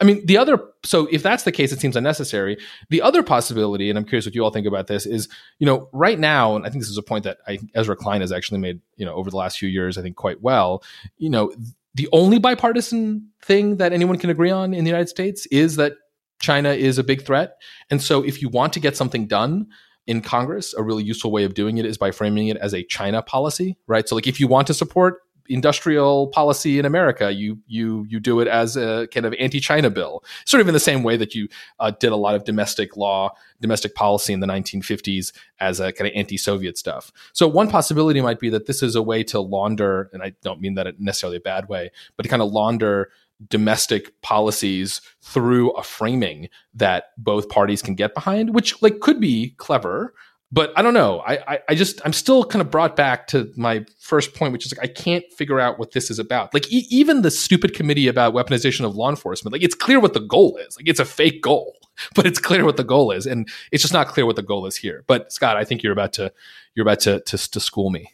I 0.00 0.04
mean, 0.04 0.24
the 0.26 0.36
other 0.36 0.58
so 0.84 1.06
if 1.10 1.22
that's 1.22 1.44
the 1.44 1.52
case, 1.52 1.72
it 1.72 1.80
seems 1.80 1.96
unnecessary. 1.96 2.58
The 2.90 3.02
other 3.02 3.22
possibility, 3.22 3.88
and 3.88 3.98
I'm 3.98 4.04
curious 4.04 4.26
what 4.26 4.34
you 4.34 4.42
all 4.42 4.50
think 4.50 4.66
about 4.66 4.86
this, 4.86 5.06
is 5.06 5.28
you 5.58 5.66
know, 5.66 5.88
right 5.92 6.18
now, 6.18 6.56
and 6.56 6.66
I 6.66 6.70
think 6.70 6.82
this 6.82 6.90
is 6.90 6.98
a 6.98 7.02
point 7.02 7.24
that 7.24 7.38
I, 7.46 7.58
Ezra 7.74 7.96
Klein 7.96 8.20
has 8.20 8.32
actually 8.32 8.58
made, 8.58 8.80
you 8.96 9.06
know, 9.06 9.14
over 9.14 9.30
the 9.30 9.36
last 9.36 9.58
few 9.58 9.68
years, 9.68 9.98
I 9.98 10.02
think 10.02 10.16
quite 10.16 10.42
well. 10.42 10.82
You 11.18 11.30
know, 11.30 11.52
the 11.94 12.08
only 12.12 12.38
bipartisan 12.38 13.28
thing 13.44 13.76
that 13.76 13.92
anyone 13.92 14.18
can 14.18 14.30
agree 14.30 14.50
on 14.50 14.74
in 14.74 14.84
the 14.84 14.90
United 14.90 15.08
States 15.08 15.46
is 15.46 15.76
that 15.76 15.92
China 16.40 16.70
is 16.70 16.98
a 16.98 17.04
big 17.04 17.24
threat, 17.24 17.56
and 17.90 18.02
so 18.02 18.22
if 18.22 18.42
you 18.42 18.48
want 18.48 18.72
to 18.72 18.80
get 18.80 18.96
something 18.96 19.26
done 19.26 19.68
in 20.06 20.20
Congress, 20.20 20.74
a 20.74 20.82
really 20.82 21.04
useful 21.04 21.30
way 21.30 21.44
of 21.44 21.54
doing 21.54 21.78
it 21.78 21.86
is 21.86 21.96
by 21.96 22.10
framing 22.10 22.48
it 22.48 22.56
as 22.56 22.74
a 22.74 22.82
China 22.84 23.22
policy, 23.22 23.76
right? 23.86 24.08
So, 24.08 24.16
like, 24.16 24.26
if 24.26 24.40
you 24.40 24.48
want 24.48 24.66
to 24.66 24.74
support 24.74 25.20
industrial 25.48 26.28
policy 26.28 26.78
in 26.78 26.84
America. 26.84 27.32
You 27.32 27.58
you 27.66 28.06
you 28.08 28.20
do 28.20 28.40
it 28.40 28.48
as 28.48 28.76
a 28.76 29.08
kind 29.12 29.26
of 29.26 29.34
anti-China 29.38 29.90
bill, 29.90 30.24
sort 30.46 30.60
of 30.60 30.68
in 30.68 30.74
the 30.74 30.80
same 30.80 31.02
way 31.02 31.16
that 31.16 31.34
you 31.34 31.48
uh, 31.80 31.90
did 31.90 32.12
a 32.12 32.16
lot 32.16 32.34
of 32.34 32.44
domestic 32.44 32.96
law, 32.96 33.30
domestic 33.60 33.94
policy 33.94 34.32
in 34.32 34.40
the 34.40 34.46
1950s 34.46 35.32
as 35.60 35.80
a 35.80 35.92
kind 35.92 36.08
of 36.08 36.14
anti-Soviet 36.16 36.78
stuff. 36.78 37.12
So 37.32 37.46
one 37.46 37.68
possibility 37.68 38.20
might 38.20 38.40
be 38.40 38.50
that 38.50 38.66
this 38.66 38.82
is 38.82 38.94
a 38.94 39.02
way 39.02 39.22
to 39.24 39.40
launder, 39.40 40.10
and 40.12 40.22
I 40.22 40.32
don't 40.42 40.60
mean 40.60 40.74
that 40.74 40.86
in 40.86 40.96
necessarily 40.98 41.36
a 41.36 41.40
bad 41.40 41.68
way, 41.68 41.90
but 42.16 42.24
to 42.24 42.28
kind 42.28 42.42
of 42.42 42.50
launder 42.50 43.10
domestic 43.48 44.20
policies 44.22 45.00
through 45.20 45.70
a 45.72 45.82
framing 45.82 46.48
that 46.74 47.06
both 47.18 47.48
parties 47.48 47.82
can 47.82 47.94
get 47.94 48.14
behind, 48.14 48.54
which 48.54 48.80
like 48.82 49.00
could 49.00 49.20
be 49.20 49.50
clever 49.58 50.14
but 50.52 50.70
I 50.76 50.82
don't 50.82 50.92
know. 50.92 51.20
I, 51.20 51.54
I, 51.54 51.58
I 51.70 51.74
just 51.74 52.00
I'm 52.04 52.12
still 52.12 52.44
kind 52.44 52.60
of 52.60 52.70
brought 52.70 52.94
back 52.94 53.26
to 53.28 53.50
my 53.56 53.86
first 53.98 54.34
point, 54.34 54.52
which 54.52 54.66
is 54.66 54.76
like 54.76 54.86
I 54.86 54.92
can't 54.92 55.24
figure 55.32 55.58
out 55.58 55.78
what 55.78 55.92
this 55.92 56.10
is 56.10 56.18
about. 56.18 56.52
Like 56.52 56.70
e- 56.70 56.86
even 56.90 57.22
the 57.22 57.30
stupid 57.30 57.74
committee 57.74 58.06
about 58.06 58.34
weaponization 58.34 58.84
of 58.84 58.94
law 58.94 59.08
enforcement, 59.08 59.52
like 59.52 59.62
it's 59.62 59.74
clear 59.74 59.98
what 59.98 60.12
the 60.12 60.20
goal 60.20 60.58
is. 60.58 60.76
Like 60.76 60.88
it's 60.88 61.00
a 61.00 61.06
fake 61.06 61.42
goal, 61.42 61.74
but 62.14 62.26
it's 62.26 62.38
clear 62.38 62.66
what 62.66 62.76
the 62.76 62.84
goal 62.84 63.10
is, 63.10 63.26
and 63.26 63.48
it's 63.72 63.82
just 63.82 63.94
not 63.94 64.08
clear 64.08 64.26
what 64.26 64.36
the 64.36 64.42
goal 64.42 64.66
is 64.66 64.76
here. 64.76 65.04
But 65.06 65.32
Scott, 65.32 65.56
I 65.56 65.64
think 65.64 65.82
you're 65.82 65.92
about 65.92 66.12
to 66.14 66.30
you're 66.74 66.84
about 66.84 67.00
to 67.00 67.20
to, 67.20 67.50
to 67.50 67.58
school 67.58 67.90
me. 67.90 68.10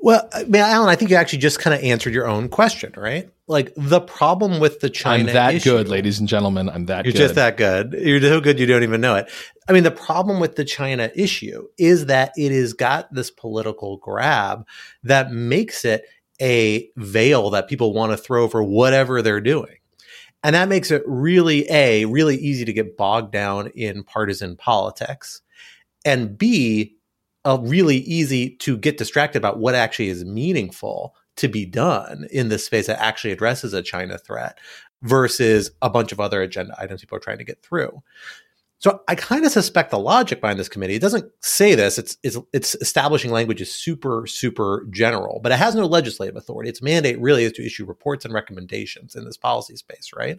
Well, 0.00 0.28
uh, 0.32 0.40
I 0.40 0.44
mean, 0.44 0.62
Alan, 0.62 0.88
I 0.88 0.94
think 0.94 1.10
you 1.10 1.16
actually 1.16 1.40
just 1.40 1.58
kind 1.58 1.74
of 1.74 1.82
answered 1.82 2.14
your 2.14 2.28
own 2.28 2.48
question, 2.48 2.94
right? 2.96 3.28
Like 3.48 3.72
the 3.76 4.00
problem 4.00 4.60
with 4.60 4.80
the 4.80 4.90
China 4.90 5.28
I'm 5.28 5.34
that 5.34 5.54
issue, 5.54 5.70
good, 5.70 5.88
ladies 5.88 6.20
and 6.20 6.28
gentlemen. 6.28 6.68
I'm 6.68 6.86
that 6.86 7.04
You're 7.04 7.12
good. 7.12 7.18
just 7.18 7.34
that 7.34 7.56
good. 7.56 7.94
You're 7.94 8.20
so 8.20 8.40
good 8.40 8.60
you 8.60 8.66
don't 8.66 8.84
even 8.84 9.00
know 9.00 9.16
it. 9.16 9.30
I 9.68 9.72
mean, 9.72 9.82
the 9.82 9.90
problem 9.90 10.38
with 10.38 10.56
the 10.56 10.64
China 10.64 11.10
issue 11.14 11.66
is 11.78 12.06
that 12.06 12.32
it 12.36 12.52
has 12.52 12.72
got 12.72 13.12
this 13.12 13.30
political 13.30 13.96
grab 13.96 14.66
that 15.02 15.32
makes 15.32 15.84
it 15.84 16.04
a 16.40 16.88
veil 16.96 17.50
that 17.50 17.68
people 17.68 17.92
want 17.92 18.12
to 18.12 18.16
throw 18.16 18.44
over 18.44 18.62
whatever 18.62 19.20
they're 19.20 19.40
doing. 19.40 19.76
And 20.44 20.54
that 20.54 20.68
makes 20.68 20.92
it 20.92 21.02
really 21.04 21.68
a 21.68 22.04
really 22.04 22.36
easy 22.36 22.64
to 22.64 22.72
get 22.72 22.96
bogged 22.96 23.32
down 23.32 23.68
in 23.74 24.04
partisan 24.04 24.56
politics. 24.56 25.42
And 26.04 26.38
B, 26.38 26.97
really 27.56 27.98
easy 27.98 28.50
to 28.56 28.76
get 28.76 28.98
distracted 28.98 29.38
about 29.38 29.58
what 29.58 29.74
actually 29.74 30.08
is 30.08 30.24
meaningful 30.24 31.14
to 31.36 31.48
be 31.48 31.64
done 31.64 32.26
in 32.30 32.48
this 32.48 32.66
space 32.66 32.88
that 32.88 33.00
actually 33.00 33.32
addresses 33.32 33.72
a 33.72 33.82
China 33.82 34.18
threat 34.18 34.58
versus 35.02 35.70
a 35.80 35.88
bunch 35.88 36.12
of 36.12 36.20
other 36.20 36.42
agenda 36.42 36.74
items 36.78 37.00
people 37.00 37.16
are 37.16 37.20
trying 37.20 37.38
to 37.38 37.44
get 37.44 37.62
through. 37.62 38.02
So 38.80 39.00
I 39.08 39.16
kind 39.16 39.44
of 39.44 39.50
suspect 39.50 39.90
the 39.90 39.98
logic 39.98 40.40
behind 40.40 40.58
this 40.58 40.68
committee. 40.68 40.94
It 40.94 41.02
doesn't 41.02 41.32
say 41.40 41.74
this. 41.74 41.98
It's, 41.98 42.16
it's 42.22 42.38
it's 42.52 42.76
establishing 42.76 43.32
language 43.32 43.60
is 43.60 43.72
super 43.72 44.24
super 44.28 44.86
general, 44.90 45.40
but 45.42 45.50
it 45.50 45.58
has 45.58 45.74
no 45.74 45.84
legislative 45.84 46.36
authority. 46.36 46.70
Its 46.70 46.80
mandate 46.80 47.20
really 47.20 47.42
is 47.42 47.52
to 47.52 47.66
issue 47.66 47.84
reports 47.84 48.24
and 48.24 48.32
recommendations 48.32 49.16
in 49.16 49.24
this 49.24 49.36
policy 49.36 49.74
space, 49.74 50.12
right? 50.16 50.38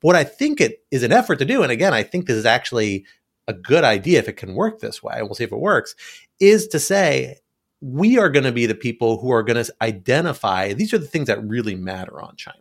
But 0.00 0.06
what 0.06 0.16
I 0.16 0.22
think 0.22 0.60
it 0.60 0.84
is 0.92 1.02
an 1.02 1.10
effort 1.10 1.40
to 1.40 1.44
do, 1.44 1.64
and 1.64 1.72
again, 1.72 1.92
I 1.92 2.04
think 2.04 2.26
this 2.26 2.36
is 2.36 2.46
actually 2.46 3.06
a 3.50 3.54
good 3.54 3.84
idea 3.84 4.18
if 4.18 4.28
it 4.28 4.36
can 4.36 4.54
work 4.54 4.80
this 4.80 5.02
way. 5.02 5.18
We'll 5.20 5.34
see 5.34 5.44
if 5.44 5.52
it 5.52 5.58
works. 5.58 5.94
Is 6.38 6.68
to 6.68 6.78
say 6.78 7.36
we 7.80 8.18
are 8.18 8.28
going 8.30 8.44
to 8.44 8.52
be 8.52 8.66
the 8.66 8.74
people 8.74 9.18
who 9.18 9.30
are 9.30 9.42
going 9.42 9.62
to 9.62 9.74
identify 9.80 10.72
these 10.72 10.92
are 10.92 10.98
the 10.98 11.06
things 11.06 11.26
that 11.28 11.46
really 11.46 11.74
matter 11.74 12.20
on 12.20 12.36
China. 12.36 12.58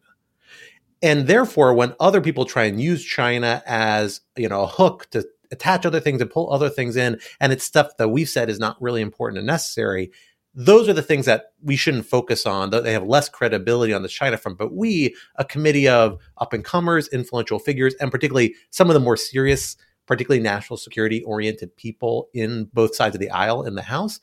And 1.02 1.28
therefore, 1.28 1.74
when 1.74 1.96
other 2.00 2.22
people 2.22 2.46
try 2.46 2.66
and 2.66 2.82
use 2.82 3.04
China 3.04 3.64
as, 3.66 4.22
you 4.36 4.50
know, 4.50 4.64
a 4.64 4.68
hook 4.68 5.08
to 5.12 5.26
attach 5.52 5.86
other 5.86 6.00
things 6.00 6.22
and 6.22 6.30
pull 6.30 6.52
other 6.52 6.70
things 6.70 6.96
in, 6.96 7.20
and 7.40 7.54
it's 7.54 7.64
stuff 7.64 7.96
that 7.98 8.10
we've 8.10 8.30
said 8.30 8.50
is 8.50 8.60
not 8.60 8.82
really 8.82 9.02
important 9.02 9.38
and 9.38 9.48
necessary, 9.48 10.12
those 10.54 10.90
are 10.90 10.94
the 10.94 11.02
things 11.02 11.26
that 11.26 11.54
we 11.64 11.76
shouldn't 11.76 12.06
focus 12.06 12.46
on. 12.46 12.70
They 12.70 12.92
have 12.92 13.06
less 13.06 13.30
credibility 13.30 13.94
on 13.94 14.02
the 14.02 14.10
China 14.10 14.36
front. 14.36 14.58
But 14.58 14.74
we, 14.74 15.16
a 15.36 15.46
committee 15.46 15.88
of 15.88 16.20
up 16.38 16.54
and 16.54 16.66
comers, 16.66 17.08
influential 17.10 17.60
figures, 17.60 17.94
and 17.96 18.12
particularly 18.12 18.56
some 18.70 18.90
of 18.90 18.94
the 18.94 19.00
more 19.00 19.16
serious, 19.16 19.78
particularly 20.10 20.42
national 20.42 20.76
security 20.76 21.22
oriented 21.22 21.74
people 21.78 22.30
in 22.34 22.66
both 22.74 22.96
sides 22.96 23.16
of 23.16 23.22
the 23.22 23.30
aisle 23.30 23.64
in 23.64 23.76
the 23.76 23.84
House, 23.84 24.20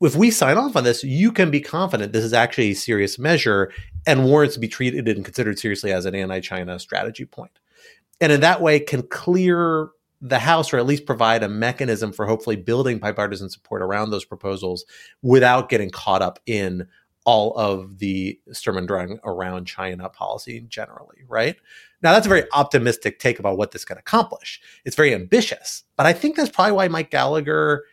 if 0.00 0.16
we 0.16 0.32
sign 0.32 0.58
off 0.58 0.74
on 0.74 0.82
this, 0.82 1.04
you 1.04 1.30
can 1.30 1.48
be 1.48 1.60
confident 1.60 2.12
this 2.12 2.24
is 2.24 2.32
actually 2.32 2.72
a 2.72 2.74
serious 2.74 3.16
measure 3.16 3.72
and 4.04 4.24
warrants 4.24 4.56
to 4.56 4.60
be 4.60 4.66
treated 4.66 5.06
and 5.06 5.24
considered 5.24 5.60
seriously 5.60 5.92
as 5.92 6.06
an 6.06 6.16
anti-China 6.16 6.76
strategy 6.80 7.24
point. 7.24 7.52
And 8.20 8.32
in 8.32 8.40
that 8.40 8.60
way, 8.60 8.80
can 8.80 9.02
clear 9.04 9.90
the 10.20 10.40
House 10.40 10.72
or 10.72 10.78
at 10.78 10.86
least 10.86 11.06
provide 11.06 11.44
a 11.44 11.48
mechanism 11.48 12.12
for 12.12 12.26
hopefully 12.26 12.56
building 12.56 12.98
bipartisan 12.98 13.48
support 13.48 13.82
around 13.82 14.10
those 14.10 14.24
proposals 14.24 14.84
without 15.22 15.68
getting 15.68 15.90
caught 15.90 16.20
up 16.20 16.40
in 16.46 16.88
all 17.24 17.56
of 17.56 17.98
the 17.98 18.40
Sturm 18.50 18.76
und 18.76 18.88
Drang 18.88 19.20
around 19.22 19.66
China 19.66 20.08
policy 20.08 20.64
generally, 20.68 21.22
right? 21.28 21.56
Now, 22.02 22.12
that's 22.12 22.26
a 22.26 22.28
very 22.28 22.44
optimistic 22.52 23.18
take 23.18 23.38
about 23.38 23.56
what 23.56 23.72
this 23.72 23.84
can 23.84 23.98
accomplish. 23.98 24.60
It's 24.84 24.96
very 24.96 25.14
ambitious, 25.14 25.84
but 25.96 26.06
I 26.06 26.12
think 26.12 26.36
that's 26.36 26.50
probably 26.50 26.72
why 26.72 26.88
Mike 26.88 27.10
Gallagher 27.10 27.84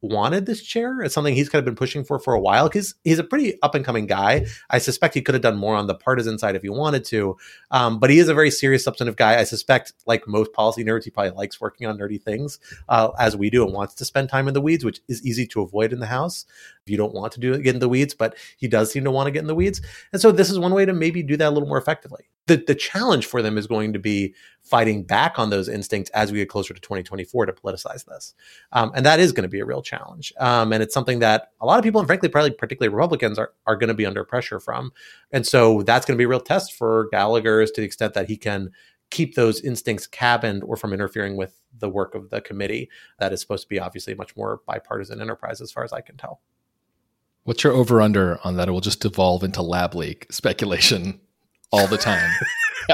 wanted 0.00 0.46
this 0.46 0.62
chair. 0.62 1.00
It's 1.00 1.14
something 1.14 1.34
he's 1.34 1.48
kind 1.48 1.58
of 1.58 1.64
been 1.64 1.74
pushing 1.74 2.04
for 2.04 2.18
for 2.18 2.32
a 2.34 2.40
while 2.40 2.68
because 2.68 2.94
he's 3.02 3.18
a 3.18 3.24
pretty 3.24 3.60
up 3.62 3.74
and 3.74 3.84
coming 3.84 4.06
guy. 4.06 4.46
I 4.70 4.78
suspect 4.78 5.14
he 5.14 5.22
could 5.22 5.34
have 5.34 5.42
done 5.42 5.56
more 5.56 5.74
on 5.74 5.86
the 5.86 5.94
partisan 5.94 6.38
side 6.38 6.54
if 6.54 6.62
he 6.62 6.68
wanted 6.68 7.04
to, 7.06 7.36
um, 7.70 7.98
but 7.98 8.10
he 8.10 8.18
is 8.18 8.28
a 8.28 8.34
very 8.34 8.50
serious, 8.50 8.84
substantive 8.84 9.16
guy. 9.16 9.38
I 9.38 9.44
suspect, 9.44 9.94
like 10.06 10.28
most 10.28 10.52
policy 10.52 10.84
nerds, 10.84 11.04
he 11.04 11.10
probably 11.10 11.32
likes 11.32 11.60
working 11.60 11.86
on 11.86 11.98
nerdy 11.98 12.22
things 12.22 12.58
uh, 12.88 13.10
as 13.18 13.36
we 13.36 13.50
do 13.50 13.64
and 13.64 13.74
wants 13.74 13.94
to 13.94 14.04
spend 14.04 14.28
time 14.28 14.46
in 14.46 14.54
the 14.54 14.60
weeds, 14.60 14.84
which 14.84 15.00
is 15.08 15.24
easy 15.26 15.46
to 15.48 15.62
avoid 15.62 15.92
in 15.92 15.98
the 15.98 16.06
house 16.06 16.44
if 16.84 16.90
you 16.90 16.96
don't 16.96 17.14
want 17.14 17.32
to 17.32 17.40
do 17.40 17.52
it, 17.52 17.62
get 17.62 17.74
in 17.74 17.80
the 17.80 17.88
weeds. 17.88 18.14
But 18.14 18.36
he 18.56 18.68
does 18.68 18.92
seem 18.92 19.04
to 19.04 19.10
want 19.10 19.26
to 19.26 19.32
get 19.32 19.40
in 19.40 19.48
the 19.48 19.54
weeds, 19.54 19.80
and 20.12 20.22
so 20.22 20.30
this 20.30 20.50
is 20.50 20.58
one 20.58 20.74
way 20.74 20.84
to 20.84 20.92
maybe 20.92 21.22
do 21.22 21.36
that 21.36 21.48
a 21.48 21.50
little 21.50 21.68
more 21.68 21.78
effectively. 21.78 22.28
The 22.48 22.56
the 22.66 22.74
challenge 22.74 23.26
for 23.26 23.40
them 23.40 23.56
is 23.56 23.66
going 23.66 23.92
to 23.92 23.98
be 23.98 24.34
fighting 24.62 25.02
back 25.02 25.38
on 25.38 25.48
those 25.50 25.68
instincts 25.68 26.10
as 26.10 26.30
we 26.30 26.38
get 26.38 26.48
closer 26.48 26.74
to 26.74 26.80
2024 26.80 27.46
to 27.46 27.52
politicize 27.52 28.04
this. 28.04 28.34
Um, 28.72 28.92
and 28.94 29.06
that 29.06 29.18
is 29.18 29.32
going 29.32 29.44
to 29.44 29.48
be 29.48 29.60
a 29.60 29.64
real 29.64 29.80
challenge. 29.80 30.32
Um, 30.38 30.72
and 30.72 30.82
it's 30.82 30.92
something 30.92 31.20
that 31.20 31.52
a 31.60 31.66
lot 31.66 31.78
of 31.78 31.84
people, 31.84 32.00
and 32.00 32.08
frankly, 32.08 32.28
probably 32.28 32.50
particularly 32.50 32.94
Republicans, 32.94 33.38
are, 33.38 33.52
are 33.66 33.76
going 33.76 33.88
to 33.88 33.94
be 33.94 34.04
under 34.04 34.24
pressure 34.24 34.60
from. 34.60 34.92
And 35.32 35.46
so 35.46 35.82
that's 35.82 36.04
going 36.04 36.16
to 36.16 36.18
be 36.18 36.24
a 36.24 36.28
real 36.28 36.40
test 36.40 36.74
for 36.74 37.08
Gallagher's 37.10 37.70
to 37.72 37.80
the 37.80 37.86
extent 37.86 38.12
that 38.14 38.28
he 38.28 38.36
can 38.36 38.70
keep 39.10 39.34
those 39.34 39.60
instincts 39.62 40.06
cabined 40.06 40.62
or 40.64 40.76
from 40.76 40.92
interfering 40.92 41.36
with 41.36 41.62
the 41.78 41.88
work 41.88 42.14
of 42.14 42.30
the 42.30 42.40
committee 42.40 42.90
that 43.18 43.32
is 43.32 43.40
supposed 43.40 43.62
to 43.62 43.68
be 43.68 43.80
obviously 43.80 44.14
much 44.14 44.36
more 44.36 44.60
bipartisan 44.66 45.20
enterprise 45.20 45.60
as 45.60 45.72
far 45.72 45.84
as 45.84 45.92
I 45.92 46.02
can 46.02 46.16
tell. 46.16 46.40
What's 47.44 47.64
your 47.64 47.72
over 47.72 48.02
under 48.02 48.38
on 48.44 48.56
that? 48.56 48.68
It 48.68 48.72
will 48.72 48.82
just 48.82 49.00
devolve 49.00 49.42
into 49.42 49.62
lab 49.62 49.94
leak 49.94 50.26
speculation 50.30 51.20
all 51.70 51.86
the 51.86 51.98
time. 51.98 52.30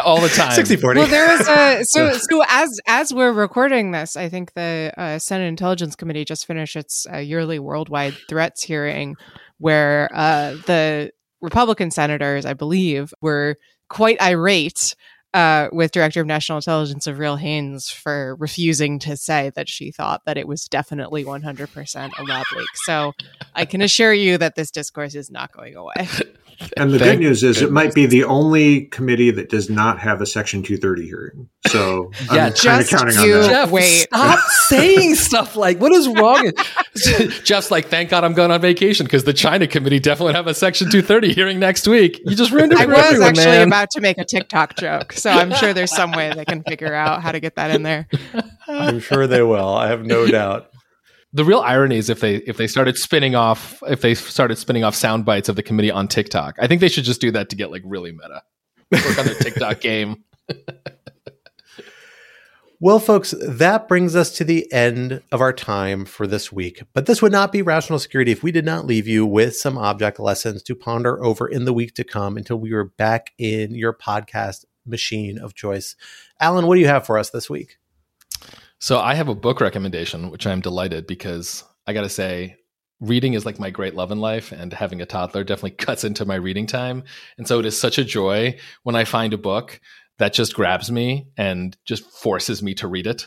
all 0.05 0.20
the 0.20 0.29
time. 0.29 0.53
60 0.53 0.77
40. 0.77 1.01
Well, 1.01 1.09
there 1.09 1.37
was 1.37 1.49
a 1.49 1.85
so 1.85 2.12
so 2.12 2.43
as 2.49 2.81
as 2.87 3.14
we're 3.14 3.33
recording 3.33 3.93
this, 3.93 4.16
I 4.16 4.29
think 4.29 4.55
the 4.55 4.93
uh, 4.97 5.18
Senate 5.18 5.47
Intelligence 5.47 5.97
Committee 5.97 6.25
just 6.25 6.47
finished 6.47 6.77
its 6.77 7.07
uh, 7.12 7.18
yearly 7.18 7.59
worldwide 7.59 8.14
threats 8.29 8.62
hearing, 8.62 9.16
where 9.59 10.11
uh, 10.12 10.53
the 10.66 11.12
Republican 11.41 11.91
senators, 11.91 12.47
I 12.47 12.55
believe, 12.55 13.12
were 13.20 13.57
quite 13.89 14.20
irate 14.20 14.95
uh, 15.35 15.68
with 15.72 15.91
Director 15.91 16.20
of 16.20 16.27
National 16.27 16.59
Intelligence 16.59 17.07
Avril 17.07 17.37
Haines 17.37 17.91
for 17.91 18.37
refusing 18.37 19.01
to 19.01 19.16
say 19.16 19.51
that 19.57 19.68
she 19.68 19.91
thought 19.91 20.22
that 20.27 20.39
it 20.39 20.47
was 20.47 20.64
definitely 20.66 21.25
100% 21.25 22.18
a 22.18 22.22
lab 22.22 22.47
leak. 22.57 22.68
So 22.85 23.12
I 23.55 23.64
can 23.64 23.83
assure 23.83 24.14
you 24.14 24.39
that 24.39 24.55
this 24.55 24.70
discourse 24.70 25.14
is 25.16 25.31
not 25.31 25.53
going 25.53 25.75
away. 25.75 26.09
And 26.77 26.91
the 26.93 26.99
Thank 26.99 27.21
good 27.21 27.27
news 27.27 27.43
is 27.45 27.63
it 27.63 27.71
might 27.71 27.95
be 27.95 28.07
the 28.07 28.25
only 28.25 28.87
committee 28.87 29.31
that 29.31 29.49
does 29.49 29.71
not 29.71 29.99
have 30.01 30.21
a 30.21 30.27
Section 30.27 30.63
230 30.63 31.07
hearing. 31.07 31.49
So 31.69 32.11
Yeah, 32.33 32.47
I'm 32.47 32.53
kind 32.53 32.53
of 32.53 32.55
just 32.55 32.91
counting 32.91 33.17
on 33.19 33.27
you- 33.27 33.35
that. 33.43 33.49
Jeff, 33.49 33.71
Wait. 33.71 34.07
stop 34.13 34.39
saying 34.69 35.15
stuff 35.17 35.57
like 35.57 35.79
what 35.81 35.93
is 35.93 36.09
wrong? 36.09 36.51
Jeff's 37.45 37.71
like, 37.71 37.87
thank 37.87 38.11
God 38.11 38.25
I'm 38.25 38.33
going 38.35 38.51
on 38.51 38.61
vacation 38.61 39.05
because 39.07 39.25
the 39.25 39.33
China 39.33 39.67
committee 39.67 40.01
definitely 40.01 40.35
have 40.35 40.47
a 40.47 40.55
Section 40.55 40.89
230 40.91 41.33
hearing 41.33 41.59
next 41.59 41.87
week. 41.87 42.21
You 42.25 42.35
just 42.37 42.51
ruined 42.51 42.73
it 42.73 42.79
I 42.81 42.87
was 42.87 42.97
everyone, 42.99 43.29
actually 43.29 43.45
man. 43.47 43.69
about 43.69 43.91
to 43.91 44.01
make 44.01 44.19
a 44.19 44.25
TikTok 44.25 44.77
joke, 44.77 45.13
so 45.13 45.31
I'm 45.31 45.53
sure 45.55 45.73
there's 45.75 45.95
some 45.95 46.13
way 46.13 46.33
they 46.35 46.45
can 46.45 46.63
figure 46.63 46.95
out 46.95 47.23
how 47.23 47.33
to 47.33 47.41
get 47.41 47.57
that 47.57 47.71
in 47.71 47.83
there. 47.83 48.09
I'm 48.67 48.99
sure 49.01 49.27
they 49.27 49.43
will. 49.43 49.69
I 49.75 49.89
have 49.89 50.05
no 50.05 50.27
doubt. 50.27 50.71
The 51.35 51.45
real 51.45 51.61
irony 51.61 51.97
is 51.97 52.09
if 52.09 52.20
they 52.20 52.37
if 52.37 52.57
they 52.57 52.68
started 52.68 52.97
spinning 52.97 53.35
off 53.35 53.82
if 53.89 54.01
they 54.01 54.14
started 54.14 54.57
spinning 54.57 54.85
off 54.85 54.95
sound 54.95 55.24
bites 55.24 55.49
of 55.49 55.57
the 55.57 55.62
committee 55.62 55.91
on 55.91 56.09
TikTok. 56.09 56.57
I 56.61 56.66
think 56.66 56.80
they 56.80 56.89
should 56.89 57.05
just 57.05 57.20
do 57.20 57.30
that 57.32 57.51
to 57.51 57.57
get 57.57 57.70
like 57.70 57.82
really 57.85 58.12
meta. 58.12 58.43
Work 58.93 59.18
on 59.18 59.26
their 59.26 59.35
TikTok 59.35 59.80
game. 59.80 60.24
Well, 62.80 62.99
folks, 62.99 63.35
that 63.41 63.89
brings 63.89 64.14
us 64.14 64.30
to 64.37 64.45
the 64.45 64.70
end 64.70 65.22
of 65.32 65.41
our 65.41 65.53
time 65.53 66.05
for 66.05 66.26
this 66.26 66.53
week. 66.53 66.82
But 66.93 67.07
this 67.07 67.22
would 67.22 67.32
not 67.32 67.51
be 67.51 67.62
rational 67.62 67.99
security 67.99 68.30
if 68.30 68.43
we 68.43 68.53
did 68.53 68.64
not 68.64 68.85
leave 68.85 69.09
you 69.09 69.24
with 69.24 69.57
some 69.57 69.78
object 69.78 70.20
lessons 70.20 70.62
to 70.64 70.74
ponder 70.74 71.22
over 71.24 71.49
in 71.49 71.64
the 71.64 71.72
week 71.72 71.95
to 71.95 72.05
come 72.05 72.37
until 72.37 72.59
we 72.59 72.74
were 72.74 72.85
back 72.85 73.32
in 73.39 73.74
your 73.74 73.95
podcast 73.95 74.66
machine 74.85 75.39
of 75.39 75.55
choice. 75.55 75.97
Alan, 76.41 76.66
what 76.66 76.74
do 76.74 76.80
you 76.82 76.87
have 76.89 77.07
for 77.07 77.16
us 77.16 77.30
this 77.30 77.49
week? 77.49 77.78
So 78.81 78.99
I 78.99 79.14
have 79.14 79.29
a 79.29 79.35
book 79.35 79.61
recommendation, 79.61 80.31
which 80.31 80.47
I'm 80.47 80.61
delighted 80.61 81.07
because 81.07 81.64
I 81.87 81.93
got 81.93 82.03
to 82.03 82.09
say, 82.09 82.57
reading 83.01 83.35
is 83.35 83.47
like 83.47 83.59
my 83.59 83.70
great 83.70 83.95
love 83.95 84.11
in 84.11 84.20
life, 84.20 84.53
and 84.53 84.72
having 84.72 85.01
a 85.01 85.07
toddler 85.07 85.45
definitely 85.45 85.70
cuts 85.79 86.05
into 86.05 86.25
my 86.25 86.37
reading 86.37 86.66
time. 86.66 87.05
And 87.39 87.47
so 87.47 87.59
it 87.61 87.66
is 87.66 87.79
such 87.79 87.99
a 87.99 88.05
joy 88.05 88.59
when 88.83 88.97
I 88.97 89.05
find 89.05 89.33
a 89.33 89.39
book 89.39 89.81
that 90.18 90.33
just 90.33 90.55
grabs 90.55 90.91
me 90.91 91.27
and 91.37 91.77
just 91.85 92.05
forces 92.11 92.62
me 92.62 92.75
to 92.75 92.89
read 92.89 93.07
it, 93.07 93.27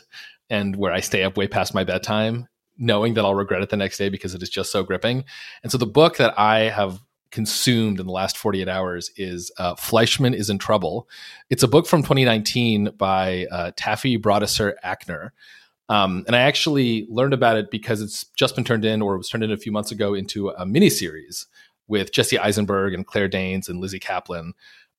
and 0.50 0.76
where 0.76 0.92
I 0.92 1.00
stay 1.00 1.22
up 1.22 1.36
way 1.36 1.46
past 1.46 1.74
my 1.74 1.84
bedtime, 1.84 2.48
knowing 2.78 3.14
that 3.14 3.24
I'll 3.24 3.34
regret 3.34 3.62
it 3.62 3.70
the 3.70 3.76
next 3.76 3.98
day 3.98 4.08
because 4.08 4.34
it 4.34 4.42
is 4.42 4.48
just 4.48 4.72
so 4.72 4.82
gripping. 4.82 5.24
And 5.62 5.70
so 5.70 5.78
the 5.78 5.86
book 5.86 6.16
that 6.16 6.38
I 6.38 6.70
have 6.70 7.00
consumed 7.30 8.00
in 8.00 8.06
the 8.06 8.12
last 8.12 8.36
48 8.36 8.68
hours 8.68 9.10
is 9.16 9.50
uh, 9.58 9.74
Fleischman 9.74 10.34
is 10.34 10.50
in 10.50 10.58
Trouble. 10.58 11.08
It's 11.50 11.62
a 11.62 11.68
book 11.68 11.86
from 11.86 12.02
2019 12.02 12.92
by 12.96 13.46
uh, 13.50 13.72
Taffy 13.76 14.18
Brodesser 14.18 14.74
Akner. 14.84 15.30
Um, 15.88 16.24
and 16.26 16.36
I 16.36 16.40
actually 16.40 17.06
learned 17.10 17.34
about 17.34 17.56
it 17.56 17.70
because 17.70 18.00
it's 18.00 18.24
just 18.36 18.54
been 18.54 18.64
turned 18.64 18.84
in, 18.84 19.00
or 19.00 19.16
was 19.16 19.28
turned 19.28 19.44
in 19.44 19.52
a 19.52 19.56
few 19.56 19.72
months 19.72 19.90
ago, 19.90 20.14
into 20.14 20.50
a 20.50 20.64
miniseries 20.66 21.46
with 21.86 22.12
Jesse 22.12 22.38
Eisenberg 22.38 22.92
and 22.92 23.06
Claire 23.06 23.28
Danes 23.28 23.68
and 23.68 23.80
Lizzy 23.80 23.98
Caplan. 23.98 24.52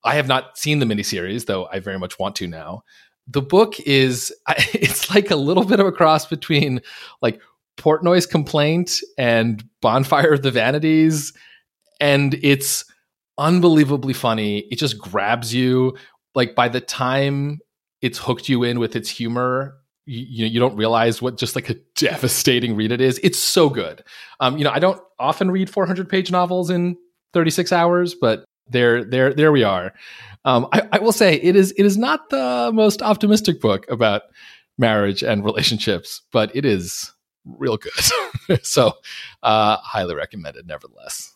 I 0.04 0.16
have 0.16 0.28
not 0.28 0.58
seen 0.58 0.80
the 0.80 0.86
miniseries, 0.86 1.46
though 1.46 1.68
I 1.68 1.80
very 1.80 2.00
much 2.00 2.18
want 2.18 2.36
to 2.38 2.48
now. 2.48 2.84
The 3.28 3.42
book 3.42 3.80
is, 3.82 4.34
it's 4.74 5.14
like 5.14 5.30
a 5.30 5.36
little 5.36 5.66
bit 5.66 5.80
of 5.80 5.86
a 5.86 5.92
cross 5.92 6.26
between 6.26 6.82
like 7.22 7.40
Portnoy's 7.78 8.26
Complaint 8.26 9.02
and 9.18 9.64
Bonfire 9.82 10.34
of 10.34 10.42
the 10.42 10.52
Vanities. 10.52 11.34
And 12.00 12.36
it's 12.42 12.86
unbelievably 13.38 14.14
funny. 14.14 14.60
It 14.72 14.78
just 14.78 14.98
grabs 14.98 15.54
you. 15.54 15.98
Like 16.36 16.56
by 16.56 16.70
the 16.70 16.82
time 16.82 17.60
it's 18.02 18.18
hooked 18.18 18.50
you 18.50 18.64
in 18.64 18.80
with 18.80 18.96
its 18.96 19.10
humor, 19.10 19.76
you, 20.06 20.46
you 20.46 20.60
don't 20.60 20.76
realize 20.76 21.22
what 21.22 21.38
just 21.38 21.56
like 21.56 21.70
a 21.70 21.76
devastating 21.96 22.76
read 22.76 22.92
it 22.92 23.02
is. 23.02 23.20
It's 23.24 23.40
so 23.40 23.70
good. 23.70 24.04
Um, 24.40 24.58
you 24.58 24.64
know, 24.64 24.72
I 24.72 24.80
don't 24.80 25.02
often 25.20 25.52
read 25.52 25.70
400 25.70 26.10
page 26.10 26.32
novels 26.32 26.70
in 26.70 26.98
36 27.34 27.72
hours, 27.72 28.16
but 28.16 28.46
there, 28.68 29.04
there, 29.04 29.34
there 29.34 29.52
we 29.52 29.64
are. 29.64 29.94
Um, 30.46 30.68
I, 30.72 30.88
I 30.94 31.00
will 31.00 31.12
say 31.12 31.36
it 31.36 31.56
is 31.56 31.74
it 31.78 31.86
is 31.86 31.98
not 31.98 32.30
the 32.30 32.72
most 32.74 33.02
optimistic 33.02 33.60
book 33.60 33.86
about 33.90 34.24
marriage 34.78 35.22
and 35.22 35.44
relationships, 35.44 36.22
but 36.32 36.56
it 36.56 36.66
is 36.66 37.12
real 37.46 37.78
good. 37.78 38.64
so, 38.64 38.94
uh, 39.44 39.78
highly 39.78 40.16
recommended, 40.16 40.66
nevertheless. 40.66 41.36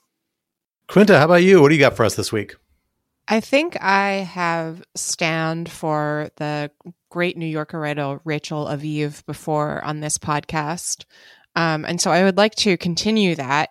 Quinta, 0.87 1.17
how 1.17 1.25
about 1.25 1.43
you? 1.43 1.61
What 1.61 1.69
do 1.69 1.75
you 1.75 1.79
got 1.79 1.95
for 1.95 2.05
us 2.05 2.15
this 2.15 2.31
week? 2.31 2.55
I 3.27 3.39
think 3.39 3.81
I 3.81 4.11
have 4.11 4.83
stand 4.95 5.69
for 5.69 6.29
the 6.37 6.71
great 7.09 7.37
New 7.37 7.45
Yorker 7.45 7.79
writer 7.79 8.19
Rachel 8.25 8.65
Aviv 8.65 9.25
before 9.25 9.83
on 9.83 10.01
this 10.01 10.17
podcast. 10.17 11.05
Um, 11.55 11.85
and 11.85 12.01
so 12.01 12.11
I 12.11 12.23
would 12.23 12.37
like 12.37 12.55
to 12.55 12.75
continue 12.77 13.35
that 13.35 13.69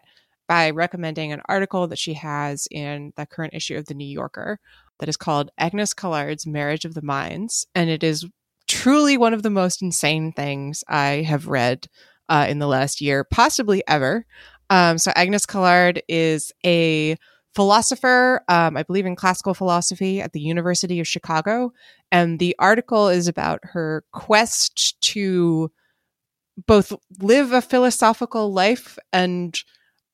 by 0.48 0.70
recommending 0.70 1.32
an 1.32 1.42
article 1.48 1.86
that 1.88 1.98
she 1.98 2.14
has 2.14 2.66
in 2.70 3.12
the 3.16 3.26
current 3.26 3.54
issue 3.54 3.76
of 3.76 3.86
The 3.86 3.94
New 3.94 4.06
Yorker 4.06 4.58
that 4.98 5.08
is 5.08 5.16
called 5.16 5.50
Agnes 5.58 5.92
Callard's 5.94 6.46
Marriage 6.46 6.84
of 6.84 6.94
the 6.94 7.02
Minds. 7.02 7.66
And 7.74 7.90
it 7.90 8.02
is 8.02 8.26
truly 8.68 9.18
one 9.18 9.34
of 9.34 9.42
the 9.42 9.50
most 9.50 9.82
insane 9.82 10.32
things 10.32 10.84
I 10.88 11.24
have 11.26 11.48
read 11.48 11.88
uh, 12.28 12.46
in 12.48 12.58
the 12.58 12.66
last 12.66 13.00
year, 13.00 13.24
possibly 13.24 13.82
ever. 13.86 14.26
Um, 14.72 14.96
so 14.96 15.12
Agnes 15.14 15.44
Callard 15.44 16.02
is 16.08 16.50
a 16.64 17.18
philosopher, 17.54 18.42
um, 18.48 18.74
I 18.74 18.82
believe 18.84 19.04
in 19.04 19.16
classical 19.16 19.52
philosophy 19.52 20.22
at 20.22 20.32
the 20.32 20.40
University 20.40 20.98
of 20.98 21.06
Chicago. 21.06 21.74
And 22.10 22.38
the 22.38 22.56
article 22.58 23.08
is 23.08 23.28
about 23.28 23.60
her 23.64 24.02
quest 24.12 24.98
to 25.02 25.70
both 26.66 26.94
live 27.20 27.52
a 27.52 27.60
philosophical 27.60 28.50
life 28.50 28.98
and 29.12 29.54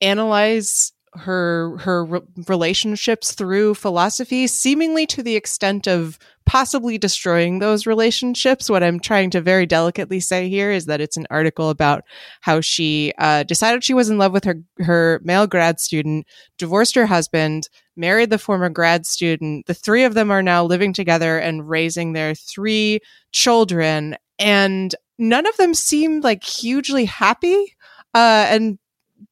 analyze 0.01 0.93
her 1.15 1.77
her 1.79 2.05
re- 2.05 2.21
relationships 2.49 3.33
through 3.33 3.75
philosophy 3.75 4.49
seemingly 4.49 5.07
to 5.07 5.23
the 5.23 5.37
extent 5.37 5.87
of 5.87 6.19
possibly 6.49 6.97
destroying 6.97 7.59
those 7.59 7.87
relationships. 7.87 8.71
What 8.71 8.83
i'm 8.83 8.99
trying 8.99 9.31
to 9.31 9.41
very 9.41 9.67
delicately 9.67 10.19
say 10.19 10.49
here 10.49 10.71
is 10.73 10.87
that 10.87 11.01
it's 11.01 11.19
an 11.19 11.27
article 11.31 11.69
about 11.69 12.05
how 12.41 12.63
she 12.63 13.13
uh, 13.19 13.43
decided 13.43 13.85
she 13.85 13.95
was 13.95 14.09
in 14.09 14.17
love 14.17 14.33
with 14.33 14.45
her 14.45 14.57
her 14.79 15.21
male 15.23 15.47
grad 15.47 15.79
student 15.79 16.27
divorced 16.57 16.95
her 16.95 17.07
husband 17.07 17.69
married 17.99 18.31
the 18.31 18.39
former 18.39 18.71
grad 18.71 19.05
student. 19.05 19.67
The 19.67 19.75
three 19.75 20.05
of 20.05 20.15
them 20.15 20.31
are 20.31 20.43
now 20.43 20.65
living 20.65 20.93
together 20.93 21.39
and 21.39 21.69
raising 21.69 22.13
their 22.13 22.35
three 22.35 23.01
children. 23.33 24.17
And 24.39 24.95
none 25.19 25.47
of 25.47 25.57
them 25.57 25.75
seem 25.75 26.21
like 26.21 26.45
hugely 26.45 27.05
happy. 27.05 27.75
Uh, 28.15 28.47
and 28.49 28.79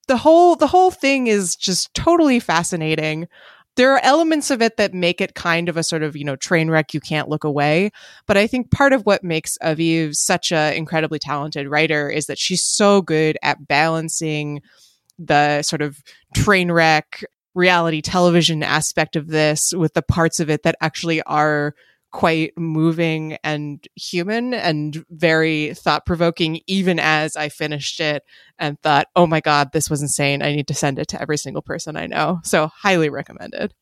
the 0.09 0.17
whole 0.17 0.57
the 0.57 0.67
whole 0.67 0.91
thing 0.91 1.29
is 1.29 1.57
just 1.57 1.95
totally 1.95 2.41
fascinating. 2.41 3.29
There 3.77 3.93
are 3.93 4.01
elements 4.03 4.51
of 4.51 4.63
it 4.63 4.79
that 4.79 4.95
make 4.95 5.21
it 5.21 5.35
kind 5.35 5.69
of 5.69 5.77
a 5.77 5.83
sort 5.83 6.03
of 6.03 6.17
you 6.17 6.25
know 6.25 6.37
train 6.37 6.71
wreck. 6.71 6.95
You 6.95 7.01
can't 7.01 7.29
look 7.29 7.45
away. 7.45 7.91
But 8.27 8.37
I 8.37 8.47
think 8.47 8.71
part 8.71 8.93
of 8.93 9.07
what 9.07 9.23
makes 9.23 9.59
Aviv 9.63 10.15
such 10.15 10.53
an 10.53 10.75
incredibly 10.75 11.19
talented 11.19 11.69
writer 11.69 12.11
is 12.11 12.27
that 12.27 12.39
she's 12.39 12.65
so 12.65 13.03
good 13.03 13.39
at 13.43 13.69
balancing 13.69 14.63
the 15.19 15.63
sort 15.63 15.83
of 15.83 16.03
train 16.35 16.71
wreck 16.71 17.25
reality 17.55 18.03
television 18.03 18.63
aspect 18.63 19.17
of 19.17 19.29
this 19.29 19.73
with 19.75 19.95
the 19.95 20.03
parts 20.03 20.41
of 20.41 20.51
it 20.51 20.63
that 20.63 20.77
actually 20.81 21.23
are 21.23 21.75
quite 22.13 22.53
moving 22.57 23.37
and 23.45 23.87
human 23.95 24.55
and 24.55 25.05
very 25.11 25.75
thought 25.75 26.07
provoking, 26.07 26.61
even 26.67 26.99
as 26.99 27.37
I 27.37 27.49
finished 27.49 28.01
it 28.01 28.23
and 28.59 28.81
thought, 28.81 29.09
oh 29.17 29.27
my 29.27 29.41
God, 29.41 29.73
this 29.73 29.91
was 29.91 30.03
insane. 30.03 30.43
I 30.43 30.55
need 30.55 30.69
to 30.69 30.75
send 30.75 30.99
it 30.99 31.09
to 31.09 31.21
every 31.21 31.37
single 31.37 31.63
person 31.63 31.97
I 31.97 32.07
know. 32.07 32.41
So, 32.43 32.69
highly 32.69 33.11
recommended. 33.11 33.75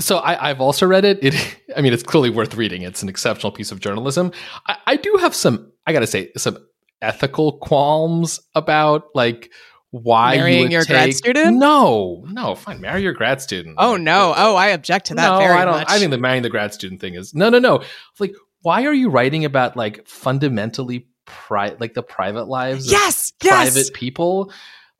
So 0.00 0.18
I, 0.18 0.50
I've 0.50 0.60
also 0.60 0.86
read 0.86 1.04
it. 1.04 1.18
It, 1.22 1.58
I 1.76 1.80
mean, 1.80 1.92
it's 1.92 2.02
clearly 2.02 2.30
worth 2.30 2.54
reading. 2.54 2.82
It's 2.82 3.02
an 3.02 3.08
exceptional 3.08 3.52
piece 3.52 3.70
of 3.70 3.80
journalism. 3.80 4.32
I, 4.66 4.76
I 4.86 4.96
do 4.96 5.16
have 5.20 5.34
some, 5.34 5.70
I 5.86 5.92
got 5.92 6.00
to 6.00 6.06
say, 6.06 6.32
some 6.36 6.58
ethical 7.00 7.58
qualms 7.58 8.40
about 8.54 9.08
like 9.14 9.50
why 9.92 10.36
Marrying 10.36 10.64
you 10.64 10.68
your 10.70 10.84
take, 10.84 10.88
grad 10.88 11.14
student? 11.14 11.58
No, 11.58 12.24
no, 12.26 12.54
fine. 12.54 12.80
Marry 12.80 13.02
your 13.02 13.12
grad 13.12 13.42
student. 13.42 13.76
Oh 13.78 13.96
no. 13.96 14.32
Oh, 14.34 14.56
I 14.56 14.68
object 14.68 15.08
to 15.08 15.14
that 15.14 15.28
no, 15.28 15.38
very 15.38 15.52
I 15.52 15.66
don't. 15.66 15.74
much. 15.74 15.86
I 15.90 15.98
think 15.98 16.10
the 16.10 16.18
marrying 16.18 16.42
the 16.42 16.48
grad 16.48 16.72
student 16.72 16.98
thing 17.00 17.14
is 17.14 17.34
no, 17.34 17.50
no, 17.50 17.58
no. 17.58 17.82
Like, 18.18 18.34
why 18.62 18.86
are 18.86 18.94
you 18.94 19.10
writing 19.10 19.44
about 19.44 19.76
like 19.76 20.08
fundamentally 20.08 21.08
pri- 21.26 21.76
like 21.78 21.92
the 21.92 22.02
private 22.02 22.48
lives 22.48 22.86
of 22.86 22.92
yes, 22.92 23.34
yes. 23.42 23.72
private 23.74 23.92
people? 23.92 24.50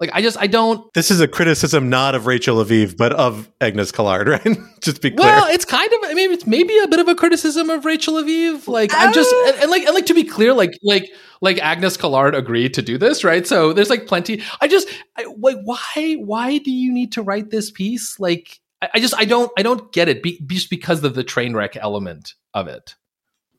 Like, 0.02 0.10
I 0.12 0.20
just, 0.20 0.36
I 0.36 0.48
don't. 0.48 0.92
This 0.94 1.12
is 1.12 1.20
a 1.20 1.28
criticism 1.28 1.88
not 1.88 2.16
of 2.16 2.26
Rachel 2.26 2.56
Aviv, 2.56 2.96
but 2.96 3.12
of 3.12 3.48
Agnes 3.60 3.92
Callard, 3.92 4.26
right? 4.44 4.58
Just 4.80 4.96
to 4.96 5.00
be 5.00 5.12
clear. 5.12 5.28
Well, 5.28 5.46
it's 5.48 5.64
kind 5.64 5.88
of. 5.92 6.10
I 6.10 6.14
mean, 6.14 6.32
it's 6.32 6.44
maybe 6.44 6.76
a 6.78 6.88
bit 6.88 6.98
of 6.98 7.06
a 7.06 7.14
criticism 7.14 7.70
of 7.70 7.84
Rachel 7.84 8.14
Aviv. 8.14 8.66
Like, 8.66 8.90
I'm 8.92 9.12
just 9.12 9.30
Oh. 9.32 9.50
and, 9.52 9.62
and 9.62 9.70
like 9.70 9.84
and 9.84 9.94
like 9.94 10.06
to 10.06 10.14
be 10.14 10.24
clear, 10.24 10.52
like 10.52 10.76
like 10.82 11.08
like 11.40 11.58
Agnes 11.60 11.96
Callard 11.96 12.34
agreed 12.34 12.74
to 12.74 12.82
do 12.82 12.98
this, 12.98 13.22
right? 13.22 13.46
So 13.46 13.72
there's 13.72 13.90
like 13.90 14.08
plenty. 14.08 14.42
I 14.60 14.66
just 14.66 14.88
I, 15.16 15.24
like 15.38 15.58
why 15.62 16.14
why 16.14 16.58
do 16.58 16.72
you 16.72 16.92
need 16.92 17.12
to 17.12 17.22
write 17.22 17.50
this 17.50 17.70
piece? 17.70 18.18
Like, 18.18 18.58
I, 18.82 18.88
I 18.94 18.98
just 18.98 19.14
I 19.16 19.24
don't 19.24 19.52
I 19.56 19.62
don't 19.62 19.92
get 19.92 20.08
it. 20.08 20.20
Be, 20.20 20.40
just 20.48 20.68
because 20.68 21.04
of 21.04 21.14
the 21.14 21.22
train 21.22 21.54
wreck 21.54 21.76
element 21.76 22.34
of 22.54 22.66
it. 22.66 22.96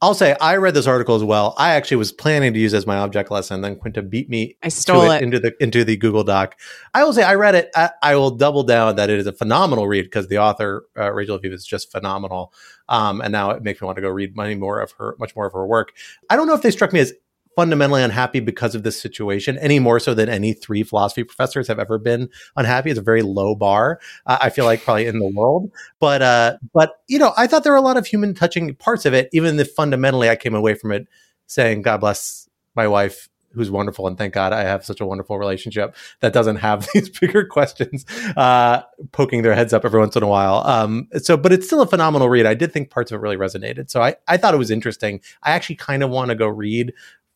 I'll 0.03 0.13
say 0.13 0.35
I 0.41 0.57
read 0.57 0.73
this 0.73 0.85
article 0.85 1.15
as 1.15 1.23
well. 1.23 1.53
I 1.57 1.75
actually 1.75 1.95
was 1.95 2.11
planning 2.11 2.53
to 2.53 2.59
use 2.59 2.73
as 2.73 2.85
my 2.85 2.97
object 2.97 3.31
lesson. 3.31 3.61
Then 3.61 3.77
Quinta 3.77 4.01
beat 4.01 4.29
me. 4.29 4.57
I 4.61 4.67
stole 4.67 5.09
it, 5.09 5.15
it, 5.15 5.23
into 5.23 5.39
the 5.39 5.63
into 5.63 5.85
the 5.85 5.95
Google 5.95 6.25
Doc. 6.25 6.59
I 6.93 7.05
will 7.05 7.13
say 7.13 7.23
I 7.23 7.35
read 7.35 7.55
it. 7.55 7.69
I, 7.73 7.89
I 8.01 8.15
will 8.17 8.31
double 8.31 8.63
down 8.63 8.97
that 8.97 9.09
it 9.09 9.17
is 9.17 9.27
a 9.27 9.31
phenomenal 9.31 9.87
read 9.87 10.03
because 10.03 10.27
the 10.27 10.39
author 10.39 10.85
uh, 10.97 11.13
Rachel 11.13 11.39
Aviv 11.39 11.53
is 11.53 11.65
just 11.65 11.89
phenomenal. 11.89 12.53
Um, 12.89 13.21
and 13.21 13.31
now 13.31 13.51
it 13.51 13.63
makes 13.63 13.81
me 13.81 13.85
want 13.85 13.95
to 13.95 14.01
go 14.01 14.09
read 14.09 14.35
many 14.35 14.55
more 14.55 14.81
of 14.81 14.91
her, 14.91 15.15
much 15.19 15.37
more 15.37 15.45
of 15.45 15.53
her 15.53 15.65
work. 15.65 15.93
I 16.29 16.35
don't 16.35 16.47
know 16.47 16.53
if 16.53 16.63
they 16.63 16.71
struck 16.71 16.91
me 16.91 16.99
as 16.99 17.13
fundamentally 17.55 18.03
unhappy 18.03 18.39
because 18.39 18.75
of 18.75 18.83
this 18.83 18.99
situation 18.99 19.57
any 19.59 19.79
more 19.79 19.99
so 19.99 20.13
than 20.13 20.29
any 20.29 20.53
three 20.53 20.83
philosophy 20.83 21.23
professors 21.23 21.67
have 21.67 21.79
ever 21.79 21.97
been 21.97 22.29
unhappy. 22.55 22.89
It's 22.89 22.99
a 22.99 23.03
very 23.03 23.21
low 23.21 23.55
bar 23.55 23.99
uh, 24.25 24.37
i 24.41 24.49
feel 24.49 24.65
like 24.65 24.83
probably 24.83 25.07
in 25.07 25.19
the 25.19 25.27
world. 25.27 25.71
But 25.99 26.21
uh 26.21 26.57
but 26.73 27.01
you 27.07 27.19
know 27.19 27.33
i 27.37 27.47
thought 27.47 27.63
there 27.63 27.73
were 27.73 27.77
a 27.77 27.81
lot 27.81 27.97
of 27.97 28.05
human 28.05 28.33
touching 28.33 28.75
parts 28.75 29.05
of 29.05 29.13
it 29.13 29.29
even 29.31 29.59
if 29.59 29.71
fundamentally 29.71 30.29
i 30.29 30.35
came 30.35 30.55
away 30.55 30.73
from 30.73 30.91
it 30.91 31.07
saying 31.47 31.81
god 31.81 31.97
bless 31.97 32.49
my 32.75 32.87
wife 32.87 33.29
who's 33.53 33.69
wonderful 33.69 34.07
and 34.07 34.17
thank 34.17 34.33
god 34.33 34.51
i 34.51 34.63
have 34.63 34.83
such 34.83 34.99
a 34.99 35.05
wonderful 35.05 35.37
relationship 35.37 35.95
that 36.21 36.33
doesn't 36.33 36.57
have 36.57 36.87
these 36.93 37.09
bigger 37.09 37.45
questions 37.45 38.05
uh, 38.35 38.81
poking 39.11 39.43
their 39.43 39.55
heads 39.55 39.73
up 39.73 39.85
every 39.85 39.99
once 39.99 40.15
in 40.15 40.23
a 40.23 40.27
while. 40.27 40.65
Um, 40.65 41.07
so 41.17 41.37
but 41.37 41.53
it's 41.53 41.67
still 41.67 41.81
a 41.81 41.87
phenomenal 41.87 42.29
read. 42.29 42.45
I 42.45 42.53
did 42.53 42.71
think 42.71 42.89
parts 42.89 43.11
of 43.11 43.17
it 43.17 43.21
really 43.21 43.37
resonated. 43.37 43.89
So 43.89 44.01
i, 44.01 44.15
I 44.27 44.37
thought 44.37 44.53
it 44.53 44.57
was 44.57 44.71
interesting. 44.71 45.21
I 45.43 45.51
actually 45.51 45.75
kind 45.75 46.03
of 46.03 46.09
want 46.09 46.29
to 46.29 46.35
go 46.35 46.47
read 46.47 46.93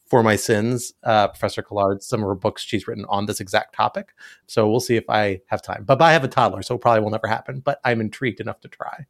for 0.08 0.24
my 0.24 0.36
sins, 0.36 0.94
uh, 1.04 1.28
Professor 1.28 1.62
Callard, 1.62 2.02
some 2.02 2.22
of 2.22 2.28
her 2.28 2.36
books 2.36 2.64
she's 2.64 2.88
written 2.88 3.06
on 3.10 3.26
this 3.26 3.40
exact 3.40 3.76
topic. 3.76 4.14
So 4.48 4.70
we'll 4.70 4.80
see 4.80 4.96
if 4.96 5.10
I 5.10 5.42
have 5.48 5.62
time. 5.62 5.84
But, 5.86 6.00
but 6.00 6.06
I 6.06 6.14
have 6.14 6.24
a 6.24 6.30
toddler, 6.30 6.62
so 6.62 6.76
it 6.76 6.82
probably 6.82 7.02
will 7.02 7.12
never 7.12 7.28
happen. 7.28 7.60
But 7.60 7.80
I'm 7.84 8.02
intrigued 8.02 8.40
enough 8.40 8.62
to 8.62 8.68
try. 8.68 9.06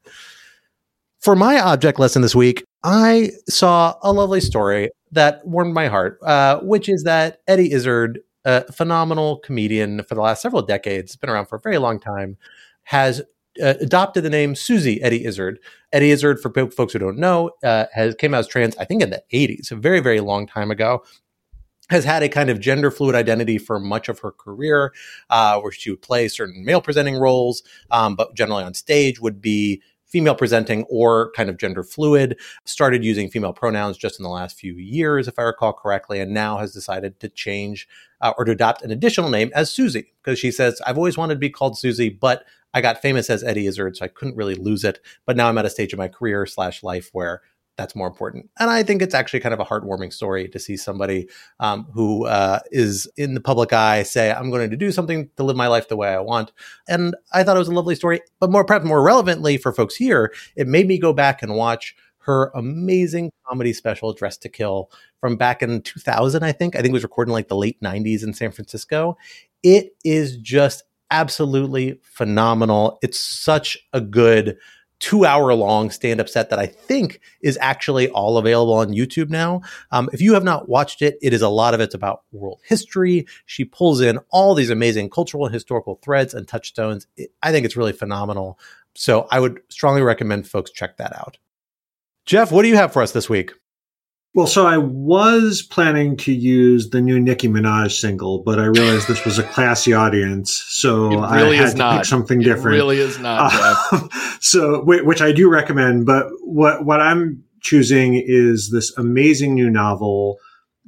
For 1.19 1.35
my 1.35 1.59
object 1.59 1.99
lesson 1.99 2.21
this 2.21 2.35
week, 2.35 2.63
I 2.83 3.31
saw 3.47 3.95
a 4.01 4.11
lovely 4.11 4.41
story 4.41 4.91
that 5.11 5.45
warmed 5.45 5.73
my 5.73 5.87
heart, 5.87 6.19
uh, 6.23 6.59
which 6.59 6.89
is 6.89 7.03
that 7.03 7.41
Eddie 7.47 7.71
Izzard, 7.71 8.19
a 8.45 8.71
phenomenal 8.71 9.37
comedian 9.39 10.03
for 10.03 10.15
the 10.15 10.21
last 10.21 10.41
several 10.41 10.61
decades, 10.61 11.15
been 11.15 11.29
around 11.29 11.47
for 11.47 11.57
a 11.57 11.61
very 11.61 11.77
long 11.77 11.99
time, 11.99 12.37
has 12.83 13.21
uh, 13.61 13.75
adopted 13.79 14.23
the 14.23 14.29
name 14.29 14.55
Susie 14.55 15.01
Eddie 15.01 15.25
Izzard. 15.25 15.59
Eddie 15.91 16.11
Izzard, 16.11 16.39
for 16.39 16.51
folks 16.71 16.93
who 16.93 16.99
don't 16.99 17.17
know, 17.17 17.51
uh, 17.63 17.85
has 17.93 18.15
came 18.15 18.33
out 18.33 18.39
as 18.39 18.47
trans, 18.47 18.75
I 18.77 18.85
think, 18.85 19.01
in 19.01 19.09
the 19.09 19.23
80s, 19.33 19.71
a 19.71 19.75
very, 19.75 19.99
very 19.99 20.19
long 20.19 20.47
time 20.47 20.71
ago. 20.71 21.03
Has 21.89 22.03
had 22.03 22.21
a 22.21 22.27
kind 22.27 22.49
of 22.49 22.59
gender 22.59 22.91
fluid 22.91 23.15
identity 23.15 23.57
for 23.57 23.79
much 23.79 24.09
of 24.09 24.19
her 24.19 24.31
career, 24.31 24.93
uh, 25.29 25.59
where 25.61 25.71
she 25.71 25.89
would 25.89 26.01
play 26.01 26.27
certain 26.27 26.65
male 26.65 26.81
presenting 26.81 27.15
roles, 27.15 27.63
um, 27.91 28.15
but 28.15 28.35
generally 28.35 28.63
on 28.63 28.73
stage 28.73 29.21
would 29.21 29.39
be 29.41 29.81
female 30.07 30.35
presenting 30.35 30.83
or 30.89 31.31
kind 31.31 31.49
of 31.49 31.57
gender 31.57 31.83
fluid, 31.83 32.39
started 32.65 33.03
using 33.03 33.29
female 33.29 33.53
pronouns 33.53 33.97
just 33.97 34.19
in 34.19 34.23
the 34.23 34.29
last 34.29 34.57
few 34.57 34.75
years, 34.75 35.27
if 35.27 35.37
I 35.37 35.43
recall 35.43 35.73
correctly, 35.73 36.19
and 36.19 36.33
now 36.33 36.57
has 36.57 36.73
decided 36.73 37.19
to 37.19 37.29
change 37.29 37.87
uh, 38.21 38.33
or 38.37 38.45
to 38.45 38.51
adopt 38.51 38.81
an 38.81 38.91
additional 38.91 39.29
name 39.29 39.51
as 39.53 39.71
Susie, 39.71 40.13
because 40.23 40.39
she 40.39 40.51
says, 40.51 40.81
I've 40.87 40.97
always 40.97 41.17
wanted 41.17 41.35
to 41.35 41.39
be 41.39 41.49
called 41.49 41.77
Susie, 41.77 42.09
but 42.09 42.45
I 42.73 42.81
got 42.81 43.01
famous 43.01 43.29
as 43.29 43.43
Eddie 43.43 43.67
Izzard, 43.67 43.97
so 43.97 44.05
I 44.05 44.09
couldn't 44.09 44.35
really 44.35 44.55
lose 44.55 44.83
it. 44.83 44.99
But 45.25 45.37
now 45.37 45.49
I'm 45.49 45.57
at 45.57 45.65
a 45.65 45.69
stage 45.69 45.93
of 45.93 45.99
my 45.99 46.07
career 46.07 46.45
slash 46.45 46.83
life 46.83 47.09
where 47.13 47.41
that's 47.77 47.95
more 47.95 48.07
important. 48.07 48.49
And 48.59 48.69
I 48.69 48.83
think 48.83 49.01
it's 49.01 49.13
actually 49.13 49.39
kind 49.39 49.53
of 49.53 49.59
a 49.59 49.65
heartwarming 49.65 50.11
story 50.11 50.49
to 50.49 50.59
see 50.59 50.75
somebody 50.75 51.29
um, 51.59 51.85
who 51.93 52.25
uh, 52.25 52.59
is 52.71 53.07
in 53.17 53.35
the 53.35 53.39
public 53.39 53.71
eye 53.71 54.03
say, 54.03 54.31
I'm 54.31 54.49
going 54.49 54.69
to 54.69 54.75
do 54.75 54.91
something 54.91 55.29
to 55.37 55.43
live 55.43 55.55
my 55.55 55.67
life 55.67 55.87
the 55.87 55.95
way 55.95 56.09
I 56.09 56.19
want. 56.19 56.51
And 56.87 57.15
I 57.33 57.43
thought 57.43 57.55
it 57.55 57.59
was 57.59 57.67
a 57.67 57.73
lovely 57.73 57.95
story. 57.95 58.21
But 58.39 58.49
more, 58.49 58.65
perhaps 58.65 58.85
more 58.85 59.03
relevantly 59.03 59.57
for 59.57 59.71
folks 59.71 59.95
here, 59.95 60.33
it 60.55 60.67
made 60.67 60.87
me 60.87 60.97
go 60.97 61.13
back 61.13 61.43
and 61.43 61.55
watch 61.55 61.95
her 62.27 62.51
amazing 62.55 63.31
comedy 63.47 63.71
special, 63.71 64.11
Dressed 64.11 64.41
to 64.41 64.49
Kill, 64.49 64.91
from 65.21 65.37
back 65.37 65.61
in 65.61 65.81
2000, 65.81 66.43
I 66.43 66.51
think. 66.51 66.75
I 66.75 66.79
think 66.79 66.89
it 66.89 66.93
was 66.93 67.03
recorded 67.03 67.29
in 67.29 67.33
like 67.33 67.47
the 67.47 67.55
late 67.55 67.79
90s 67.79 68.23
in 68.23 68.33
San 68.33 68.51
Francisco. 68.51 69.17
It 69.63 69.95
is 70.03 70.35
just 70.37 70.83
absolutely 71.11 71.99
phenomenal. 72.03 72.99
It's 73.01 73.19
such 73.19 73.77
a 73.93 74.01
good 74.01 74.57
two 74.99 75.25
hour 75.25 75.53
long 75.53 75.91
stand 75.91 76.19
up 76.19 76.27
set 76.27 76.49
that 76.49 76.59
I 76.59 76.65
think 76.65 77.19
is 77.41 77.57
actually 77.61 78.09
all 78.09 78.37
available 78.37 78.73
on 78.73 78.89
YouTube 78.89 79.29
now. 79.29 79.61
Um, 79.91 80.09
if 80.11 80.21
you 80.21 80.33
have 80.33 80.43
not 80.43 80.67
watched 80.67 81.01
it, 81.01 81.17
it 81.21 81.33
is 81.33 81.41
a 81.41 81.49
lot 81.49 81.73
of 81.73 81.79
it's 81.79 81.93
about 81.93 82.23
world 82.31 82.61
history. 82.65 83.27
She 83.45 83.63
pulls 83.63 84.01
in 84.01 84.19
all 84.29 84.55
these 84.55 84.69
amazing 84.69 85.09
cultural 85.09 85.45
and 85.45 85.53
historical 85.53 85.99
threads 86.03 86.33
and 86.33 86.47
touchstones. 86.47 87.07
It, 87.15 87.31
I 87.43 87.51
think 87.51 87.65
it's 87.65 87.77
really 87.77 87.93
phenomenal. 87.93 88.59
So 88.95 89.27
I 89.29 89.39
would 89.39 89.61
strongly 89.69 90.01
recommend 90.01 90.47
folks 90.47 90.71
check 90.71 90.97
that 90.97 91.15
out. 91.15 91.37
Jeff, 92.25 92.51
what 92.51 92.63
do 92.63 92.67
you 92.67 92.75
have 92.75 92.91
for 92.91 93.01
us 93.01 93.11
this 93.11 93.29
week? 93.29 93.53
Well, 94.37 94.45
so 94.45 94.67
I 94.67 94.77
was 94.77 95.63
planning 95.63 96.15
to 96.17 96.31
use 96.31 96.91
the 96.91 97.01
new 97.01 97.19
Nicki 97.19 97.47
Minaj 97.47 97.99
single, 97.99 98.43
but 98.43 98.59
I 98.59 98.65
realized 98.65 99.07
this 99.07 99.25
was 99.25 99.39
a 99.39 99.43
classy 99.43 99.93
audience, 99.93 100.63
so 100.67 101.09
really 101.09 101.57
I 101.57 101.63
had 101.63 101.71
to 101.71 101.77
not. 101.77 101.97
pick 101.97 102.05
something 102.05 102.41
different. 102.41 102.75
It 102.75 102.81
really 102.81 102.99
is 102.99 103.17
not. 103.17 103.51
Uh, 103.51 104.07
so, 104.39 104.83
which 104.83 105.23
I 105.23 105.31
do 105.31 105.49
recommend, 105.49 106.05
but 106.05 106.27
what 106.41 106.85
what 106.85 107.01
I'm 107.01 107.45
choosing 107.61 108.13
is 108.13 108.69
this 108.69 108.95
amazing 108.95 109.55
new 109.55 109.71
novel 109.71 110.37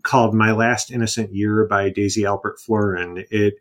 called 0.03 0.35
My 0.35 0.51
Last 0.51 0.91
Innocent 0.91 1.33
Year 1.33 1.65
by 1.65 1.89
Daisy 1.89 2.21
Alpert 2.21 2.59
Florin. 2.59 3.25
It 3.31 3.55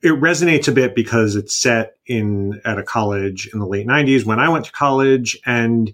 it 0.00 0.18
resonates 0.18 0.66
a 0.66 0.72
bit 0.72 0.94
because 0.94 1.36
it's 1.36 1.54
set 1.54 1.98
in 2.06 2.58
at 2.64 2.78
a 2.78 2.82
college 2.82 3.50
in 3.52 3.58
the 3.58 3.66
late 3.66 3.86
90s 3.86 4.24
when 4.24 4.40
I 4.40 4.48
went 4.48 4.64
to 4.64 4.72
college 4.72 5.38
and 5.44 5.92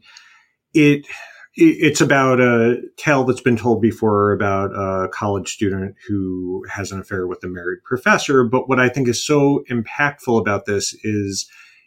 it 0.74 1.06
it's 1.54 2.00
about 2.00 2.40
a 2.40 2.80
tale 2.96 3.24
that's 3.24 3.42
been 3.42 3.56
told 3.56 3.82
before 3.82 4.32
about 4.32 4.70
a 4.72 5.08
college 5.08 5.52
student 5.52 5.96
who 6.08 6.64
has 6.70 6.92
an 6.92 7.00
affair 7.00 7.26
with 7.26 7.44
a 7.44 7.48
married 7.48 7.82
professor. 7.84 8.44
But 8.44 8.68
what 8.68 8.80
I 8.80 8.88
think 8.88 9.08
is 9.08 9.24
so 9.24 9.62
impactful 9.70 10.40
about 10.40 10.64
this 10.64 10.94
is 11.04 11.46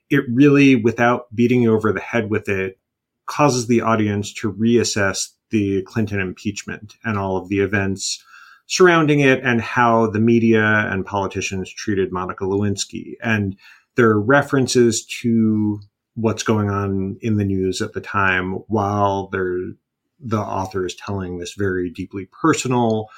it 0.09 0.24
really, 0.32 0.76
without 0.76 1.34
beating 1.34 1.63
you 1.63 1.74
over 1.74 1.91
the 1.91 1.99
head 1.99 2.30
with 2.30 2.47
it, 2.47 2.78
causes 3.26 3.66
the 3.66 3.82
audience 3.82 4.32
to 4.34 4.53
reassess 4.53 5.30
the 5.49 5.82
Clinton 5.84 6.20
impeachment 6.20 6.93
and 7.03 7.18
all 7.18 7.38
of 7.38 7.49
the 7.49 7.59
events 7.59 8.24
surrounding 8.68 9.20
it 9.20 9.43
and 9.43 9.61
how 9.61 10.07
the 10.07 10.20
media 10.20 10.63
and 10.63 11.05
politicians 11.05 11.72
treated 11.72 12.11
Monica 12.11 12.43
Lewinsky. 12.43 13.13
And 13.24 13.55
there 13.95 14.09
are 14.09 14.22
references 14.22 15.05
to 15.22 15.80
what's 16.16 16.43
going 16.43 16.70
on 16.70 17.18
in 17.22 17.38
the 17.38 17.45
news 17.45 17.82
at 17.82 17.93
the 17.93 18.01
time 18.01 18.53
while 18.68 19.28
the 19.28 20.39
author 20.39 20.86
is 20.86 20.95
telling 20.95 21.38
this 21.38 21.53
very 21.53 21.89
deeply 21.89 22.28
personal 22.41 23.09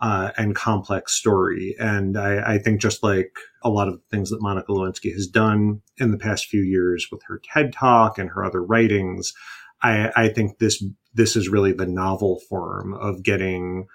uh, 0.00 0.32
and 0.36 0.54
complex 0.54 1.12
story. 1.12 1.76
And 1.78 2.18
I, 2.18 2.54
I, 2.54 2.58
think 2.58 2.80
just 2.80 3.04
like 3.04 3.36
a 3.62 3.70
lot 3.70 3.86
of 3.86 4.00
things 4.10 4.30
that 4.30 4.42
Monica 4.42 4.72
Lewinsky 4.72 5.12
has 5.12 5.28
done 5.28 5.80
in 5.96 6.10
the 6.10 6.18
past 6.18 6.46
few 6.46 6.62
years 6.62 7.06
with 7.12 7.22
her 7.28 7.40
TED 7.44 7.72
Talk 7.72 8.18
and 8.18 8.28
her 8.30 8.44
other 8.44 8.62
writings, 8.62 9.32
I, 9.80 10.10
I 10.16 10.28
think 10.28 10.58
this 10.58 10.84
this 11.14 11.36
is 11.36 11.48
really 11.48 11.72
the 11.72 11.86
novel 11.86 12.40
form 12.48 12.94
of 12.94 13.22
getting 13.22 13.86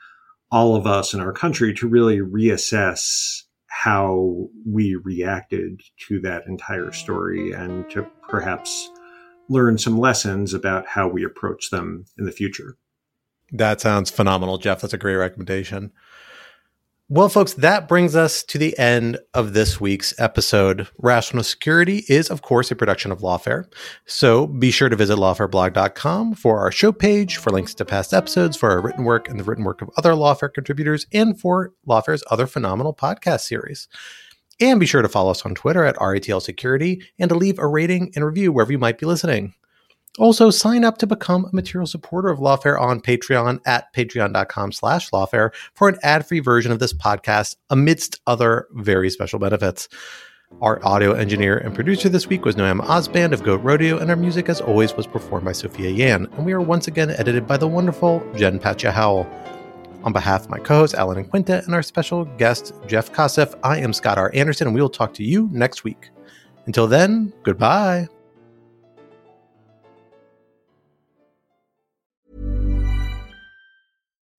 all 0.49 0.75
of 0.75 0.87
us 0.87 1.13
in 1.13 1.19
our 1.19 1.33
country 1.33 1.73
to 1.73 1.87
really 1.87 2.19
reassess 2.19 3.43
how 3.67 4.47
we 4.65 4.95
reacted 4.95 5.81
to 6.07 6.19
that 6.21 6.47
entire 6.47 6.91
story 6.91 7.51
and 7.51 7.89
to 7.91 8.05
perhaps 8.27 8.89
learn 9.49 9.77
some 9.77 9.97
lessons 9.97 10.53
about 10.53 10.87
how 10.87 11.07
we 11.07 11.23
approach 11.23 11.69
them 11.69 12.05
in 12.17 12.25
the 12.25 12.31
future. 12.31 12.77
That 13.51 13.79
sounds 13.79 14.09
phenomenal, 14.09 14.57
Jeff. 14.57 14.81
That's 14.81 14.93
a 14.93 14.97
great 14.97 15.15
recommendation. 15.15 15.91
Well, 17.09 17.29
folks, 17.29 17.53
that 17.53 17.87
brings 17.87 18.17
us 18.17 18.43
to 18.43 18.57
the 18.57 18.77
end 18.77 19.17
of 19.33 19.53
this 19.53 19.79
week's 19.79 20.13
episode. 20.19 20.89
Rational 20.97 21.41
Security 21.41 22.03
is, 22.09 22.29
of 22.29 22.41
course, 22.41 22.69
a 22.69 22.75
production 22.75 23.13
of 23.13 23.19
Lawfare. 23.19 23.63
So 24.05 24.45
be 24.45 24.71
sure 24.71 24.89
to 24.89 24.95
visit 24.97 25.17
lawfareblog.com 25.17 26.35
for 26.35 26.59
our 26.59 26.69
show 26.69 26.91
page, 26.91 27.37
for 27.37 27.49
links 27.49 27.73
to 27.75 27.85
past 27.85 28.13
episodes, 28.13 28.57
for 28.57 28.71
our 28.71 28.81
written 28.81 29.05
work 29.05 29.29
and 29.29 29.39
the 29.39 29.45
written 29.45 29.63
work 29.63 29.81
of 29.81 29.89
other 29.95 30.11
Lawfare 30.11 30.53
contributors, 30.53 31.07
and 31.13 31.39
for 31.39 31.71
Lawfare's 31.87 32.25
other 32.29 32.45
phenomenal 32.45 32.93
podcast 32.93 33.39
series. 33.41 33.87
And 34.59 34.77
be 34.77 34.85
sure 34.85 35.01
to 35.01 35.07
follow 35.07 35.31
us 35.31 35.45
on 35.45 35.55
Twitter 35.55 35.85
at 35.85 35.95
RATL 35.95 36.41
Security 36.41 37.01
and 37.17 37.29
to 37.29 37.35
leave 37.35 37.57
a 37.57 37.67
rating 37.67 38.11
and 38.17 38.25
review 38.25 38.51
wherever 38.51 38.73
you 38.73 38.79
might 38.79 38.97
be 38.97 39.05
listening. 39.05 39.53
Also, 40.17 40.49
sign 40.49 40.83
up 40.83 40.97
to 40.97 41.07
become 41.07 41.45
a 41.45 41.55
material 41.55 41.85
supporter 41.85 42.29
of 42.29 42.39
Lawfare 42.39 42.79
on 42.79 42.99
Patreon 42.99 43.59
at 43.65 43.93
patreon.com 43.93 44.71
slash 44.71 45.11
lawfare 45.11 45.53
for 45.73 45.89
an 45.89 45.97
ad-free 46.01 46.39
version 46.39 46.71
of 46.71 46.79
this 46.79 46.93
podcast 46.93 47.55
amidst 47.69 48.19
other 48.25 48.67
very 48.71 49.09
special 49.09 49.37
benefits. 49.37 49.87
Our 50.61 50.83
audio 50.83 51.11
engineer 51.11 51.57
and 51.57 51.75
producer 51.75 52.09
this 52.09 52.27
week 52.27 52.45
was 52.45 52.55
Noam 52.55 52.79
Osband 52.79 53.33
of 53.33 53.43
Goat 53.43 53.61
Rodeo, 53.63 53.97
and 53.99 54.09
our 54.09 54.15
music, 54.15 54.49
as 54.49 54.61
always, 54.61 54.95
was 54.95 55.05
performed 55.05 55.45
by 55.45 55.51
Sophia 55.51 55.89
Yan. 55.89 56.25
And 56.33 56.45
we 56.45 56.53
are 56.53 56.61
once 56.61 56.87
again 56.87 57.11
edited 57.11 57.45
by 57.45 57.57
the 57.57 57.67
wonderful 57.67 58.25
Jen 58.35 58.57
Patja 58.59 58.91
Howell. 58.91 59.27
On 60.03 60.13
behalf 60.13 60.45
of 60.45 60.49
my 60.49 60.59
co-hosts 60.59 60.95
Alan 60.95 61.17
and 61.17 61.29
Quinta 61.29 61.61
and 61.65 61.75
our 61.75 61.83
special 61.83 62.23
guest 62.23 62.73
Jeff 62.87 63.11
Kosseff, 63.11 63.59
I 63.61 63.79
am 63.79 63.91
Scott 63.91 64.17
R. 64.17 64.31
Anderson, 64.33 64.67
and 64.67 64.73
we 64.73 64.81
will 64.81 64.89
talk 64.89 65.13
to 65.15 65.23
you 65.23 65.49
next 65.51 65.83
week. 65.83 66.09
Until 66.65 66.87
then, 66.87 67.33
goodbye. 67.43 68.07